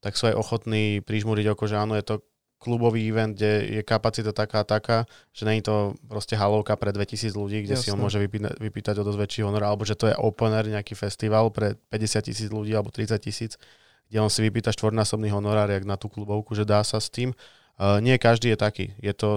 tak 0.03 0.19
sú 0.19 0.27
aj 0.27 0.35
ochotní 0.35 0.99
prižmúriť 1.07 1.55
oko, 1.55 1.71
že 1.71 1.79
áno, 1.79 1.95
je 1.95 2.03
to 2.03 2.15
klubový 2.57 3.05
event, 3.09 3.37
kde 3.37 3.79
je 3.79 3.83
kapacita 3.85 4.33
taká 4.33 4.65
taká, 4.65 5.05
že 5.31 5.45
není 5.45 5.61
to 5.61 5.93
proste 6.09 6.35
halovka 6.35 6.75
pre 6.81 6.91
2000 6.91 7.37
ľudí, 7.37 7.63
kde 7.63 7.77
Jasne. 7.77 7.85
si 7.85 7.93
on 7.93 8.01
môže 8.01 8.17
vypýtať, 8.17 8.57
vypýtať 8.57 8.95
o 9.01 9.05
dosť 9.05 9.19
väčší 9.21 9.41
honor, 9.45 9.63
alebo 9.63 9.85
že 9.85 9.95
to 9.95 10.09
je 10.09 10.17
opener, 10.17 10.65
nejaký 10.65 10.97
festival 10.97 11.53
pre 11.53 11.77
50 11.93 12.27
tisíc 12.27 12.49
ľudí 12.49 12.73
alebo 12.73 12.89
30 12.89 13.21
tisíc, 13.21 13.61
kde 14.09 14.19
on 14.25 14.33
si 14.33 14.41
vypýta 14.41 14.73
štvornásobný 14.73 15.29
honorár, 15.29 15.69
jak 15.69 15.85
na 15.85 16.01
tú 16.01 16.09
klubovku, 16.09 16.57
že 16.57 16.65
dá 16.65 16.81
sa 16.81 16.97
s 16.97 17.13
tým. 17.13 17.37
Uh, 17.77 18.01
nie 18.01 18.17
každý 18.17 18.57
je 18.57 18.59
taký. 18.59 18.87
Je 19.05 19.13
to, 19.13 19.37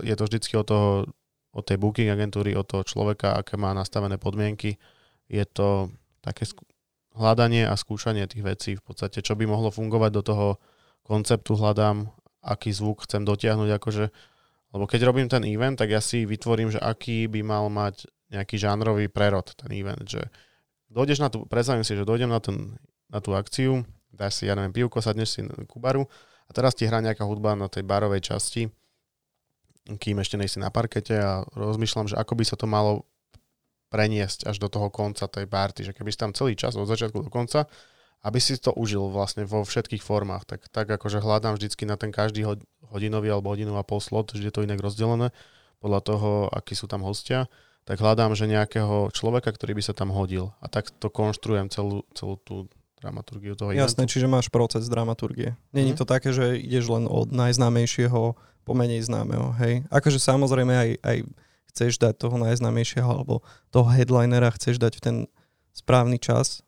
je 0.00 0.14
to 0.16 0.24
vždycky 0.24 0.56
od 0.56 0.64
toho 0.64 0.88
od 1.56 1.64
tej 1.64 1.80
booking 1.80 2.12
agentúry, 2.12 2.52
od 2.52 2.68
toho 2.68 2.84
človeka, 2.84 3.32
aké 3.32 3.56
má 3.56 3.72
nastavené 3.72 4.20
podmienky. 4.20 4.76
Je 5.24 5.40
to 5.48 5.88
také 6.20 6.44
sk- 6.44 6.68
hľadanie 7.16 7.64
a 7.64 7.72
skúšanie 7.72 8.28
tých 8.28 8.44
vecí 8.44 8.70
v 8.76 8.84
podstate, 8.84 9.24
čo 9.24 9.32
by 9.32 9.48
mohlo 9.48 9.72
fungovať 9.72 10.10
do 10.12 10.22
toho 10.22 10.46
konceptu, 11.00 11.56
hľadám, 11.56 12.12
aký 12.46 12.70
zvuk 12.70 13.02
chcem 13.02 13.26
dotiahnuť, 13.26 13.70
akože, 13.74 14.04
lebo 14.70 14.84
keď 14.86 15.00
robím 15.02 15.26
ten 15.26 15.42
event, 15.42 15.74
tak 15.74 15.90
ja 15.90 15.98
si 15.98 16.22
vytvorím, 16.22 16.70
že 16.70 16.78
aký 16.78 17.26
by 17.26 17.42
mal 17.42 17.66
mať 17.66 18.06
nejaký 18.30 18.54
žánrový 18.54 19.10
prerod 19.10 19.50
ten 19.58 19.70
event, 19.74 20.06
že 20.06 20.22
dojdeš 20.90 21.18
na 21.18 21.28
tú, 21.30 21.42
predstavím 21.50 21.82
si, 21.82 21.98
že 21.98 22.06
dojdem 22.06 22.30
na, 22.30 22.38
ten, 22.38 22.78
na 23.10 23.18
tú 23.18 23.34
akciu, 23.34 23.82
dáš 24.14 24.38
si, 24.38 24.46
ja 24.46 24.54
neviem, 24.54 24.74
pivko, 24.74 25.02
sadneš 25.02 25.38
si 25.38 25.40
ku 25.66 25.82
baru 25.82 26.06
a 26.46 26.50
teraz 26.54 26.78
ti 26.78 26.86
hrá 26.86 27.02
nejaká 27.02 27.26
hudba 27.26 27.58
na 27.58 27.66
tej 27.66 27.82
barovej 27.82 28.22
časti 28.22 28.70
kým 29.94 30.18
ešte 30.18 30.34
nejsi 30.34 30.58
na 30.58 30.74
parkete 30.74 31.14
a 31.14 31.46
rozmýšľam, 31.54 32.10
že 32.10 32.18
ako 32.18 32.34
by 32.34 32.44
sa 32.44 32.58
to 32.58 32.66
malo 32.66 33.06
preniesť 33.86 34.50
až 34.50 34.58
do 34.58 34.66
toho 34.66 34.90
konca 34.90 35.30
tej 35.30 35.46
party, 35.46 35.86
že 35.86 35.92
keby 35.94 36.10
si 36.10 36.18
tam 36.18 36.34
celý 36.34 36.58
čas 36.58 36.74
od 36.74 36.90
začiatku 36.90 37.22
do 37.22 37.30
konca, 37.30 37.70
aby 38.26 38.42
si 38.42 38.58
to 38.58 38.74
užil 38.74 39.06
vlastne 39.14 39.46
vo 39.46 39.62
všetkých 39.62 40.02
formách, 40.02 40.50
tak, 40.50 40.66
tak 40.74 40.90
akože 40.90 41.22
hľadám 41.22 41.54
vždycky 41.54 41.86
na 41.86 41.94
ten 41.94 42.10
každý 42.10 42.42
hodinový 42.90 43.30
alebo 43.30 43.54
hodinu 43.54 43.78
a 43.78 43.86
pol 43.86 44.02
slot, 44.02 44.34
že 44.34 44.42
je 44.42 44.50
to 44.50 44.66
inak 44.66 44.82
rozdelené 44.82 45.30
podľa 45.78 46.00
toho, 46.02 46.30
akí 46.50 46.74
sú 46.74 46.90
tam 46.90 47.06
hostia, 47.06 47.46
tak 47.86 48.02
hľadám, 48.02 48.34
že 48.34 48.50
nejakého 48.50 49.14
človeka, 49.14 49.54
ktorý 49.54 49.78
by 49.78 49.82
sa 49.86 49.94
tam 49.94 50.10
hodil 50.10 50.50
a 50.58 50.66
tak 50.66 50.90
to 50.90 51.06
konštruujem 51.06 51.70
celú, 51.70 52.02
celú 52.18 52.34
tú 52.42 52.66
dramaturgiu 52.98 53.54
toho 53.54 53.70
Jasné, 53.70 54.02
eventu. 54.02 54.18
čiže 54.18 54.26
máš 54.26 54.50
proces 54.50 54.90
dramaturgie. 54.90 55.54
Není 55.70 55.94
mm. 55.94 55.98
to 56.02 56.04
také, 56.08 56.34
že 56.34 56.58
ideš 56.58 56.90
len 56.90 57.06
od 57.06 57.30
najznámejšieho 57.30 58.34
po 58.66 58.72
menej 58.74 59.06
známeho, 59.06 59.54
hej. 59.62 59.86
Akože 59.94 60.18
samozrejme 60.18 60.74
aj, 60.74 60.90
aj 61.06 61.16
chceš 61.70 62.02
dať 62.02 62.18
toho 62.18 62.34
najznámejšieho 62.42 63.06
alebo 63.06 63.46
toho 63.70 63.86
headlinera 63.86 64.50
chceš 64.50 64.82
dať 64.82 64.98
v 64.98 65.02
ten 65.04 65.16
správny 65.70 66.18
čas, 66.18 66.65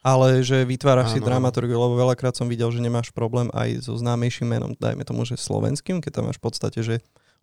ale 0.00 0.40
že 0.40 0.64
vytváraš 0.64 1.12
Áno. 1.12 1.14
si 1.16 1.20
dramaturgiu, 1.20 1.76
lebo 1.76 1.96
veľakrát 1.96 2.32
som 2.32 2.48
videl, 2.48 2.72
že 2.72 2.80
nemáš 2.80 3.12
problém 3.12 3.52
aj 3.52 3.84
so 3.84 3.94
známejším 3.96 4.48
menom, 4.48 4.72
dajme 4.76 5.04
tomu, 5.04 5.28
že 5.28 5.36
slovenským, 5.36 6.00
keď 6.00 6.20
tam 6.20 6.24
máš 6.32 6.40
v 6.40 6.44
podstate, 6.48 6.80
že 6.80 6.94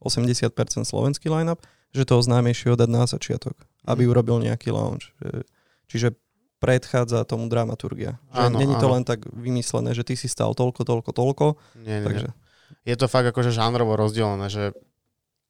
80% 0.01 0.53
slovenský 0.85 1.29
line-up, 1.29 1.61
že 1.93 2.05
toho 2.05 2.21
známejšieho 2.21 2.77
dať 2.77 2.89
na 2.89 3.05
začiatok, 3.05 3.57
aby 3.85 4.05
mm. 4.05 4.09
urobil 4.09 4.37
nejaký 4.41 4.73
launch. 4.73 5.13
Čiže 5.89 6.17
predchádza 6.57 7.21
tomu 7.29 7.45
dramaturgia. 7.49 8.17
Že 8.33 8.45
áno, 8.49 8.57
není 8.57 8.75
to 8.77 8.87
len 8.89 9.05
tak 9.05 9.25
vymyslené, 9.29 9.93
že 9.93 10.01
ty 10.01 10.17
si 10.17 10.25
stal 10.25 10.57
toľko, 10.57 10.81
toľko, 10.81 11.11
toľko. 11.13 11.45
Nie, 11.85 12.01
nie, 12.01 12.05
takže... 12.05 12.27
Je 12.83 12.95
to 12.97 13.07
fakt 13.07 13.29
akože 13.29 13.53
žánrovo 13.53 13.95
rozdelené, 13.95 14.49
že 14.49 14.73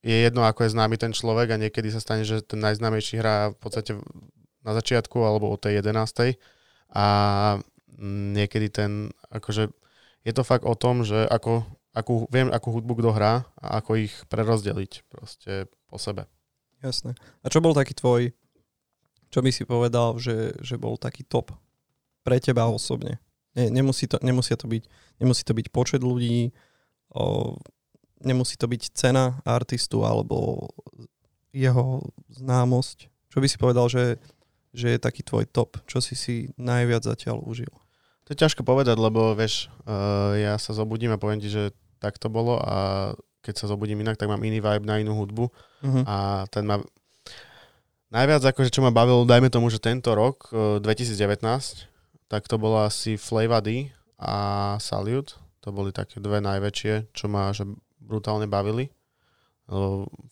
je 0.04 0.14
jedno, 0.14 0.46
ako 0.46 0.68
je 0.68 0.74
známy 0.74 0.94
ten 1.00 1.10
človek 1.10 1.54
a 1.54 1.60
niekedy 1.60 1.90
sa 1.90 1.98
stane, 1.98 2.22
že 2.22 2.44
ten 2.44 2.62
najznámejší 2.62 3.18
hrá 3.18 3.50
v 3.50 3.58
podstate 3.58 3.92
na 4.62 4.72
začiatku 4.76 5.18
alebo 5.18 5.50
o 5.50 5.56
tej 5.58 5.82
11. 5.82 6.38
A 6.92 7.06
niekedy 8.00 8.72
ten, 8.72 9.12
akože 9.28 9.72
je 10.24 10.32
to 10.32 10.42
fakt 10.44 10.64
o 10.64 10.76
tom, 10.76 11.04
že 11.04 11.26
ako, 11.28 11.64
akú, 11.92 12.28
viem, 12.32 12.48
akú 12.48 12.72
hudbu 12.72 12.98
kto 12.98 13.10
hrá 13.12 13.48
a 13.58 13.82
ako 13.82 13.98
ich 13.98 14.14
prerozdeliť 14.28 15.08
proste 15.08 15.68
po 15.88 15.96
sebe. 16.00 16.28
Jasné. 16.78 17.18
A 17.42 17.50
čo 17.50 17.58
bol 17.58 17.74
taký 17.74 17.92
tvoj 17.96 18.30
čo 19.28 19.44
by 19.44 19.50
si 19.52 19.68
povedal, 19.68 20.16
že, 20.16 20.56
že 20.64 20.80
bol 20.80 20.96
taký 20.96 21.24
top 21.24 21.52
pre 22.24 22.40
teba 22.40 22.68
osobne? 22.68 23.20
Nie, 23.52 23.68
nemusí, 23.68 24.08
to, 24.08 24.16
nemusia 24.24 24.56
to 24.56 24.68
byť, 24.68 24.84
nemusí 25.20 25.42
to 25.44 25.52
byť 25.52 25.66
počet 25.72 26.00
ľudí, 26.00 26.52
o, 27.12 27.56
nemusí 28.24 28.56
to 28.56 28.68
byť 28.68 28.82
cena 28.96 29.40
artistu 29.44 30.04
alebo 30.04 30.68
jeho 31.52 32.04
známosť. 32.32 33.08
Čo 33.28 33.38
by 33.44 33.46
si 33.48 33.56
povedal, 33.60 33.86
že, 33.92 34.16
že 34.72 34.96
je 34.96 34.98
taký 35.00 35.24
tvoj 35.24 35.48
top? 35.48 35.80
Čo 35.88 36.02
si 36.04 36.14
si 36.14 36.34
najviac 36.60 37.04
zatiaľ 37.04 37.40
užil? 37.44 37.70
To 38.28 38.36
je 38.36 38.40
ťažko 38.44 38.60
povedať, 38.60 39.00
lebo 39.00 39.32
vieš, 39.32 39.72
uh, 39.88 40.36
ja 40.36 40.60
sa 40.60 40.76
zobudím 40.76 41.16
a 41.16 41.20
poviem 41.20 41.40
ti, 41.40 41.48
že 41.48 41.72
tak 41.96 42.20
to 42.20 42.28
bolo 42.28 42.60
a 42.60 43.10
keď 43.40 43.54
sa 43.64 43.70
zobudím 43.70 44.04
inak, 44.04 44.20
tak 44.20 44.28
mám 44.28 44.44
iný 44.44 44.60
vibe 44.60 44.84
na 44.84 45.00
inú 45.00 45.16
hudbu 45.16 45.48
uh-huh. 45.48 46.04
a 46.04 46.44
ten 46.52 46.68
ma 46.68 46.82
Najviac 48.08 48.40
akože 48.40 48.72
čo 48.72 48.80
ma 48.80 48.88
bavilo, 48.88 49.28
dajme 49.28 49.52
tomu, 49.52 49.68
že 49.68 49.84
tento 49.84 50.16
rok, 50.16 50.48
2019, 50.80 51.44
tak 52.24 52.48
to 52.48 52.56
bolo 52.56 52.80
asi 52.80 53.20
Flava 53.20 53.60
D 53.60 53.92
a 54.16 54.76
Salute. 54.80 55.36
To 55.60 55.76
boli 55.76 55.92
také 55.92 56.16
dve 56.16 56.40
najväčšie, 56.40 57.12
čo 57.12 57.28
ma 57.28 57.52
že 57.52 57.68
brutálne 58.00 58.48
bavili. 58.48 58.88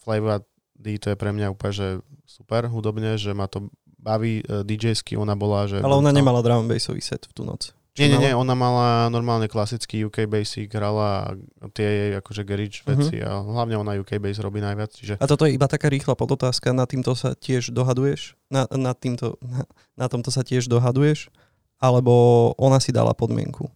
Flava 0.01 0.40
D 0.72 0.96
to 0.96 1.12
je 1.12 1.20
pre 1.20 1.37
mňa 1.37 1.53
úplne 1.53 1.75
že 1.77 1.88
super 2.25 2.64
hudobne, 2.72 3.20
že 3.20 3.37
ma 3.37 3.44
to 3.44 3.68
baví 4.07 4.47
e, 4.47 4.62
DJ-sky, 4.62 5.19
ona 5.19 5.35
bola, 5.35 5.66
že... 5.66 5.83
Ale 5.83 5.99
ona 5.99 6.14
nemala 6.14 6.38
drum 6.38 6.71
bassový 6.71 7.03
set 7.03 7.27
v 7.27 7.33
tú 7.35 7.42
noc. 7.42 7.75
Nie, 7.97 8.12
nie, 8.12 8.29
nie, 8.29 8.33
ona 8.37 8.53
mala 8.53 9.09
normálne 9.09 9.49
klasický 9.49 10.05
UK 10.05 10.29
Basic, 10.29 10.69
hrala 10.69 11.33
tie 11.73 11.88
jej 11.88 12.11
akože 12.21 12.45
garage 12.45 12.85
uh-huh. 12.85 12.92
veci 12.92 13.25
a 13.25 13.40
hlavne 13.40 13.81
ona 13.81 13.97
UK 13.97 14.21
Bass 14.21 14.37
robí 14.37 14.61
najviac. 14.61 14.92
Čiže... 14.92 15.14
A 15.16 15.25
toto 15.25 15.49
je 15.49 15.57
iba 15.57 15.64
taká 15.64 15.88
rýchla 15.88 16.12
podotázka, 16.12 16.77
na 16.77 16.85
týmto 16.85 17.16
sa 17.16 17.33
tiež 17.33 17.73
dohaduješ? 17.73 18.37
Na, 18.53 18.69
na, 18.69 18.92
týmto, 18.92 19.40
na, 19.40 19.64
na 20.05 20.07
tomto 20.12 20.29
sa 20.29 20.45
tiež 20.45 20.69
dohaduješ? 20.69 21.33
Alebo 21.81 22.53
ona 22.61 22.85
si 22.85 22.92
dala 22.92 23.16
podmienku? 23.16 23.73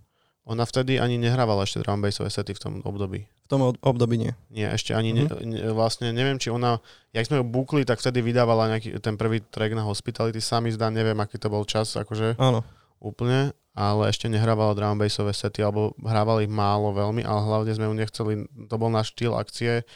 Ona 0.51 0.67
vtedy 0.67 0.99
ani 0.99 1.15
nehrávala 1.15 1.63
ešte 1.63 1.79
drum 1.79 2.03
bassové 2.03 2.27
sety 2.27 2.59
v 2.59 2.61
tom 2.61 2.73
období. 2.83 3.23
V 3.23 3.49
tom 3.49 3.71
období 3.71 4.19
nie? 4.19 4.35
Nie, 4.51 4.75
ešte 4.75 4.99
ani 4.99 5.15
uh-huh. 5.15 5.47
ne, 5.47 5.71
vlastne 5.71 6.11
neviem, 6.11 6.43
či 6.43 6.51
ona, 6.51 6.83
jak 7.15 7.31
sme 7.31 7.39
ju 7.39 7.45
bukli, 7.47 7.87
tak 7.87 8.03
vtedy 8.03 8.19
vydávala 8.19 8.67
nejaký 8.75 8.99
ten 8.99 9.15
prvý 9.15 9.47
track 9.47 9.79
na 9.79 9.87
Hospitality, 9.87 10.43
sami 10.43 10.75
zdá, 10.75 10.91
neviem, 10.91 11.15
aký 11.23 11.39
to 11.39 11.47
bol 11.47 11.63
čas, 11.63 11.95
akože 11.95 12.35
Áno. 12.43 12.67
úplne, 12.99 13.55
ale 13.79 14.11
ešte 14.11 14.27
nehrávala 14.27 14.75
drum 14.75 14.99
bassové 14.99 15.31
sety, 15.31 15.63
alebo 15.63 15.95
hrávali 16.03 16.51
ich 16.51 16.53
málo 16.53 16.91
veľmi, 16.99 17.23
ale 17.23 17.41
hlavne 17.47 17.71
sme 17.71 17.87
ju 17.87 17.95
nechceli, 17.95 18.33
to 18.67 18.75
bol 18.75 18.91
náš 18.91 19.15
štýl 19.15 19.39
akcie, 19.39 19.87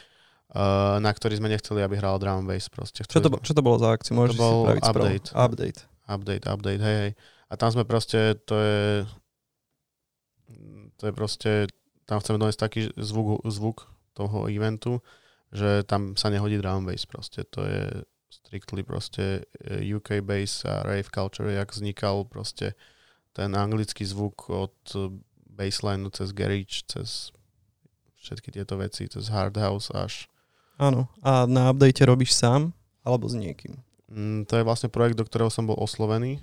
uh, 0.55 1.03
na 1.03 1.11
ktorý 1.11 1.35
sme 1.35 1.51
nechceli, 1.51 1.83
aby 1.83 1.99
hral 1.99 2.15
drum 2.15 2.47
bass 2.47 2.71
proste. 2.71 3.03
Čo 3.03 3.19
to, 3.19 3.29
čo 3.43 3.51
to 3.51 3.59
bolo 3.59 3.75
za 3.75 3.91
akciu? 3.91 4.15
Môžeš 4.15 4.35
to 4.35 4.39
bol 4.39 4.71
si 4.71 4.79
update. 4.87 5.27
update. 5.35 5.79
Update, 6.07 6.45
update, 6.47 6.79
hej, 6.79 6.97
hej. 7.03 7.11
A 7.51 7.53
tam 7.59 7.69
sme 7.75 7.83
proste, 7.83 8.39
to 8.47 8.55
je, 8.55 8.79
to 10.97 11.03
je 11.09 11.13
proste, 11.13 11.51
tam 12.05 12.21
chceme 12.21 12.37
doniesť 12.37 12.61
taký 12.61 12.81
zvuk, 12.97 13.41
zvuk 13.45 13.89
toho 14.13 14.47
eventu, 14.47 15.01
že 15.51 15.83
tam 15.87 16.15
sa 16.15 16.29
nehodí 16.29 16.57
drum 16.59 16.85
bass 16.85 17.05
proste, 17.05 17.43
to 17.47 17.63
je 17.65 17.83
strictly 18.29 18.83
proste 18.83 19.47
UK 19.67 20.21
bass 20.21 20.65
a 20.65 20.83
rave 20.83 21.09
culture, 21.09 21.49
jak 21.49 21.71
vznikal 21.71 22.25
proste 22.27 22.75
ten 23.35 23.51
anglický 23.55 24.05
zvuk 24.07 24.49
od 24.49 24.75
baseline 25.49 26.07
cez 26.11 26.31
garage, 26.31 26.87
cez 26.87 27.31
všetky 28.19 28.51
tieto 28.51 28.79
veci, 28.79 29.07
cez 29.07 29.29
hard 29.29 29.55
house 29.57 29.93
až... 29.93 30.27
Áno. 30.75 31.07
A 31.23 31.47
na 31.47 31.71
update 31.71 32.03
robíš 32.03 32.35
sám 32.35 32.73
alebo 33.05 33.29
s 33.29 33.37
niekým? 33.37 33.79
Mm, 34.09 34.49
to 34.49 34.59
je 34.59 34.67
vlastne 34.67 34.89
projekt, 34.91 35.15
do 35.15 35.25
ktorého 35.27 35.53
som 35.53 35.69
bol 35.69 35.77
oslovený 35.77 36.41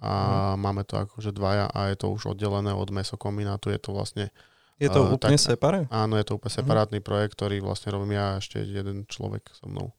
a 0.00 0.12
mm. 0.54 0.60
máme 0.60 0.82
to 0.84 1.00
akože 1.00 1.32
dvaja 1.32 1.72
a 1.72 1.88
je 1.88 1.96
to 1.96 2.12
už 2.12 2.36
oddelené 2.36 2.76
od 2.76 2.88
mesokombinátu. 2.92 3.72
Je 3.72 3.80
to 3.80 3.96
vlastne... 3.96 4.28
Je 4.76 4.92
to 4.92 5.08
uh, 5.08 5.16
úplne 5.16 5.40
tak, 5.40 5.56
separé? 5.56 5.88
Áno, 5.88 6.20
je 6.20 6.26
to 6.28 6.36
úplne 6.36 6.52
mhm. 6.52 6.58
separátny 6.60 6.98
mm. 7.00 7.06
projekt, 7.06 7.32
ktorý 7.40 7.64
vlastne 7.64 7.96
robím 7.96 8.20
ja 8.20 8.36
a 8.36 8.40
ešte 8.40 8.60
jeden 8.60 9.08
človek 9.08 9.48
so 9.56 9.64
mnou. 9.64 9.96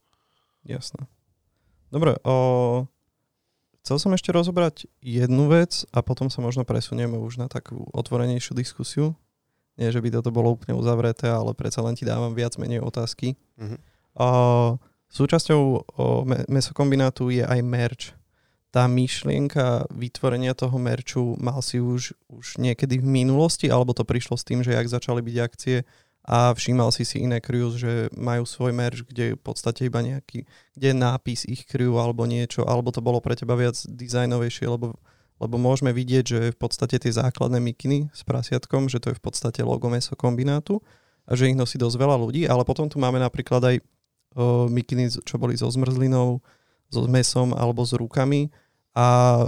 Jasné. 0.67 1.09
Dobre, 1.87 2.19
o, 2.27 2.85
chcel 3.81 3.97
som 3.97 4.11
ešte 4.11 4.35
rozobrať 4.35 4.91
jednu 4.99 5.47
vec 5.47 5.87
a 5.95 6.03
potom 6.03 6.27
sa 6.27 6.43
možno 6.43 6.67
presunieme 6.67 7.15
už 7.15 7.39
na 7.39 7.47
takú 7.47 7.87
otvorenejšiu 7.95 8.53
diskusiu. 8.53 9.15
Nie, 9.79 9.93
že 9.93 10.03
by 10.03 10.09
toto 10.09 10.33
bolo 10.33 10.57
úplne 10.57 10.75
uzavreté, 10.75 11.31
ale 11.31 11.53
predsa 11.55 11.85
len 11.85 11.95
ti 11.95 12.03
dávam 12.03 12.35
viac 12.35 12.59
menej 12.59 12.83
otázky. 12.83 13.39
Mhm. 13.57 13.77
Uh, 14.17 14.75
súčasťou 15.09 15.61
uh, 15.61 16.21
me- 16.27 16.45
mesokombinátu 16.49 17.29
je 17.33 17.45
aj 17.45 17.59
merch. 17.63 18.05
Tá 18.67 18.85
myšlienka 18.85 19.87
vytvorenia 19.89 20.51
toho 20.51 20.75
merču 20.75 21.39
mal 21.39 21.63
si 21.63 21.79
už, 21.79 22.13
už 22.27 22.59
niekedy 22.59 22.99
v 22.99 23.07
minulosti, 23.07 23.71
alebo 23.71 23.95
to 23.95 24.03
prišlo 24.03 24.35
s 24.35 24.43
tým, 24.43 24.59
že 24.61 24.75
jak 24.75 24.91
začali 24.91 25.23
byť 25.23 25.37
akcie, 25.39 25.77
a 26.27 26.51
všímal 26.51 26.91
si 26.91 27.07
si 27.07 27.23
iné 27.23 27.39
crews, 27.39 27.79
že 27.79 28.11
majú 28.11 28.43
svoj 28.43 28.75
merch, 28.75 29.07
kde 29.07 29.31
je 29.31 29.33
v 29.39 29.41
podstate 29.41 29.87
iba 29.87 30.03
nejaký, 30.03 30.43
kde 30.75 30.87
je 30.91 30.95
nápis 30.99 31.47
ich 31.47 31.63
crew 31.63 31.95
alebo 31.95 32.27
niečo, 32.27 32.67
alebo 32.67 32.91
to 32.91 32.99
bolo 32.99 33.23
pre 33.23 33.39
teba 33.39 33.55
viac 33.55 33.79
dizajnovejšie, 33.87 34.67
lebo, 34.67 34.99
lebo 35.39 35.55
môžeme 35.55 35.95
vidieť, 35.95 36.25
že 36.27 36.39
v 36.51 36.59
podstate 36.59 36.99
tie 36.99 37.15
základné 37.15 37.63
mikiny 37.63 38.11
s 38.11 38.27
prasiatkom, 38.27 38.91
že 38.91 38.99
to 38.99 39.15
je 39.15 39.17
v 39.17 39.23
podstate 39.23 39.63
logo 39.63 39.87
meso 39.87 40.19
kombinátu 40.19 40.83
a 41.23 41.31
že 41.31 41.47
ich 41.47 41.55
nosí 41.55 41.79
dosť 41.79 41.95
veľa 41.95 42.19
ľudí, 42.19 42.43
ale 42.43 42.67
potom 42.67 42.91
tu 42.91 42.99
máme 42.99 43.23
napríklad 43.23 43.63
aj 43.63 43.75
o, 43.79 44.67
mikiny, 44.67 45.07
čo 45.23 45.39
boli 45.39 45.55
so 45.55 45.71
zmrzlinou, 45.71 46.43
so 46.87 47.05
mesom 47.07 47.51
alebo 47.51 47.83
s 47.83 47.93
rukami 47.93 48.51
a 48.95 49.45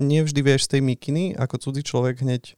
nevždy 0.00 0.40
vieš 0.40 0.66
z 0.66 0.78
tej 0.78 0.82
mikiny 0.82 1.24
ako 1.36 1.60
cudzí 1.60 1.84
človek 1.84 2.24
hneď 2.24 2.56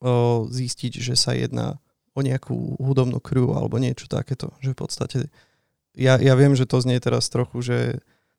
o, 0.00 0.44
zistiť, 0.44 1.00
že 1.00 1.14
sa 1.16 1.32
jedná 1.32 1.80
o 2.12 2.20
nejakú 2.20 2.76
hudobnú 2.76 3.22
crew 3.22 3.48
alebo 3.56 3.80
niečo 3.80 4.04
takéto. 4.10 4.52
Že 4.60 4.76
v 4.76 4.78
podstate 4.78 5.18
ja, 5.96 6.20
ja 6.20 6.34
viem, 6.36 6.52
že 6.52 6.68
to 6.68 6.78
znie 6.82 7.00
teraz 7.00 7.32
trochu, 7.32 7.64
že 7.64 7.78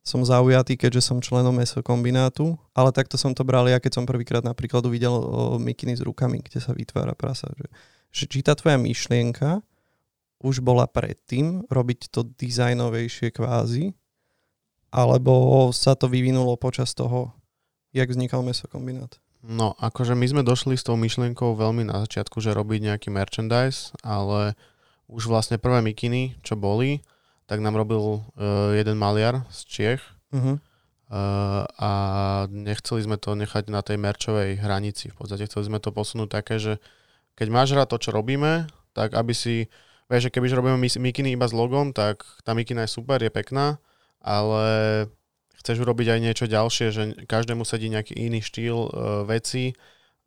som 0.02 0.26
zaujatý, 0.26 0.82
keďže 0.82 1.14
som 1.14 1.22
členom 1.22 1.62
kombinátu, 1.86 2.58
ale 2.74 2.90
takto 2.90 3.22
som 3.22 3.38
to 3.38 3.46
bral 3.46 3.70
ja, 3.70 3.78
keď 3.78 4.02
som 4.02 4.10
prvýkrát 4.10 4.42
napríklad 4.42 4.82
uvidel 4.82 5.14
o 5.14 5.62
mikiny 5.62 5.94
s 5.94 6.02
rukami, 6.02 6.42
kde 6.42 6.58
sa 6.58 6.74
vytvára 6.74 7.14
prasa. 7.14 7.54
Že, 7.54 7.68
že 8.10 8.24
či 8.26 8.40
tá 8.42 8.58
tvoja 8.58 8.82
myšlienka 8.82 9.62
už 10.42 10.66
bola 10.66 10.90
predtým 10.90 11.70
robiť 11.70 12.10
to 12.10 12.26
dizajnovejšie 12.26 13.30
kvázi, 13.30 13.94
alebo 14.92 15.68
sa 15.72 15.96
to 15.96 16.12
vyvinulo 16.12 16.60
počas 16.60 16.92
toho, 16.92 17.32
jak 17.96 18.12
vznikal 18.12 18.44
mesokombinát? 18.44 19.18
No, 19.42 19.74
akože 19.82 20.14
my 20.14 20.28
sme 20.30 20.42
došli 20.46 20.78
s 20.78 20.86
tou 20.86 20.94
myšlienkou 20.94 21.58
veľmi 21.58 21.90
na 21.90 22.06
začiatku, 22.06 22.38
že 22.44 22.54
robiť 22.54 22.94
nejaký 22.94 23.10
merchandise, 23.10 23.90
ale 24.06 24.54
už 25.10 25.26
vlastne 25.26 25.58
prvé 25.58 25.82
mikiny, 25.82 26.38
čo 26.46 26.54
boli, 26.54 27.02
tak 27.50 27.58
nám 27.60 27.74
robil 27.74 28.00
uh, 28.00 28.22
jeden 28.78 29.02
maliar 29.02 29.44
z 29.50 29.60
Čiech 29.66 30.04
uh-huh. 30.32 30.56
uh, 30.56 31.68
a 31.68 31.92
nechceli 32.48 33.02
sme 33.02 33.18
to 33.18 33.34
nechať 33.34 33.68
na 33.74 33.82
tej 33.82 33.98
merčovej 33.98 34.62
hranici. 34.62 35.10
V 35.10 35.26
podstate 35.26 35.50
chceli 35.50 35.68
sme 35.68 35.84
to 35.84 35.90
posunúť 35.90 36.30
také, 36.32 36.62
že 36.62 36.78
keď 37.34 37.48
máš 37.50 37.74
rád 37.74 37.90
to, 37.92 37.98
čo 37.98 38.14
robíme, 38.14 38.70
tak 38.94 39.18
aby 39.18 39.34
si, 39.34 39.68
vieš, 40.06 40.30
že 40.30 40.34
kebyže 40.38 40.54
robíme 40.54 40.78
mikiny 40.78 41.34
iba 41.34 41.50
s 41.50 41.56
logom, 41.56 41.92
tak 41.92 42.24
tá 42.46 42.54
mikina 42.54 42.86
je 42.86 42.94
super, 42.94 43.20
je 43.20 43.34
pekná, 43.34 43.82
ale 44.22 44.66
chceš 45.62 45.82
urobiť 45.82 46.18
aj 46.18 46.20
niečo 46.22 46.46
ďalšie, 46.50 46.88
že 46.90 47.04
každému 47.30 47.66
sedí 47.66 47.90
nejaký 47.90 48.18
iný 48.18 48.42
štýl 48.42 48.78
uh, 48.90 48.90
veci 49.30 49.78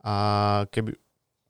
a 0.04 0.16
keby, 0.70 0.94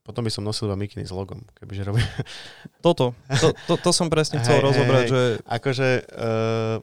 potom 0.04 0.24
by 0.24 0.32
som 0.32 0.44
nosil 0.44 0.68
iba 0.68 0.76
mikiny 0.76 1.04
s 1.04 1.12
logom, 1.12 1.44
kebyže 1.56 1.84
robím. 1.88 2.04
Toto, 2.84 3.12
to, 3.40 3.56
to, 3.68 3.74
to 3.80 3.90
som 3.92 4.08
presne 4.12 4.40
chcel 4.40 4.60
hey, 4.60 4.64
rozobrať, 4.64 5.04
hey, 5.04 5.12
že... 5.12 5.22
Akože... 5.48 5.88
Uh, 6.12 6.76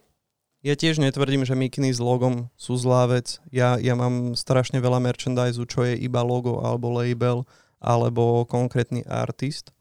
ja 0.62 0.78
tiež 0.78 1.02
netvrdím, 1.02 1.42
že 1.42 1.58
mikiny 1.58 1.90
s 1.90 1.98
logom 1.98 2.54
sú 2.54 2.78
zlá 2.78 3.10
vec. 3.10 3.42
Ja, 3.50 3.82
ja 3.82 3.98
mám 3.98 4.38
strašne 4.38 4.78
veľa 4.78 5.02
merchandise, 5.02 5.58
čo 5.58 5.82
je 5.82 5.98
iba 5.98 6.22
logo 6.22 6.62
alebo 6.62 6.94
label 6.94 7.50
alebo 7.82 8.46
konkrétny 8.46 9.02
artist. 9.10 9.74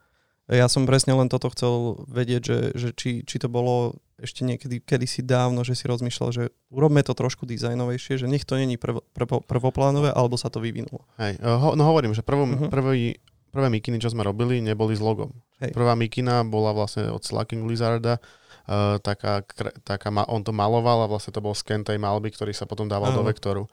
Ja 0.49 0.72
som 0.72 0.89
presne 0.89 1.12
len 1.12 1.28
toto 1.28 1.53
chcel 1.53 2.01
vedieť, 2.09 2.43
že, 2.43 2.59
že 2.74 2.89
či, 2.97 3.22
či 3.28 3.37
to 3.37 3.53
bolo 3.53 4.01
ešte 4.21 4.45
niekedy 4.45 4.85
kedysi 4.85 5.25
dávno, 5.25 5.64
že 5.64 5.73
si 5.73 5.89
rozmýšľal, 5.89 6.31
že 6.31 6.45
urobme 6.68 7.01
to 7.01 7.16
trošku 7.16 7.49
dizajnovejšie, 7.49 8.21
že 8.21 8.27
nech 8.29 8.45
to 8.45 8.61
není 8.61 8.77
prv, 8.77 9.01
prv, 9.16 9.43
prvoplánové, 9.49 10.12
alebo 10.12 10.37
sa 10.37 10.53
to 10.53 10.61
vyvinulo. 10.61 11.09
Hej, 11.16 11.41
eh, 11.41 11.45
ho, 11.45 11.73
no 11.75 11.83
hovorím, 11.89 12.12
že 12.12 12.21
prvom, 12.21 12.55
uh-huh. 12.55 12.68
prvý, 12.68 13.18
prvé 13.51 13.68
mikiny, 13.73 13.99
čo 13.99 14.12
sme 14.12 14.23
robili, 14.23 14.61
neboli 14.61 14.95
s 14.95 15.03
logom. 15.03 15.33
Hej. 15.64 15.73
Prvá 15.73 15.97
mikina 15.97 16.45
bola 16.47 16.77
vlastne 16.77 17.09
od 17.11 17.25
Slacking 17.25 17.66
Lizarda, 17.66 18.21
uh, 18.21 18.97
taká, 19.03 19.43
taká, 19.83 20.09
on 20.31 20.41
to 20.47 20.55
maloval 20.55 21.05
a 21.05 21.11
vlastne 21.11 21.35
to 21.35 21.43
bol 21.43 21.53
scan 21.53 21.83
tej 21.83 21.99
malby, 21.99 22.31
ktorý 22.31 22.55
sa 22.55 22.64
potom 22.64 22.87
dával 22.87 23.12
uh-huh. 23.12 23.25
do 23.25 23.29
vektoru. 23.29 23.64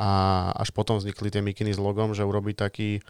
A 0.00 0.50
až 0.56 0.72
potom 0.72 0.96
vznikli 0.96 1.28
tie 1.28 1.44
mikiny 1.44 1.76
s 1.76 1.78
logom, 1.78 2.16
že 2.16 2.24
urobiť 2.24 2.56
taký 2.58 3.04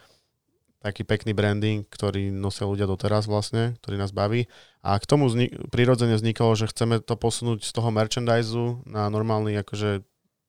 taký 0.83 1.07
pekný 1.07 1.31
branding, 1.31 1.87
ktorý 1.87 2.35
nosia 2.35 2.67
ľudia 2.67 2.91
doteraz 2.91 3.31
vlastne, 3.31 3.79
ktorý 3.81 4.03
nás 4.03 4.11
baví. 4.11 4.51
A 4.83 4.99
k 4.99 5.07
tomu 5.07 5.31
vznik- 5.31 5.55
prirodzene 5.71 6.19
vzniklo, 6.19 6.59
že 6.59 6.67
chceme 6.67 6.99
to 6.99 7.15
posunúť 7.15 7.63
z 7.63 7.71
toho 7.71 7.95
merchandiseu 7.95 8.83
na 8.83 9.07
normálny, 9.07 9.55
akože 9.63 10.03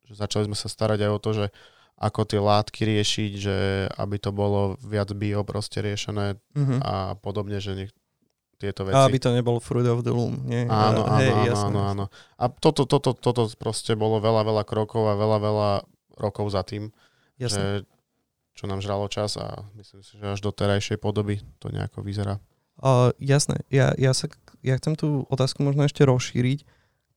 že 0.03 0.13
začali 0.19 0.49
sme 0.49 0.57
sa 0.57 0.67
starať 0.67 0.99
aj 1.05 1.11
o 1.13 1.19
to, 1.21 1.31
že 1.31 1.45
ako 1.95 2.21
tie 2.27 2.41
látky 2.41 2.81
riešiť, 2.83 3.31
že 3.37 3.57
aby 3.95 4.17
to 4.19 4.33
bolo 4.33 4.75
viac 4.81 5.13
bio 5.15 5.45
proste 5.45 5.79
riešené 5.79 6.35
mm-hmm. 6.35 6.79
a 6.83 7.15
podobne, 7.21 7.61
že 7.63 7.77
nech, 7.77 7.91
tieto 8.59 8.83
veci. 8.83 8.97
A 8.97 9.07
aby 9.07 9.21
to 9.21 9.31
nebol 9.31 9.61
fruit 9.63 9.87
of 9.87 10.03
the 10.03 10.11
loom, 10.11 10.43
nie? 10.43 10.65
Áno, 10.67 11.07
áno, 11.07 11.19
Hej, 11.19 11.31
áno, 11.31 11.55
áno, 11.55 11.79
áno. 11.83 12.05
A 12.35 12.49
toto, 12.51 12.83
toto, 12.89 13.15
toto 13.15 13.47
proste 13.55 13.93
bolo 13.93 14.19
veľa, 14.19 14.43
veľa 14.43 14.63
krokov 14.65 15.07
a 15.07 15.15
veľa, 15.15 15.37
veľa 15.39 15.69
rokov 16.19 16.51
za 16.51 16.65
tým, 16.65 16.91
jasné. 17.39 17.55
že 17.55 17.63
čo 18.53 18.69
nám 18.69 18.79
žralo 18.81 19.09
čas 19.09 19.35
a 19.37 19.65
myslím 19.77 20.01
si, 20.05 20.17
že 20.17 20.25
až 20.25 20.39
do 20.41 20.53
terajšej 20.53 21.01
podoby 21.01 21.41
to 21.57 21.73
nejako 21.73 22.05
vyzerá. 22.05 22.37
Uh, 22.81 23.13
jasné, 23.21 23.61
ja, 23.69 23.93
ja, 23.97 24.13
sa, 24.17 24.29
ja 24.65 24.77
chcem 24.77 24.97
tú 24.97 25.25
otázku 25.29 25.61
možno 25.61 25.85
ešte 25.85 26.05
rozšíriť. 26.05 26.65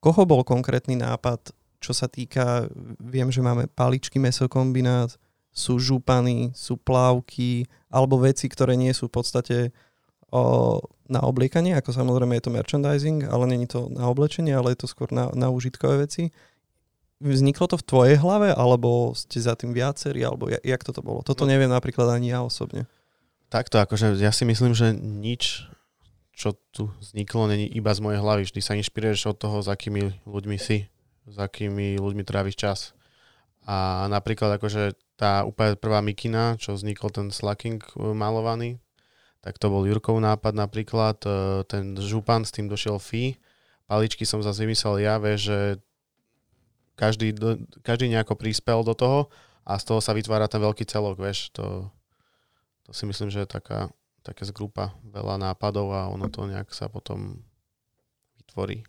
Koho 0.00 0.28
bol 0.28 0.44
konkrétny 0.44 1.00
nápad, 1.00 1.52
čo 1.80 1.92
sa 1.96 2.08
týka, 2.08 2.68
viem, 3.00 3.28
že 3.32 3.40
máme 3.40 3.68
paličky 3.72 4.20
mesokombinát, 4.20 5.16
sú 5.56 5.80
župany, 5.80 6.52
sú 6.52 6.76
plávky, 6.76 7.64
alebo 7.88 8.20
veci, 8.20 8.44
ktoré 8.52 8.76
nie 8.76 8.92
sú 8.92 9.08
v 9.08 9.16
podstate 9.16 9.56
o, 10.28 10.76
na 11.08 11.24
obliekanie, 11.24 11.72
ako 11.72 11.96
samozrejme 11.96 12.36
je 12.36 12.44
to 12.44 12.52
merchandising, 12.52 13.24
ale 13.24 13.48
není 13.48 13.64
to 13.64 13.88
na 13.88 14.04
oblečenie, 14.12 14.52
ale 14.52 14.76
je 14.76 14.84
to 14.84 14.88
skôr 14.92 15.08
na, 15.08 15.32
na 15.32 15.48
užitkové 15.48 16.04
veci 16.04 16.28
vzniklo 17.20 17.66
to 17.68 17.76
v 17.80 17.86
tvojej 17.86 18.16
hlave, 18.20 18.52
alebo 18.52 19.12
ste 19.16 19.40
za 19.40 19.56
tým 19.56 19.72
viacerí, 19.72 20.20
alebo 20.24 20.52
jak, 20.52 20.62
jak 20.62 20.82
toto 20.84 21.00
bolo? 21.00 21.24
Toto 21.24 21.48
no. 21.48 21.50
neviem 21.52 21.70
napríklad 21.70 22.12
ani 22.12 22.32
ja 22.32 22.44
osobne. 22.44 22.84
Takto, 23.48 23.78
akože 23.78 24.18
ja 24.18 24.34
si 24.34 24.44
myslím, 24.44 24.74
že 24.74 24.92
nič, 24.96 25.70
čo 26.36 26.58
tu 26.74 26.92
vzniklo, 27.00 27.48
není 27.48 27.64
iba 27.70 27.94
z 27.94 28.02
mojej 28.02 28.20
hlavy. 28.20 28.42
Vždy 28.44 28.60
sa 28.60 28.76
inšpiruješ 28.76 29.32
od 29.32 29.36
toho, 29.38 29.56
s 29.62 29.68
akými 29.70 30.26
ľuďmi 30.26 30.56
si, 30.60 30.90
s 31.24 31.36
akými 31.38 31.96
ľuďmi 31.96 32.22
tráviš 32.26 32.56
čas. 32.58 32.78
A 33.66 34.06
napríklad 34.12 34.60
akože 34.60 34.94
tá 35.16 35.42
úplne 35.42 35.74
prvá 35.74 36.04
mikina, 36.04 36.54
čo 36.60 36.76
vznikol 36.76 37.08
ten 37.10 37.28
slacking 37.32 37.80
e, 37.82 38.12
malovaný, 38.12 38.78
tak 39.40 39.56
to 39.56 39.72
bol 39.72 39.82
Jurkov 39.82 40.20
nápad 40.20 40.54
napríklad, 40.54 41.18
e, 41.24 41.64
ten 41.66 41.96
župan, 41.96 42.44
s 42.44 42.54
tým 42.54 42.68
došiel 42.68 43.00
Fí, 43.00 43.40
paličky 43.88 44.28
som 44.28 44.44
zase 44.44 44.62
vymyslel 44.62 45.02
ja, 45.02 45.18
vieš, 45.18 45.50
že 45.50 45.58
každý, 46.96 47.36
každý 47.84 48.08
nejako 48.08 48.34
prispel 48.34 48.82
do 48.82 48.96
toho 48.96 49.28
a 49.62 49.76
z 49.76 49.84
toho 49.84 50.00
sa 50.00 50.16
vytvára 50.16 50.48
ten 50.48 50.58
veľký 50.64 50.88
celok, 50.88 51.20
vieš, 51.20 51.52
to, 51.52 51.92
to 52.88 52.90
si 52.96 53.04
myslím, 53.04 53.28
že 53.28 53.44
je 53.44 53.48
taká, 53.48 53.92
také 54.24 54.48
zgrupa 54.48 54.96
veľa 55.04 55.38
nápadov 55.38 55.92
a 55.92 56.08
ono 56.08 56.26
to 56.32 56.48
nejak 56.48 56.72
sa 56.72 56.88
potom 56.88 57.44
vytvorí. 58.40 58.82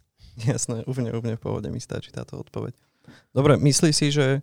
Jasné, 0.49 0.88
úplne, 0.88 1.12
úplne 1.14 1.36
v 1.36 1.43
pohode 1.43 1.68
mi 1.68 1.84
stačí 1.84 2.10
táto 2.10 2.39
odpoveď. 2.39 2.74
Dobre, 3.36 3.60
myslíš 3.60 3.95
si, 3.95 4.08
že 4.14 4.39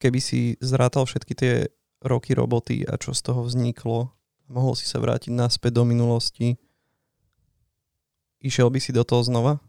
keby 0.00 0.18
si 0.18 0.40
zrátal 0.64 1.04
všetky 1.04 1.32
tie 1.36 1.52
roky 2.00 2.32
roboty 2.32 2.88
a 2.88 2.96
čo 2.96 3.12
z 3.12 3.20
toho 3.20 3.44
vzniklo, 3.44 4.08
mohol 4.48 4.72
si 4.72 4.88
sa 4.88 4.96
vrátiť 4.98 5.30
naspäť 5.30 5.78
do 5.78 5.84
minulosti, 5.84 6.56
išiel 8.40 8.72
by 8.72 8.80
si 8.80 8.90
do 8.96 9.04
toho 9.04 9.20
znova? 9.20 9.60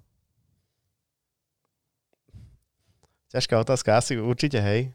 Ťažká 3.31 3.55
otázka, 3.63 3.95
asi 3.95 4.19
určite, 4.19 4.59
hej. 4.59 4.91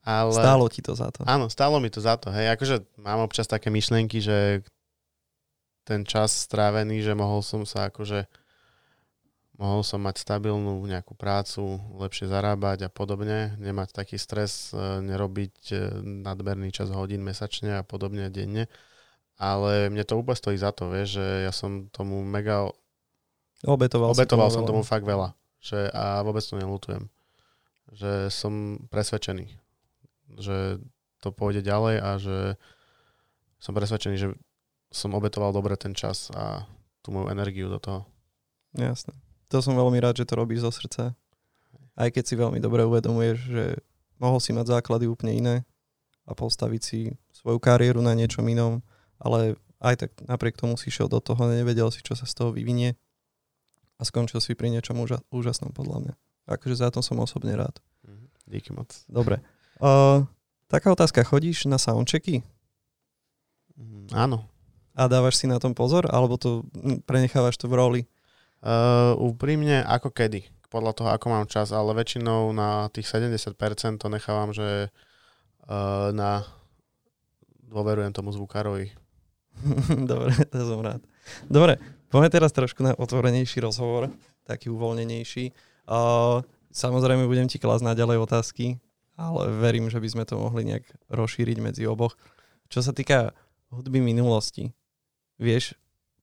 Ale... 0.00 0.32
Stálo 0.32 0.72
ti 0.72 0.80
to 0.80 0.96
za 0.96 1.12
to. 1.12 1.20
Áno, 1.28 1.52
stálo 1.52 1.76
mi 1.84 1.92
to 1.92 2.00
za 2.00 2.16
to, 2.16 2.32
hej. 2.32 2.48
Akože 2.56 2.80
mám 2.96 3.20
občas 3.20 3.44
také 3.44 3.68
myšlienky, 3.68 4.24
že 4.24 4.64
ten 5.84 6.04
čas 6.04 6.48
strávený, 6.48 7.04
že 7.04 7.12
mohol 7.12 7.44
som 7.44 7.64
sa 7.68 7.92
akože 7.92 8.24
mohol 9.58 9.82
som 9.82 9.98
mať 9.98 10.22
stabilnú 10.22 10.86
nejakú 10.86 11.18
prácu, 11.18 11.82
lepšie 11.98 12.30
zarábať 12.30 12.86
a 12.86 12.90
podobne, 12.92 13.58
nemať 13.58 13.90
taký 13.90 14.16
stres, 14.16 14.70
e, 14.70 15.02
nerobiť 15.02 15.56
e, 15.74 15.76
nadmerný 16.22 16.70
čas 16.70 16.94
hodín 16.94 17.26
mesačne 17.26 17.82
a 17.82 17.82
podobne 17.82 18.30
denne. 18.30 18.70
Ale 19.34 19.90
mne 19.90 20.06
to 20.06 20.18
úplne 20.18 20.38
stojí 20.38 20.54
za 20.58 20.70
to, 20.70 20.90
vieš, 20.90 21.18
že 21.18 21.26
ja 21.46 21.52
som 21.54 21.90
tomu 21.90 22.22
mega... 22.22 22.70
Obetoval, 23.66 24.14
obetoval 24.14 24.48
som 24.54 24.62
tomu 24.62 24.86
fakt 24.86 25.02
veľa. 25.02 25.34
Že, 25.58 25.90
a 25.90 26.22
vôbec 26.22 26.42
to 26.46 26.54
nelutujem. 26.54 27.10
Že 27.92 28.28
som 28.28 28.84
presvedčený, 28.92 29.46
že 30.38 30.82
to 31.18 31.34
pôjde 31.34 31.64
ďalej 31.64 31.96
a 31.98 32.10
že 32.20 32.36
som 33.58 33.74
presvedčený, 33.74 34.16
že 34.16 34.28
som 34.88 35.12
obetoval 35.12 35.52
dobre 35.52 35.74
ten 35.76 35.92
čas 35.92 36.32
a 36.32 36.64
tú 37.02 37.12
moju 37.12 37.28
energiu 37.28 37.68
do 37.68 37.80
toho. 37.80 38.00
Jasné. 38.76 39.16
To 39.48 39.64
som 39.64 39.76
veľmi 39.76 39.96
rád, 40.00 40.20
že 40.20 40.28
to 40.28 40.36
robíš 40.36 40.64
zo 40.64 40.72
srdca. 40.72 41.04
Aj 41.98 42.08
keď 42.12 42.24
si 42.24 42.34
veľmi 42.38 42.60
dobre 42.60 42.84
uvedomuješ, 42.84 43.38
že 43.48 43.64
mohol 44.20 44.38
si 44.38 44.54
mať 44.54 44.78
základy 44.78 45.08
úplne 45.08 45.34
iné 45.34 45.56
a 46.28 46.36
postaviť 46.36 46.82
si 46.84 47.16
svoju 47.32 47.58
kariéru 47.58 48.04
na 48.04 48.12
niečom 48.12 48.44
inom, 48.44 48.84
ale 49.18 49.56
aj 49.80 50.06
tak 50.06 50.10
napriek 50.26 50.60
tomu 50.60 50.76
si 50.76 50.92
šiel 50.92 51.08
do 51.08 51.18
toho, 51.18 51.38
nevedel 51.48 51.88
si, 51.90 52.04
čo 52.04 52.14
sa 52.14 52.28
z 52.28 52.34
toho 52.36 52.50
vyvinie 52.52 52.94
a 53.98 54.02
skončil 54.06 54.38
si 54.38 54.54
pri 54.54 54.70
niečom 54.70 55.00
úža- 55.00 55.24
úžasnom 55.32 55.74
podľa 55.74 55.96
mňa. 56.04 56.14
Akože 56.48 56.80
za 56.80 56.88
to 56.88 57.04
som 57.04 57.20
osobne 57.20 57.52
rád. 57.54 57.76
Mhm. 58.02 58.26
Díky 58.48 58.70
moc. 58.72 58.88
Dobre. 59.06 59.44
Uh, 59.78 60.26
taká 60.66 60.90
otázka, 60.90 61.22
chodíš 61.22 61.68
na 61.70 61.78
soundchecky? 61.78 62.42
Mm, 63.78 64.10
áno. 64.10 64.48
A 64.98 65.06
dávaš 65.06 65.38
si 65.38 65.46
na 65.46 65.62
tom 65.62 65.76
pozor, 65.76 66.10
alebo 66.10 66.34
to 66.34 66.66
hm, 66.74 67.06
prenechávaš 67.06 67.54
to 67.54 67.70
v 67.70 67.78
roli? 67.78 68.02
Uh, 68.58 69.14
úprimne, 69.14 69.86
ako 69.86 70.10
kedy. 70.10 70.42
Podľa 70.66 70.92
toho, 70.98 71.08
ako 71.14 71.26
mám 71.30 71.46
čas, 71.46 71.70
ale 71.70 71.94
väčšinou 71.94 72.50
na 72.50 72.90
tých 72.90 73.06
70% 73.06 73.54
to 74.02 74.06
nechávam, 74.10 74.50
že 74.50 74.90
uh, 75.70 76.10
na 76.10 76.42
dôverujem 77.68 78.10
tomu 78.10 78.34
zvukárovi. 78.34 78.90
Dobre, 80.10 80.34
to 80.50 80.58
som 80.58 80.80
rád. 80.82 81.00
Dobre, 81.46 81.78
poďme 82.10 82.28
teraz 82.32 82.50
trošku 82.50 82.82
na 82.82 82.96
otvorenejší 82.96 83.62
rozhovor, 83.62 84.10
taký 84.42 84.72
uvoľnenejší. 84.72 85.54
Uh, 85.88 86.44
samozrejme 86.68 87.24
budem 87.24 87.48
ti 87.48 87.56
klásť 87.56 87.80
naďalej 87.80 88.20
otázky, 88.20 88.76
ale 89.16 89.48
verím, 89.56 89.88
že 89.88 89.96
by 89.96 90.08
sme 90.12 90.24
to 90.28 90.36
mohli 90.36 90.68
nejak 90.68 90.84
rozšíriť 91.08 91.58
medzi 91.64 91.88
oboch. 91.88 92.12
Čo 92.68 92.84
sa 92.84 92.92
týka 92.92 93.32
hudby 93.72 94.04
minulosti, 94.04 94.76
vieš 95.40 95.72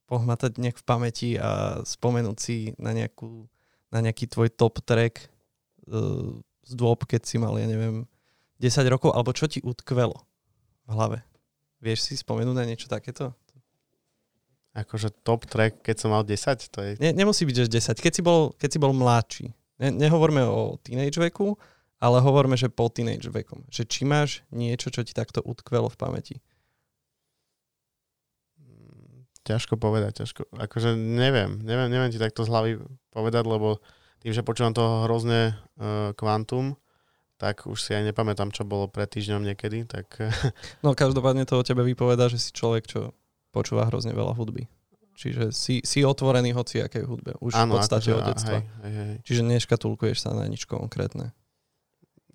pohmatať 0.06 0.62
nejak 0.62 0.78
v 0.78 0.86
pamäti 0.86 1.30
a 1.42 1.82
spomenúť 1.82 2.38
si 2.38 2.78
na, 2.78 2.94
nejakú, 2.94 3.50
na 3.90 4.06
nejaký 4.06 4.30
tvoj 4.30 4.54
top 4.54 4.86
track 4.86 5.34
uh, 5.90 6.38
z 6.62 6.72
dôb, 6.78 7.10
keď 7.10 7.26
si 7.26 7.42
mal, 7.42 7.58
ja 7.58 7.66
neviem, 7.66 8.06
10 8.62 8.86
rokov, 8.86 9.18
alebo 9.18 9.34
čo 9.34 9.50
ti 9.50 9.66
utkvelo 9.66 10.22
v 10.86 10.92
hlave? 10.94 11.20
Vieš 11.82 12.06
si 12.06 12.14
spomenúť 12.16 12.56
na 12.56 12.70
niečo 12.70 12.86
takéto? 12.86 13.34
Akože 14.76 15.08
top 15.24 15.48
track, 15.48 15.80
keď 15.88 15.96
som 16.04 16.12
mal 16.12 16.28
10, 16.28 16.36
to 16.68 16.80
je... 16.84 16.92
Ne, 17.00 17.16
nemusí 17.16 17.48
byť, 17.48 17.56
že 17.64 17.96
10. 17.96 18.04
Keď 18.04 18.12
si 18.12 18.22
bol, 18.22 18.52
keď 18.60 18.70
si 18.76 18.80
bol 18.84 18.92
mladší. 18.92 19.56
Ne, 19.80 19.88
nehovorme 19.96 20.44
o 20.44 20.76
teenage 20.84 21.16
veku, 21.16 21.56
ale 22.04 22.20
hovorme, 22.20 22.60
že 22.60 22.68
po 22.68 22.92
teenage 22.92 23.32
vekom. 23.32 23.64
Že 23.72 23.84
či 23.88 24.02
máš 24.04 24.44
niečo, 24.52 24.92
čo 24.92 25.08
ti 25.08 25.16
takto 25.16 25.40
utkvelo 25.40 25.88
v 25.88 26.00
pamäti. 26.00 26.36
Ťažko 29.48 29.80
povedať, 29.80 30.26
ťažko. 30.26 30.52
Akože 30.58 30.98
neviem, 30.98 31.62
neviem, 31.64 31.88
neviem 31.88 32.12
ti 32.12 32.20
takto 32.20 32.44
z 32.44 32.52
hlavy 32.52 32.72
povedať, 33.14 33.46
lebo 33.46 33.80
tým, 34.26 34.34
že 34.34 34.42
počúvam 34.42 34.74
toho 34.74 35.06
hrozne 35.06 35.54
uh, 35.54 36.12
kvantum, 36.18 36.74
tak 37.38 37.70
už 37.70 37.78
si 37.78 37.94
aj 37.94 38.10
nepamätám, 38.10 38.50
čo 38.50 38.66
bolo 38.66 38.90
pred 38.90 39.08
týždňom 39.08 39.46
niekedy. 39.46 39.86
Tak... 39.86 40.20
no 40.84 40.98
každopádne 40.98 41.46
to 41.46 41.62
o 41.62 41.64
tebe 41.64 41.86
vypoveda, 41.86 42.28
že 42.28 42.42
si 42.42 42.50
človek, 42.52 42.90
čo 42.90 43.14
počúva 43.56 43.88
hrozne 43.88 44.12
veľa 44.12 44.36
hudby. 44.36 44.68
Čiže 45.16 45.56
si, 45.56 45.80
si 45.80 46.04
otvorený 46.04 46.52
hoci 46.52 46.84
akej 46.84 47.08
hudbe. 47.08 47.40
Už 47.40 47.56
ano, 47.56 47.80
v 47.80 47.88
podstate 47.88 48.12
akože, 48.12 48.20
od 48.20 48.24
detstva. 48.28 48.60
Hej, 48.60 48.68
hej, 48.84 48.94
hej. 49.00 49.18
Čiže 49.24 49.42
neškatulkuješ 49.48 50.18
sa 50.20 50.36
na 50.36 50.44
nič 50.52 50.68
konkrétne 50.68 51.32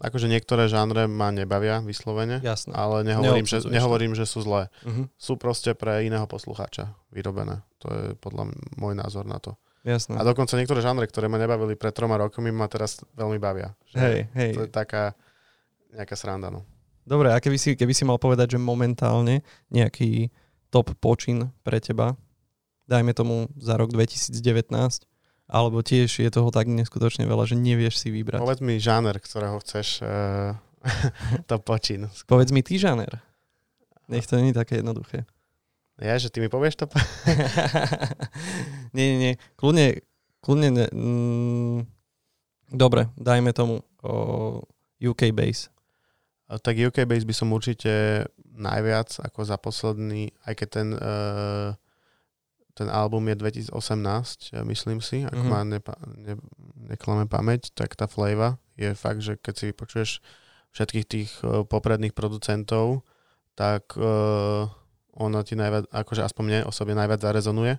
akože 0.01 0.27
niektoré 0.33 0.67
žánre 0.67 1.05
ma 1.05 1.29
nebavia 1.29 1.85
vyslovene, 1.85 2.41
Jasné. 2.41 2.73
ale 2.73 3.05
nehovorím, 3.05 3.45
že, 3.45 3.69
nehovorím 3.69 4.13
že 4.17 4.25
sú 4.25 4.41
zlé. 4.41 4.73
Uh-huh. 4.83 5.05
Sú 5.21 5.37
proste 5.37 5.77
pre 5.77 6.09
iného 6.09 6.25
poslucháča 6.25 6.97
vyrobené. 7.13 7.61
To 7.85 7.87
je 7.93 8.05
podľa 8.17 8.51
môj 8.81 8.97
názor 8.97 9.29
na 9.29 9.37
to. 9.37 9.55
Jasné. 9.85 10.21
A 10.21 10.25
dokonca 10.25 10.57
niektoré 10.61 10.85
žánre, 10.85 11.09
ktoré 11.09 11.29
ma 11.29 11.41
nebavili 11.41 11.77
pred 11.77 11.93
troma 11.93 12.21
rokmi, 12.21 12.53
ma 12.53 12.69
teraz 12.69 13.01
veľmi 13.17 13.41
bavia. 13.41 13.73
Že 13.93 13.97
hej, 13.97 14.19
hej. 14.37 14.51
To 14.57 14.61
je 14.69 14.71
taká 14.73 15.17
nejaká 15.93 16.17
sranda. 16.17 16.53
No. 16.53 16.69
Dobre, 17.05 17.33
a 17.33 17.41
keby 17.41 17.57
si, 17.57 17.73
keby 17.77 17.93
si 17.97 18.05
mal 18.05 18.21
povedať, 18.21 18.57
že 18.57 18.59
momentálne 18.61 19.41
nejaký 19.73 20.29
top 20.71 20.95
počin 20.99 21.51
pre 21.67 21.83
teba, 21.83 22.15
dajme 22.87 23.15
tomu 23.15 23.51
za 23.59 23.79
rok 23.79 23.91
2019, 23.95 25.07
alebo 25.51 25.83
tiež 25.83 26.23
je 26.23 26.31
toho 26.31 26.55
tak 26.55 26.71
neskutočne 26.71 27.27
veľa, 27.27 27.47
že 27.51 27.59
nevieš 27.59 27.99
si 27.99 28.15
vybrať. 28.15 28.39
Povedz 28.39 28.63
mi 28.63 28.79
žáner, 28.79 29.19
ktorého 29.19 29.59
chceš 29.59 30.07
uh, 30.07 30.55
to 31.51 31.59
počín. 31.59 32.07
Povedz 32.31 32.55
mi 32.55 32.63
ty 32.63 32.79
žáner. 32.79 33.19
Nech 34.11 34.27
to 34.27 34.39
nie 34.39 34.51
je 34.51 34.59
také 34.59 34.83
jednoduché. 34.83 35.27
Ja, 36.01 36.17
že 36.17 36.33
ty 36.33 36.41
mi 36.41 36.49
povieš 36.49 36.81
to? 36.81 36.87
nie, 38.97 39.05
nie, 39.15 39.19
nie. 39.21 39.33
Kľudne, 39.61 40.01
kľudne 40.41 40.69
ne, 40.73 40.87
mm, 40.89 41.79
dobre, 42.73 43.13
dajme 43.21 43.53
tomu 43.53 43.85
o 44.01 44.15
UK 44.97 45.37
Base. 45.37 45.69
Tak 46.51 46.75
UK 46.75 47.07
Base 47.07 47.23
by 47.23 47.35
som 47.37 47.55
určite 47.55 48.27
najviac 48.59 49.23
ako 49.23 49.47
za 49.47 49.55
posledný, 49.55 50.35
aj 50.43 50.55
keď 50.59 50.69
ten 50.69 50.89
uh, 50.99 51.71
ten 52.81 52.89
album 52.89 53.29
je 53.29 53.37
2018, 53.37 54.57
myslím 54.65 55.05
si, 55.05 55.29
ak 55.29 55.37
mm-hmm. 55.37 55.51
ma 55.53 55.61
nepa- 55.69 56.01
ne, 56.17 56.41
neklame 56.89 57.29
pamäť, 57.29 57.75
tak 57.77 57.93
tá 57.93 58.09
flava 58.09 58.57
je 58.81 58.97
fakt, 58.97 59.21
že 59.21 59.37
keď 59.37 59.55
si 59.55 59.65
vypočuješ 59.69 60.11
všetkých 60.73 61.07
tých 61.07 61.31
uh, 61.45 61.67
popredných 61.67 62.17
producentov, 62.17 63.05
tak 63.53 63.93
uh, 64.01 64.65
ona 65.13 65.41
ti 65.45 65.61
najviac, 65.61 65.93
akože 65.93 66.25
aspoň 66.25 66.45
mne 66.47 66.61
osobne 66.71 66.97
najviac 66.97 67.21
zarezonuje. 67.21 67.77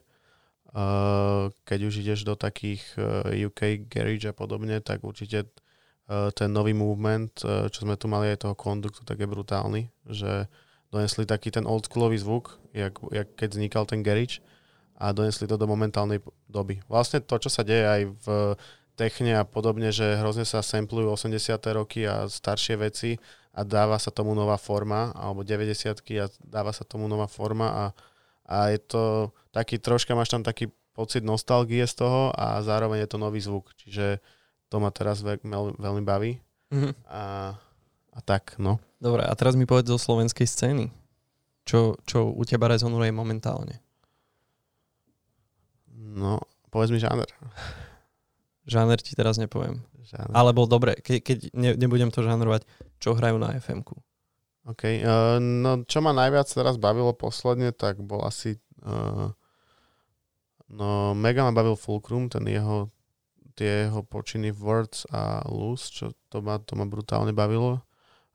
Uh, 0.72 1.50
keď 1.66 1.80
už 1.90 1.94
ideš 2.06 2.22
do 2.24 2.38
takých 2.38 2.86
uh, 2.96 3.28
UK 3.28 3.90
garage 3.90 4.30
a 4.30 4.38
podobne, 4.38 4.80
tak 4.86 5.02
určite 5.02 5.50
ten 6.36 6.50
nový 6.52 6.76
movement, 6.76 7.44
uh, 7.44 7.72
čo 7.72 7.88
sme 7.88 7.96
tu 7.96 8.12
mali 8.12 8.34
aj 8.34 8.44
toho 8.48 8.56
konduktu, 8.56 9.02
tak 9.08 9.20
je 9.20 9.28
brutálny, 9.30 9.82
že 10.10 10.52
donesli 10.92 11.24
taký 11.24 11.50
ten 11.56 11.64
oldschoolový 11.64 12.20
zvuk, 12.20 12.60
jak, 12.76 13.00
jak 13.12 13.28
keď 13.40 13.50
vznikal 13.56 13.84
ten 13.88 14.04
garage 14.04 14.44
a 15.00 15.16
donesli 15.16 15.48
to 15.48 15.56
do 15.56 15.66
momentálnej 15.66 16.20
doby. 16.46 16.84
Vlastne 16.86 17.24
to, 17.24 17.40
čo 17.40 17.50
sa 17.50 17.64
deje 17.64 17.88
aj 17.88 18.02
v 18.22 18.28
techne 19.00 19.40
a 19.40 19.48
podobne, 19.48 19.90
že 19.90 20.20
hrozne 20.20 20.46
sa 20.46 20.62
samplujú 20.62 21.10
80. 21.10 21.58
roky 21.74 22.06
a 22.06 22.28
staršie 22.28 22.76
veci 22.78 23.18
a 23.56 23.66
dáva 23.66 23.98
sa 23.98 24.14
tomu 24.14 24.36
nová 24.38 24.62
forma, 24.62 25.10
alebo 25.16 25.42
90 25.42 26.06
a 26.22 26.28
dáva 26.44 26.70
sa 26.76 26.86
tomu 26.86 27.08
nová 27.08 27.26
forma 27.26 27.68
a, 27.72 27.86
a 28.46 28.58
je 28.70 28.80
to 28.84 29.04
taký, 29.50 29.80
troška 29.80 30.14
máš 30.14 30.30
tam 30.30 30.44
taký 30.44 30.70
pocit 30.92 31.24
nostalgie 31.24 31.88
z 31.88 32.04
toho 32.04 32.30
a 32.36 32.60
zároveň 32.62 33.08
je 33.08 33.10
to 33.10 33.18
nový 33.18 33.40
zvuk, 33.40 33.72
čiže 33.80 34.20
to 34.72 34.80
ma 34.80 34.88
teraz 34.88 35.20
veľ, 35.20 35.44
veľmi 35.76 36.04
baví. 36.08 36.40
Mm-hmm. 36.72 36.94
A, 37.12 37.54
a 38.16 38.20
tak, 38.24 38.56
no. 38.56 38.80
Dobre, 39.04 39.28
a 39.28 39.34
teraz 39.36 39.60
mi 39.60 39.68
povedz 39.68 39.92
zo 39.92 40.00
slovenskej 40.00 40.48
scény. 40.48 40.88
Čo, 41.68 42.00
čo 42.08 42.32
u 42.32 42.42
teba 42.48 42.72
rezonuje 42.72 43.12
momentálne? 43.12 43.84
No, 45.92 46.40
povedz 46.72 46.96
mi 46.96 47.04
žáner. 47.04 47.28
Žáner 48.64 49.04
ti 49.04 49.12
teraz 49.12 49.36
nepoviem. 49.36 49.84
Žáner. 50.08 50.32
Alebo 50.32 50.64
dobre, 50.64 50.96
ke, 51.04 51.20
keď 51.20 51.52
ne, 51.52 51.76
nebudem 51.76 52.08
to 52.08 52.24
žánrovať, 52.24 52.64
čo 53.04 53.12
hrajú 53.12 53.36
na 53.36 53.52
fm 53.60 53.84
OK. 54.72 54.84
Uh, 55.04 55.38
no, 55.42 55.84
čo 55.84 56.00
ma 56.00 56.16
najviac 56.16 56.48
teraz 56.48 56.80
bavilo 56.80 57.12
posledne, 57.12 57.76
tak 57.76 58.00
bol 58.00 58.24
asi... 58.24 58.56
Uh, 58.80 59.34
no, 60.72 61.12
mega 61.12 61.44
ma 61.44 61.52
bavil 61.52 61.76
Fulcrum, 61.76 62.32
ten 62.32 62.48
jeho 62.48 62.88
tie 63.56 63.88
jeho 63.88 64.02
počiny 64.06 64.52
Words 64.56 65.10
a 65.12 65.44
Loose, 65.48 65.92
čo 65.92 66.06
to 66.32 66.40
ma, 66.40 66.60
to 66.62 66.76
ma 66.76 66.88
brutálne 66.88 67.36
bavilo. 67.36 67.84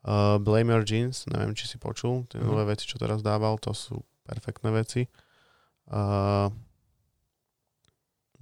Uh, 0.07 0.39
Blame 0.39 0.71
Your 0.71 0.87
Jeans, 0.87 1.27
neviem, 1.27 1.51
či 1.59 1.67
si 1.67 1.77
počul, 1.83 2.31
tie 2.31 2.39
mm. 2.39 2.47
nové 2.47 2.63
veci, 2.71 2.87
čo 2.87 3.01
teraz 3.01 3.27
dával, 3.27 3.59
to 3.59 3.75
sú 3.75 3.99
perfektné 4.23 4.71
veci. 4.71 5.11
Uh, 5.91 6.47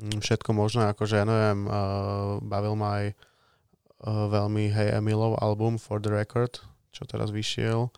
všetko 0.01 0.53
možné, 0.53 0.93
akože 0.93 1.23
ja 1.23 1.25
neviem, 1.25 1.65
uh, 1.65 2.37
bavil 2.45 2.75
ma 2.77 3.01
aj 3.01 3.07
uh, 3.15 4.27
veľmi 4.29 4.69
Hey 4.69 4.93
Emilov 4.93 5.41
album 5.41 5.81
For 5.81 6.03
the 6.03 6.13
Record, 6.13 6.61
čo 6.93 7.09
teraz 7.09 7.33
vyšiel. 7.33 7.89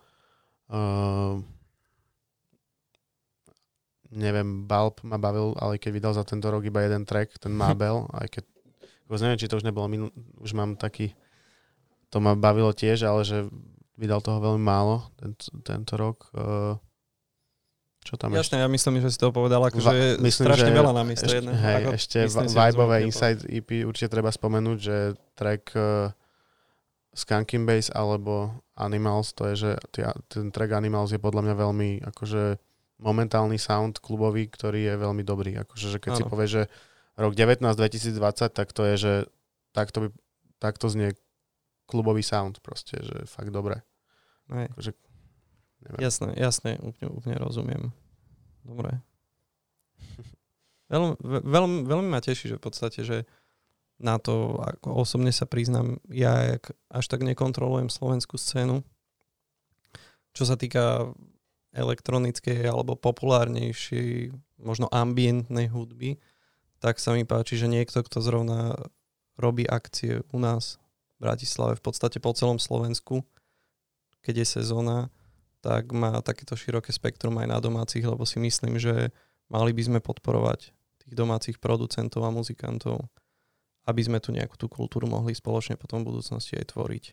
Uh, 0.71 1.43
neviem, 4.11 4.63
Balp 4.63 5.03
ma 5.03 5.19
bavil, 5.19 5.55
ale 5.59 5.75
keď 5.81 5.91
vydal 5.91 6.13
za 6.15 6.23
tento 6.23 6.47
rok 6.47 6.63
iba 6.63 6.83
jeden 6.83 7.03
track, 7.03 7.35
ten 7.39 7.51
Mabel, 7.51 8.07
aj 8.19 8.27
keď 8.31 8.43
už 9.07 9.19
neviem, 9.23 9.39
či 9.39 9.47
to 9.47 9.59
už 9.59 9.65
nebolo 9.67 9.87
minul, 9.87 10.09
už 10.39 10.51
mám 10.51 10.75
taký, 10.75 11.15
to 12.11 12.19
ma 12.19 12.35
bavilo 12.35 12.71
tiež, 12.71 13.07
ale 13.07 13.23
že 13.23 13.47
vydal 13.97 14.21
toho 14.21 14.39
veľmi 14.39 14.61
málo 14.61 15.09
tento, 15.17 15.49
tento 15.65 15.93
rok. 15.97 16.29
Uh, 16.31 16.77
čo 18.07 18.15
tam 18.15 18.31
Jasne, 18.31 18.59
ešte? 18.59 18.63
ja 18.63 18.67
myslím, 18.71 18.93
že 19.03 19.09
si 19.11 19.19
to 19.19 19.35
povedal, 19.35 19.59
akože 19.67 19.83
Va, 19.83 19.93
myslím, 20.23 20.45
strašne 20.47 20.71
že 20.71 20.79
veľa 20.79 20.93
na 20.95 21.03
miesto 21.03 21.27
ešte, 21.27 21.37
jedného. 21.43 21.59
Hej, 21.59 21.75
ako, 21.75 21.89
ešte 21.91 22.17
Vibeové 22.55 22.97
Inside 23.03 23.41
EP 23.51 23.69
určite 23.83 24.07
treba 24.07 24.31
spomenúť, 24.31 24.77
že 24.79 24.97
track 25.35 25.63
uh, 25.75 26.07
Skanking 27.11 27.67
Base 27.67 27.91
alebo 27.91 28.63
Animals, 28.79 29.33
to 29.33 29.49
je, 29.51 29.55
že 29.57 29.71
ten 30.29 30.53
track 30.53 30.71
Animals 30.71 31.11
je 31.11 31.19
podľa 31.19 31.49
mňa 31.49 31.55
veľmi 31.57 31.89
akože 32.13 32.43
momentálny 33.01 33.57
sound 33.61 33.99
klubový, 34.01 34.49
ktorý 34.49 34.87
je 34.87 34.95
veľmi 34.97 35.23
dobrý. 35.25 35.57
Akože, 35.61 35.97
že 35.97 35.97
keď 36.01 36.11
ano. 36.13 36.19
si 36.21 36.23
povieš, 36.29 36.51
že 36.53 36.63
rok 37.17 37.33
19 37.33 37.75
2020, 37.75 38.53
tak 38.53 38.69
to 38.71 38.85
je, 38.93 38.95
že 38.97 39.13
takto, 39.73 40.07
by, 40.07 40.07
takto 40.61 40.85
znie 40.87 41.17
klubový 41.89 42.21
sound 42.21 42.61
proste, 42.61 43.01
že 43.01 43.25
fakt 43.25 43.49
dobre. 43.49 43.81
Akože, 44.47 44.93
jasné, 45.99 46.37
jasné, 46.37 46.77
úplne, 46.79 47.09
úplne 47.11 47.37
rozumiem. 47.41 47.83
Dobre. 48.63 49.01
veľmi, 50.93 51.17
veľmi, 51.25 51.77
veľmi 51.83 52.07
ma 52.07 52.21
teší, 52.21 52.55
že 52.55 52.59
v 52.61 52.63
podstate, 52.63 53.01
že 53.01 53.17
na 53.97 54.21
to, 54.21 54.61
ako 54.61 55.01
osobne 55.01 55.33
sa 55.33 55.49
priznám, 55.49 55.97
ja 56.13 56.61
až 56.93 57.05
tak 57.09 57.25
nekontrolujem 57.25 57.89
slovenskú 57.89 58.37
scénu. 58.37 58.85
Čo 60.37 60.43
sa 60.45 60.53
týka 60.53 61.17
elektronickej 61.73 62.69
alebo 62.69 62.93
populárnejšej, 62.93 64.29
možno 64.61 64.85
ambientnej 64.93 65.65
hudby, 65.73 66.21
tak 66.77 67.01
sa 67.01 67.13
mi 67.17 67.25
páči, 67.25 67.57
že 67.57 67.69
niekto, 67.69 68.05
kto 68.05 68.21
zrovna 68.21 68.77
robí 69.37 69.65
akcie 69.65 70.25
u 70.33 70.37
nás 70.41 70.81
v 71.17 71.29
Bratislave, 71.29 71.77
v 71.77 71.83
podstate 71.83 72.17
po 72.21 72.33
celom 72.33 72.61
Slovensku, 72.61 73.25
keď 74.21 74.43
je 74.43 74.47
sezóna, 74.61 75.09
tak 75.61 75.89
má 75.93 76.21
takéto 76.21 76.53
široké 76.53 76.93
spektrum 76.93 77.37
aj 77.41 77.47
na 77.49 77.57
domácich, 77.57 78.05
lebo 78.05 78.25
si 78.25 78.37
myslím, 78.37 78.77
že 78.77 79.09
mali 79.49 79.73
by 79.73 79.81
sme 79.83 79.99
podporovať 79.99 80.73
tých 81.05 81.13
domácich 81.17 81.57
producentov 81.57 82.25
a 82.27 82.33
muzikantov, 82.33 83.09
aby 83.87 84.01
sme 84.03 84.19
tu 84.19 84.35
nejakú 84.35 84.59
tú 84.59 84.67
kultúru 84.67 85.07
mohli 85.07 85.33
spoločne 85.33 85.79
potom 85.79 86.03
v 86.03 86.13
budúcnosti 86.13 86.59
aj 86.59 86.75
tvoriť. 86.75 87.05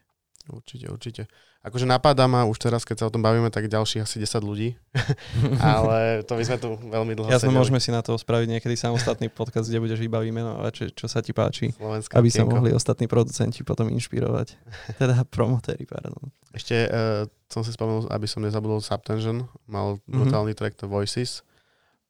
Určite, 0.44 0.92
určite. 0.92 1.22
Akože 1.64 1.88
napadá 1.88 2.28
ma 2.28 2.44
už 2.44 2.60
teraz, 2.60 2.84
keď 2.84 2.96
sa 3.00 3.04
o 3.08 3.12
tom 3.12 3.24
bavíme, 3.24 3.48
tak 3.48 3.72
ďalších 3.72 4.04
asi 4.04 4.20
10 4.20 4.44
ľudí. 4.44 4.76
Ale 5.64 6.20
to 6.28 6.36
by 6.36 6.44
sme 6.44 6.56
tu 6.60 6.76
veľmi 6.76 7.16
dlho 7.16 7.32
Jasne, 7.32 7.48
môžeme 7.48 7.80
si 7.80 7.88
na 7.88 8.04
to 8.04 8.12
spraviť 8.20 8.52
niekedy 8.52 8.76
samostatný 8.76 9.32
podcast, 9.32 9.72
kde 9.72 9.80
budeš 9.80 10.04
iba 10.04 10.20
vymenovať, 10.20 10.72
čo, 10.76 10.84
čo 10.92 11.06
sa 11.08 11.24
ti 11.24 11.32
páči. 11.32 11.72
Slovenská 11.72 12.20
aby 12.20 12.28
kienko. 12.28 12.36
sa 12.36 12.52
mohli 12.52 12.70
ostatní 12.76 13.08
producenti 13.08 13.64
potom 13.64 13.88
inšpirovať. 13.88 14.60
Teda 15.00 15.24
promotéri, 15.24 15.88
pardon. 15.88 16.12
Ešte 16.52 16.84
uh, 16.84 17.24
som 17.48 17.64
si 17.64 17.72
spomenul, 17.72 18.12
aby 18.12 18.28
som 18.28 18.44
nezabudol 18.44 18.84
Subtension, 18.84 19.48
mal 19.64 19.96
mhm. 20.04 20.20
brutálny 20.20 20.52
mm-hmm. 20.52 20.60
track 20.60 20.76
The 20.84 20.88
Voices. 20.92 21.40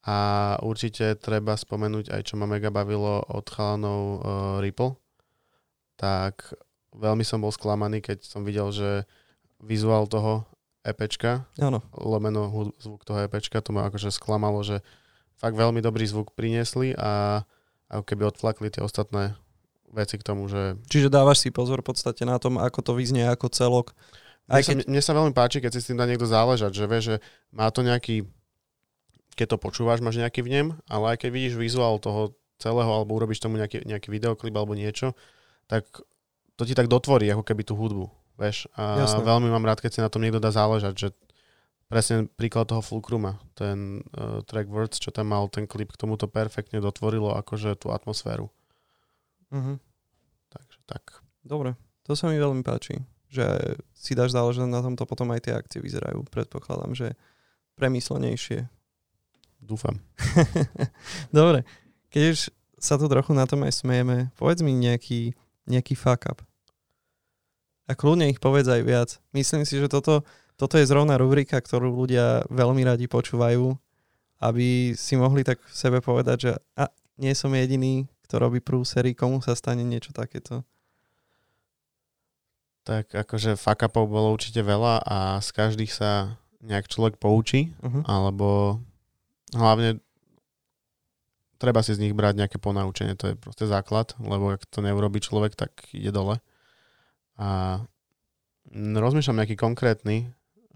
A 0.05 0.59
určite 0.61 1.17
treba 1.17 1.55
spomenúť 1.55 2.11
aj, 2.11 2.29
čo 2.29 2.35
ma 2.37 2.45
mega 2.45 2.69
bavilo 2.75 3.23
od 3.25 3.47
chalanov 3.49 4.03
uh, 4.03 4.19
Ripple. 4.61 4.99
Tak 5.95 6.59
veľmi 6.95 7.27
som 7.27 7.43
bol 7.43 7.51
sklamaný, 7.51 8.01
keď 8.01 8.23
som 8.25 8.47
videl, 8.47 8.71
že 8.71 9.05
vizuál 9.59 10.07
toho 10.07 10.47
EPčka, 10.85 11.49
ano. 11.59 11.81
lomeno 11.97 12.71
zvuk 12.77 13.03
toho 13.09 13.25
EPčka, 13.25 13.65
to 13.65 13.73
ma 13.73 13.89
akože 13.89 14.13
sklamalo, 14.13 14.61
že 14.61 14.85
fakt 15.41 15.57
veľmi 15.57 15.81
dobrý 15.81 16.05
zvuk 16.05 16.37
priniesli 16.37 16.93
a 16.95 17.43
ako 17.89 18.05
keby 18.05 18.29
odflakli 18.29 18.69
tie 18.69 18.85
ostatné 18.85 19.35
veci 19.95 20.19
k 20.19 20.27
tomu, 20.27 20.51
že... 20.51 20.77
Čiže 20.91 21.09
dávaš 21.09 21.47
si 21.47 21.49
pozor 21.55 21.81
v 21.81 21.95
podstate 21.95 22.27
na 22.27 22.37
tom, 22.43 22.59
ako 22.59 22.83
to 22.83 22.93
vyznie 22.99 23.25
ako 23.25 23.49
celok. 23.49 23.95
Aj 24.51 24.61
mne, 24.61 24.67
keď... 24.67 24.77
sa, 24.85 24.91
mne 24.91 25.03
sa 25.03 25.13
veľmi 25.17 25.33
páči, 25.33 25.63
keď 25.63 25.71
si 25.73 25.81
s 25.81 25.89
tým 25.89 25.99
dá 25.99 26.05
niekto 26.05 26.27
záležať, 26.27 26.73
že 26.75 26.85
vie, 26.85 27.01
že 27.01 27.15
má 27.55 27.71
to 27.71 27.81
nejaký, 27.81 28.27
keď 29.39 29.55
to 29.55 29.63
počúvaš, 29.63 30.03
máš 30.03 30.21
nejaký 30.21 30.45
vnem, 30.45 30.77
ale 30.91 31.15
aj 31.15 31.25
keď 31.25 31.31
vidíš 31.31 31.55
vizuál 31.57 31.97
toho 32.03 32.35
celého, 32.59 32.91
alebo 32.91 33.17
urobíš 33.17 33.41
tomu 33.41 33.57
nejaký, 33.57 33.87
nejaký 33.87 34.11
videoklip 34.11 34.53
alebo 34.53 34.77
niečo, 34.77 35.15
tak 35.71 35.87
to 36.55 36.63
ti 36.63 36.75
tak 36.75 36.87
dotvorí 36.87 37.27
ako 37.31 37.43
keby 37.43 37.63
tú 37.67 37.75
hudbu. 37.75 38.07
Vieš? 38.35 38.67
A 38.75 39.07
Jasne. 39.07 39.23
veľmi 39.23 39.47
mám 39.51 39.63
rád, 39.63 39.79
keď 39.79 39.91
si 39.95 40.01
na 40.03 40.11
tom 40.11 40.23
niekto 40.23 40.43
dá 40.43 40.51
záležať, 40.51 40.95
že 40.99 41.09
presne 41.87 42.27
príklad 42.27 42.67
toho 42.67 42.83
Fulcruma, 42.83 43.39
ten 43.55 44.03
uh, 44.19 44.43
track 44.43 44.67
Words, 44.67 44.99
čo 44.99 45.15
tam 45.15 45.31
mal, 45.31 45.47
ten 45.47 45.71
klip 45.71 45.95
k 45.95 46.01
tomuto 46.01 46.27
perfektne 46.27 46.83
dotvorilo 46.83 47.35
akože 47.39 47.79
tú 47.79 47.95
atmosféru. 47.95 48.51
Uh-huh. 49.55 49.79
Takže 50.51 50.79
tak. 50.91 51.23
Dobre, 51.47 51.79
to 52.03 52.19
sa 52.19 52.27
mi 52.27 52.41
veľmi 52.41 52.67
páči, 52.67 52.99
že 53.31 53.47
si 53.95 54.19
dáš 54.19 54.35
záležať 54.35 54.67
na 54.67 54.83
tomto, 54.83 55.07
potom 55.07 55.31
aj 55.31 55.47
tie 55.47 55.55
akcie 55.55 55.79
vyzerajú. 55.79 56.27
Predpokladám, 56.27 56.99
že 56.99 57.15
premyslenejšie. 57.79 58.67
Dúfam. 59.63 60.03
Dobre, 61.35 61.63
keď 62.11 62.23
už 62.35 62.39
sa 62.79 62.99
tu 62.99 63.07
trochu 63.07 63.33
na 63.33 63.47
tom 63.47 63.63
aj 63.63 63.81
smejeme, 63.81 64.35
povedz 64.37 64.61
mi 64.61 64.75
nejaký 64.75 65.39
nejaký 65.69 65.97
fuck 65.97 66.29
up. 66.29 66.39
A 67.85 67.93
kľudne 67.93 68.33
ich 68.33 68.41
povedz 68.41 68.69
aj 68.69 68.83
viac. 68.85 69.11
Myslím 69.37 69.69
si, 69.69 69.77
že 69.77 69.93
toto, 69.93 70.25
toto 70.57 70.81
je 70.81 70.89
zrovna 70.89 71.21
rubrika, 71.21 71.61
ktorú 71.61 71.93
ľudia 71.93 72.49
veľmi 72.49 72.81
radi 72.81 73.05
počúvajú, 73.05 73.77
aby 74.41 74.97
si 74.97 75.15
mohli 75.21 75.45
tak 75.45 75.61
v 75.61 75.75
sebe 75.77 75.99
povedať, 76.01 76.37
že 76.41 76.53
a, 76.81 76.89
nie 77.21 77.37
som 77.37 77.53
jediný, 77.53 78.09
kto 78.25 78.41
robí 78.41 78.65
prúsery, 78.65 79.13
komu 79.13 79.45
sa 79.45 79.53
stane 79.53 79.85
niečo 79.85 80.17
takéto. 80.17 80.65
Tak 82.85 83.13
akože 83.13 83.57
fuck 83.57 83.85
upov 83.85 84.09
bolo 84.09 84.33
určite 84.33 84.61
veľa 84.61 85.05
a 85.05 85.17
z 85.41 85.49
každých 85.57 85.93
sa 85.93 86.37
nejak 86.65 86.89
človek 86.89 87.21
poučí, 87.21 87.73
uh-huh. 87.81 88.05
alebo 88.09 88.81
hlavne 89.53 90.01
treba 91.65 91.81
si 91.81 91.97
z 91.97 92.05
nich 92.05 92.13
brať 92.13 92.45
nejaké 92.45 92.61
ponaučenie, 92.61 93.17
to 93.17 93.33
je 93.33 93.35
proste 93.41 93.65
základ, 93.65 94.13
lebo 94.21 94.53
ak 94.53 94.69
to 94.69 94.85
neurobi 94.85 95.25
človek, 95.25 95.57
tak 95.57 95.73
ide 95.97 96.13
dole. 96.13 96.45
A 97.41 97.81
rozmýšľam 98.77 99.41
nejaký 99.41 99.57
konkrétny, 99.57 100.29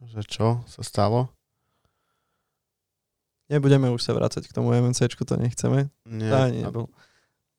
že 0.08 0.24
čo 0.24 0.64
sa 0.64 0.80
stalo. 0.80 1.28
Nebudeme 3.52 3.92
už 3.92 4.00
sa 4.00 4.16
vrácať 4.16 4.48
k 4.48 4.56
tomu 4.56 4.72
MNCčku, 4.72 5.28
to 5.28 5.36
nechceme. 5.36 5.92
Nie, 6.08 6.32
ani 6.32 6.64
nebol. 6.64 6.88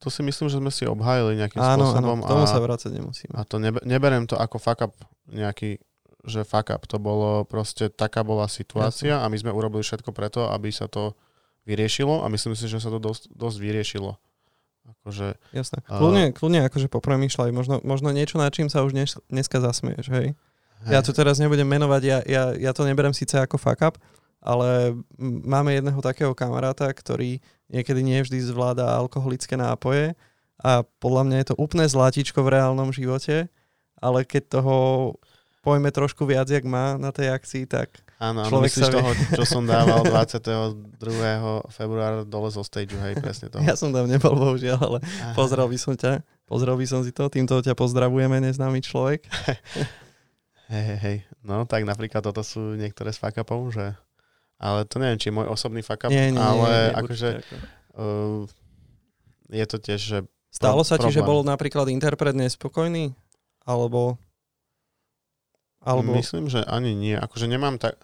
To 0.00 0.08
si 0.08 0.24
myslím, 0.24 0.48
že 0.48 0.56
sme 0.56 0.72
si 0.72 0.88
obhájili 0.88 1.36
nejakým 1.36 1.60
áno, 1.60 1.92
spôsobom. 1.92 2.18
Áno, 2.18 2.24
k 2.24 2.30
tomu 2.32 2.44
a, 2.46 2.50
sa 2.50 2.58
vrácať 2.58 2.90
nemusíme. 2.96 3.34
A 3.36 3.44
to 3.44 3.60
nebe, 3.60 3.84
neberiem 3.84 4.24
to 4.24 4.32
ako 4.38 4.56
fuck 4.56 4.80
up 4.80 4.96
nejaký, 5.28 5.76
že 6.24 6.46
fuck 6.48 6.72
up. 6.72 6.88
To 6.88 6.96
bolo 6.96 7.44
proste, 7.44 7.92
taká 7.92 8.24
bola 8.24 8.48
situácia 8.48 9.20
Jasne. 9.20 9.22
a 9.22 9.30
my 9.30 9.36
sme 9.36 9.52
urobili 9.52 9.84
všetko 9.84 10.10
preto, 10.16 10.48
aby 10.48 10.72
sa 10.72 10.88
to 10.88 11.12
vyriešilo 11.68 12.24
a 12.24 12.26
myslím 12.32 12.56
si, 12.56 12.66
že 12.66 12.80
sa 12.80 12.88
to 12.88 13.00
dosť, 13.00 13.32
dosť 13.32 13.56
vyriešilo. 13.60 14.16
Akože, 15.00 15.38
Jasné. 15.54 15.78
Kľudne, 15.86 16.24
uh, 16.28 16.34
kľudne 16.34 16.60
akože 16.66 16.88
popremýšľaj, 16.90 17.50
možno, 17.54 17.78
možno 17.86 18.10
niečo, 18.10 18.40
na 18.40 18.50
čím 18.50 18.66
sa 18.66 18.82
už 18.82 18.92
dnes, 18.96 19.14
dneska 19.30 19.62
zasmieš, 19.62 20.10
hej? 20.10 20.34
hej. 20.84 20.92
Ja 20.92 21.00
tu 21.04 21.14
teraz 21.14 21.38
nebudem 21.38 21.68
menovať, 21.68 22.02
ja, 22.02 22.18
ja, 22.26 22.42
ja 22.58 22.70
to 22.74 22.82
neberem 22.82 23.14
síce 23.14 23.38
ako 23.38 23.60
fuck 23.60 23.80
up, 23.86 23.96
ale 24.40 24.96
máme 25.20 25.76
jedného 25.76 26.00
takého 26.00 26.32
kamaráta, 26.32 26.88
ktorý 26.90 27.38
niekedy 27.68 28.00
nie 28.00 28.24
vždy 28.24 28.40
zvláda 28.40 28.88
alkoholické 28.88 29.54
nápoje 29.54 30.16
a 30.60 30.84
podľa 31.00 31.22
mňa 31.28 31.36
je 31.40 31.46
to 31.52 31.58
úplne 31.60 31.86
zlatičko 31.88 32.44
v 32.44 32.52
reálnom 32.56 32.92
živote, 32.92 33.48
ale 34.00 34.24
keď 34.24 34.60
toho 34.60 34.76
pojme 35.60 35.92
trošku 35.92 36.24
viac, 36.24 36.48
jak 36.48 36.64
má 36.64 36.96
na 36.96 37.12
tej 37.12 37.32
akcii, 37.32 37.64
tak 37.68 38.00
Áno, 38.20 38.44
áno 38.44 38.60
myslíš 38.60 38.92
toho, 38.92 39.10
čo 39.32 39.44
som 39.48 39.64
dával 39.64 40.04
22. 40.12 40.92
februára 41.72 42.20
dole 42.28 42.52
zo 42.52 42.60
stage, 42.60 42.92
hej, 42.92 43.16
presne 43.16 43.48
to. 43.48 43.64
Ja 43.64 43.80
som 43.80 43.96
tam 43.96 44.04
nebol, 44.04 44.36
bohužiaľ, 44.36 44.76
ale 44.76 44.98
Aha. 45.00 45.32
pozrel 45.32 45.64
by 45.64 45.78
som 45.80 45.96
ťa. 45.96 46.20
Pozrel 46.44 46.76
by 46.76 46.84
som 46.84 47.00
si 47.00 47.16
to, 47.16 47.32
týmto 47.32 47.56
ťa 47.64 47.72
pozdravujeme, 47.72 48.36
neznámy 48.44 48.84
človek. 48.84 49.24
hej, 50.72 50.84
hej, 50.84 50.98
hej. 51.00 51.16
No, 51.40 51.64
tak 51.64 51.88
napríklad 51.88 52.20
toto 52.20 52.44
sú 52.44 52.76
niektoré 52.76 53.08
z 53.16 53.24
fuck 53.24 53.40
upov, 53.40 53.72
že... 53.72 53.96
Ale 54.60 54.84
to 54.84 55.00
neviem, 55.00 55.16
či 55.16 55.32
je 55.32 55.36
môj 55.40 55.48
osobný 55.48 55.80
nie, 56.12 56.36
ale 56.36 56.36
nie, 56.36 56.36
nie, 56.36 56.84
akože... 57.00 57.28
Ako. 57.40 57.54
Uh, 57.96 58.44
je 59.48 59.64
to 59.64 59.76
tiež, 59.80 60.00
že... 60.00 60.18
Stalo 60.52 60.84
sa 60.84 61.00
ti, 61.00 61.08
že 61.08 61.24
bol 61.24 61.40
napríklad 61.40 61.88
interpret 61.88 62.36
nespokojný? 62.36 63.16
Alebo 63.64 64.20
alebo... 65.80 66.12
Myslím, 66.12 66.52
že 66.52 66.64
ani 66.64 66.92
nie. 66.92 67.16
Akože 67.16 67.48
nemám 67.48 67.80
tak... 67.80 67.96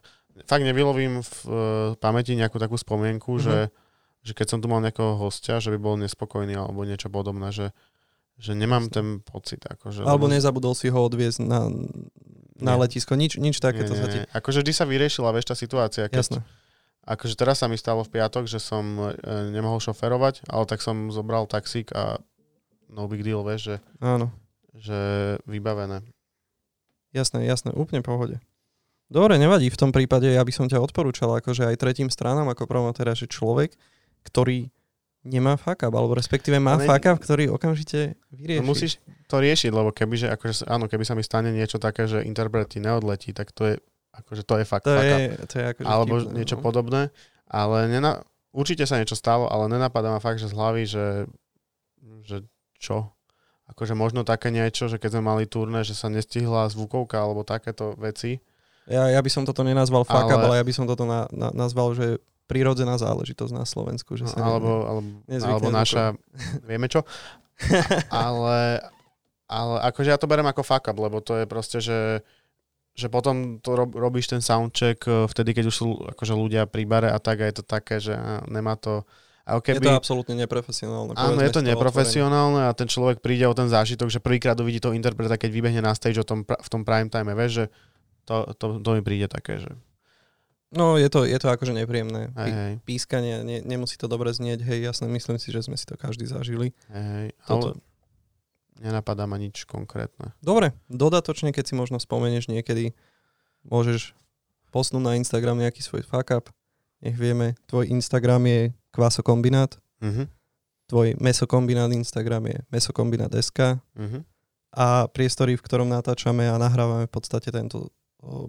Fakt 0.44 0.68
nevylovím 0.68 1.24
v 1.24 1.34
uh, 1.48 1.54
pamäti 1.96 2.36
nejakú 2.36 2.60
takú 2.60 2.76
spomienku, 2.76 3.40
mm-hmm. 3.40 3.46
že, 3.46 3.58
že 4.20 4.32
keď 4.36 4.46
som 4.52 4.58
tu 4.60 4.68
mal 4.68 4.84
nejakého 4.84 5.16
hostia, 5.16 5.64
že 5.64 5.72
by 5.72 5.78
bol 5.80 5.96
nespokojný 5.96 6.52
alebo 6.60 6.84
niečo 6.84 7.08
podobné, 7.08 7.48
že, 7.56 7.72
že 8.36 8.52
nemám 8.52 8.92
ten 8.92 9.24
pocit. 9.24 9.64
Akože, 9.64 10.04
alebo 10.04 10.28
lebo... 10.28 10.36
nezabudol 10.36 10.76
si 10.76 10.92
ho 10.92 11.00
odviezť 11.08 11.40
na, 11.40 11.72
na 12.60 12.74
letisko. 12.76 13.16
Nič, 13.16 13.40
nič 13.40 13.64
takéto 13.64 13.96
sa 13.96 14.12
ti... 14.12 14.28
Akože 14.28 14.60
vždy 14.60 14.72
sa 14.76 14.84
vyriešila, 14.84 15.32
vieš, 15.32 15.48
tá 15.52 15.56
situácia. 15.56 16.04
Keď, 16.12 16.20
Jasné. 16.20 16.40
Akože 17.06 17.38
teraz 17.38 17.62
sa 17.62 17.70
mi 17.70 17.78
stalo 17.78 18.02
v 18.02 18.18
piatok, 18.18 18.50
že 18.50 18.58
som 18.58 18.82
e, 18.98 19.14
nemohol 19.54 19.78
šoferovať, 19.78 20.50
ale 20.50 20.64
tak 20.66 20.82
som 20.82 21.14
zobral 21.14 21.46
taxík 21.46 21.94
a 21.94 22.18
no 22.90 23.06
big 23.06 23.22
deal, 23.22 23.46
vieš, 23.46 23.62
že, 23.62 23.76
Áno. 24.02 24.34
že 24.74 24.98
vybavené. 25.46 26.02
Jasné, 27.16 27.48
jasné, 27.48 27.72
úplne 27.72 28.04
pohode. 28.04 28.36
Dobre, 29.08 29.40
nevadí, 29.40 29.72
v 29.72 29.80
tom 29.80 29.90
prípade 29.94 30.28
ja 30.28 30.42
by 30.44 30.52
som 30.52 30.66
ťa 30.68 30.82
odporúčal 30.82 31.32
akože 31.40 31.64
aj 31.64 31.76
tretím 31.80 32.12
stranám 32.12 32.52
ako 32.52 32.68
promotéra, 32.68 33.16
že 33.16 33.30
človek, 33.30 33.72
ktorý 34.26 34.68
nemá 35.24 35.56
fuck 35.56 35.86
up, 35.86 35.94
alebo 35.94 36.12
respektíve 36.14 36.58
má 36.60 36.76
Ale- 36.76 36.84
fuck 36.84 37.06
up, 37.08 37.18
ktorý 37.22 37.50
okamžite 37.50 38.18
vyrieši. 38.34 38.60
No 38.60 38.68
musíš 38.68 39.00
to 39.26 39.40
riešiť, 39.40 39.70
lebo 39.72 39.90
kebyže, 39.90 40.28
akože, 40.30 40.68
áno, 40.68 40.86
keby 40.86 41.02
sa 41.06 41.14
mi 41.16 41.22
stane 41.24 41.50
niečo 41.50 41.80
také, 41.80 42.06
že 42.06 42.22
interpret 42.22 42.70
ti 42.70 42.78
neodletí, 42.78 43.32
tak 43.32 43.50
to 43.50 43.74
je, 43.74 43.74
akože 44.14 44.42
to 44.46 44.54
je 44.60 44.64
fakt 44.66 44.86
to 44.86 44.94
fuck 44.94 45.06
up. 45.06 45.18
je, 45.18 45.26
to 45.50 45.54
je 45.58 45.64
akože 45.72 45.86
Alebo 45.86 46.14
vtipné, 46.20 46.34
niečo 46.36 46.56
no. 46.58 46.62
podobné, 46.62 47.02
ale 47.46 47.78
nena, 47.90 48.22
určite 48.54 48.86
sa 48.86 48.98
niečo 48.98 49.18
stalo, 49.18 49.50
ale 49.50 49.66
nenapadá 49.70 50.14
ma 50.14 50.22
fakt, 50.22 50.38
že 50.42 50.50
z 50.50 50.54
hlavy, 50.54 50.82
že, 50.86 51.06
že 52.26 52.36
čo? 52.78 53.15
Akože 53.66 53.98
možno 53.98 54.22
také 54.22 54.54
niečo, 54.54 54.86
že 54.86 54.96
keď 54.96 55.18
sme 55.18 55.22
mali 55.26 55.44
turné, 55.44 55.82
že 55.82 55.98
sa 55.98 56.06
nestihla 56.06 56.70
zvukovka 56.70 57.18
alebo 57.18 57.42
takéto 57.42 57.98
veci. 57.98 58.38
Ja, 58.86 59.10
ja 59.10 59.18
by 59.18 59.30
som 59.30 59.42
toto 59.42 59.66
nenazval 59.66 60.06
fuck 60.06 60.30
Ale- 60.30 60.46
ale 60.46 60.54
ja 60.62 60.64
by 60.64 60.72
som 60.74 60.86
toto 60.86 61.02
na, 61.02 61.26
na, 61.34 61.50
nazval, 61.50 61.90
že 61.98 62.22
prírodzená 62.46 62.94
záležitosť 62.94 63.52
na 63.52 63.66
Slovensku. 63.66 64.14
Že 64.14 64.30
sa 64.30 64.38
No, 64.38 64.46
alebo, 64.54 64.72
alebo, 64.86 65.00
nezvykne 65.26 65.50
alebo 65.58 65.70
naša, 65.74 66.14
vieme 66.62 66.86
čo. 66.86 67.02
ale, 68.14 68.86
ale 69.50 69.76
akože 69.90 70.14
ja 70.14 70.18
to 70.20 70.30
berem 70.30 70.46
ako 70.46 70.62
fuck 70.62 70.86
up, 70.86 70.94
lebo 70.94 71.18
to 71.18 71.34
je 71.42 71.46
proste, 71.50 71.78
že 71.82 72.22
že 72.96 73.12
potom 73.12 73.60
to 73.60 73.76
rob, 73.76 73.92
robíš 73.92 74.32
ten 74.32 74.40
soundcheck 74.40 75.04
eh, 75.04 75.28
vtedy, 75.28 75.52
keď 75.52 75.64
už 75.68 75.76
sú 75.76 75.88
akože 76.16 76.32
ľudia 76.32 76.64
pri 76.64 76.88
bare 76.88 77.12
a 77.12 77.20
tak 77.20 77.44
a 77.44 77.46
je 77.46 77.60
to 77.60 77.64
také, 77.64 78.00
že 78.00 78.16
á, 78.16 78.40
nemá 78.48 78.74
to... 78.80 79.04
A 79.46 79.62
je 79.62 79.78
keby, 79.78 79.86
to 79.86 79.94
absolútne 79.94 80.34
neprofesionálne. 80.34 81.14
áno, 81.14 81.38
je 81.38 81.54
to 81.54 81.62
neprofesionálne 81.62 82.66
a 82.66 82.74
ten 82.74 82.90
človek 82.90 83.22
príde 83.22 83.46
o 83.46 83.54
ten 83.54 83.70
zážitok, 83.70 84.10
že 84.10 84.18
prvýkrát 84.18 84.58
uvidí 84.58 84.82
toho 84.82 84.90
interpreta, 84.90 85.38
keď 85.38 85.50
vybehne 85.54 85.86
na 85.86 85.94
stage 85.94 86.18
o 86.18 86.26
tom, 86.26 86.42
v 86.42 86.68
tom 86.68 86.82
prime 86.82 87.06
time, 87.06 87.30
vieš, 87.30 87.52
že 87.54 87.64
to, 88.26 88.50
to, 88.58 88.82
to 88.82 88.88
mi 88.98 89.02
príde 89.06 89.30
také, 89.30 89.62
že 89.62 89.70
No, 90.74 90.98
je 90.98 91.06
to, 91.06 91.22
je 91.22 91.38
to 91.38 91.46
akože 91.46 91.70
nepríjemné. 91.70 92.34
hej, 92.34 92.50
hej, 92.50 92.72
Pískanie, 92.82 93.46
ne, 93.46 93.62
nemusí 93.62 93.94
to 93.94 94.10
dobre 94.10 94.34
znieť, 94.34 94.66
hej, 94.66 94.82
jasné, 94.82 95.06
myslím 95.06 95.38
si, 95.38 95.54
že 95.54 95.62
sme 95.62 95.78
si 95.78 95.86
to 95.86 95.94
každý 95.94 96.26
zažili. 96.26 96.74
hej, 96.90 97.06
hej, 97.06 97.28
Toto. 97.46 97.78
ale 97.78 98.82
nenapadá 98.82 99.30
ma 99.30 99.38
nič 99.38 99.62
konkrétne. 99.62 100.34
Dobre, 100.42 100.74
dodatočne, 100.90 101.54
keď 101.54 101.70
si 101.70 101.74
možno 101.78 102.02
spomenieš 102.02 102.50
niekedy, 102.50 102.98
môžeš 103.62 104.12
posnúť 104.74 105.02
na 105.06 105.14
Instagram 105.16 105.62
nejaký 105.62 105.86
svoj 105.86 106.02
fuck 106.02 106.34
up. 106.34 106.50
Nech 107.02 107.14
vieme, 107.14 107.54
tvoj 107.66 107.88
Instagram 107.88 108.46
je 108.46 108.60
kvasokombinát, 108.90 109.76
Mhm, 109.96 110.28
tvoj 110.86 111.16
mesokombinát 111.16 111.88
Instagram 111.90 112.46
je 112.46 112.56
mesokombinát.sk 112.68 113.80
mhm. 113.96 114.24
a 114.72 115.08
priestory, 115.08 115.56
v 115.56 115.62
ktorom 115.62 115.88
natáčame 115.88 116.44
a 116.44 116.56
nahrávame 116.56 117.04
v 117.04 117.12
podstate 117.12 117.48
tento 117.48 117.88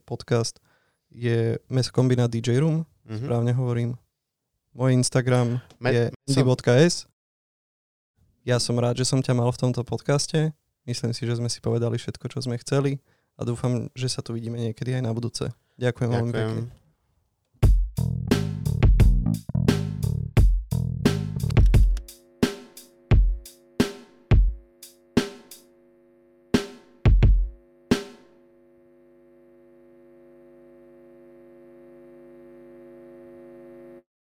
podcast 0.04 0.60
je 1.08 1.56
mesokombinát 1.68 2.28
DJ 2.28 2.60
Room, 2.60 2.84
Mhm. 3.06 3.18
správne 3.24 3.52
hovorím. 3.54 3.96
Môj 4.76 4.94
Instagram 4.94 5.58
Me- 5.80 5.90
je 5.90 6.04
andy.s. 6.30 7.08
Ja 8.44 8.60
som 8.60 8.78
rád, 8.78 8.96
že 8.96 9.06
som 9.06 9.20
ťa 9.20 9.34
mal 9.34 9.50
v 9.50 9.58
tomto 9.58 9.84
podcaste. 9.84 10.54
Myslím 10.86 11.12
si, 11.12 11.26
že 11.26 11.36
sme 11.36 11.50
si 11.50 11.60
povedali 11.60 11.98
všetko, 11.98 12.28
čo 12.28 12.40
sme 12.40 12.56
chceli 12.60 13.00
a 13.36 13.44
dúfam, 13.44 13.90
že 13.92 14.08
sa 14.08 14.22
tu 14.22 14.32
vidíme 14.32 14.56
niekedy 14.56 14.96
aj 14.96 15.04
na 15.04 15.12
budúce. 15.12 15.52
Ďakujem 15.76 16.10
veľmi 16.10 16.32
pekne. 16.32 16.62
Ďakujem. 16.64 18.27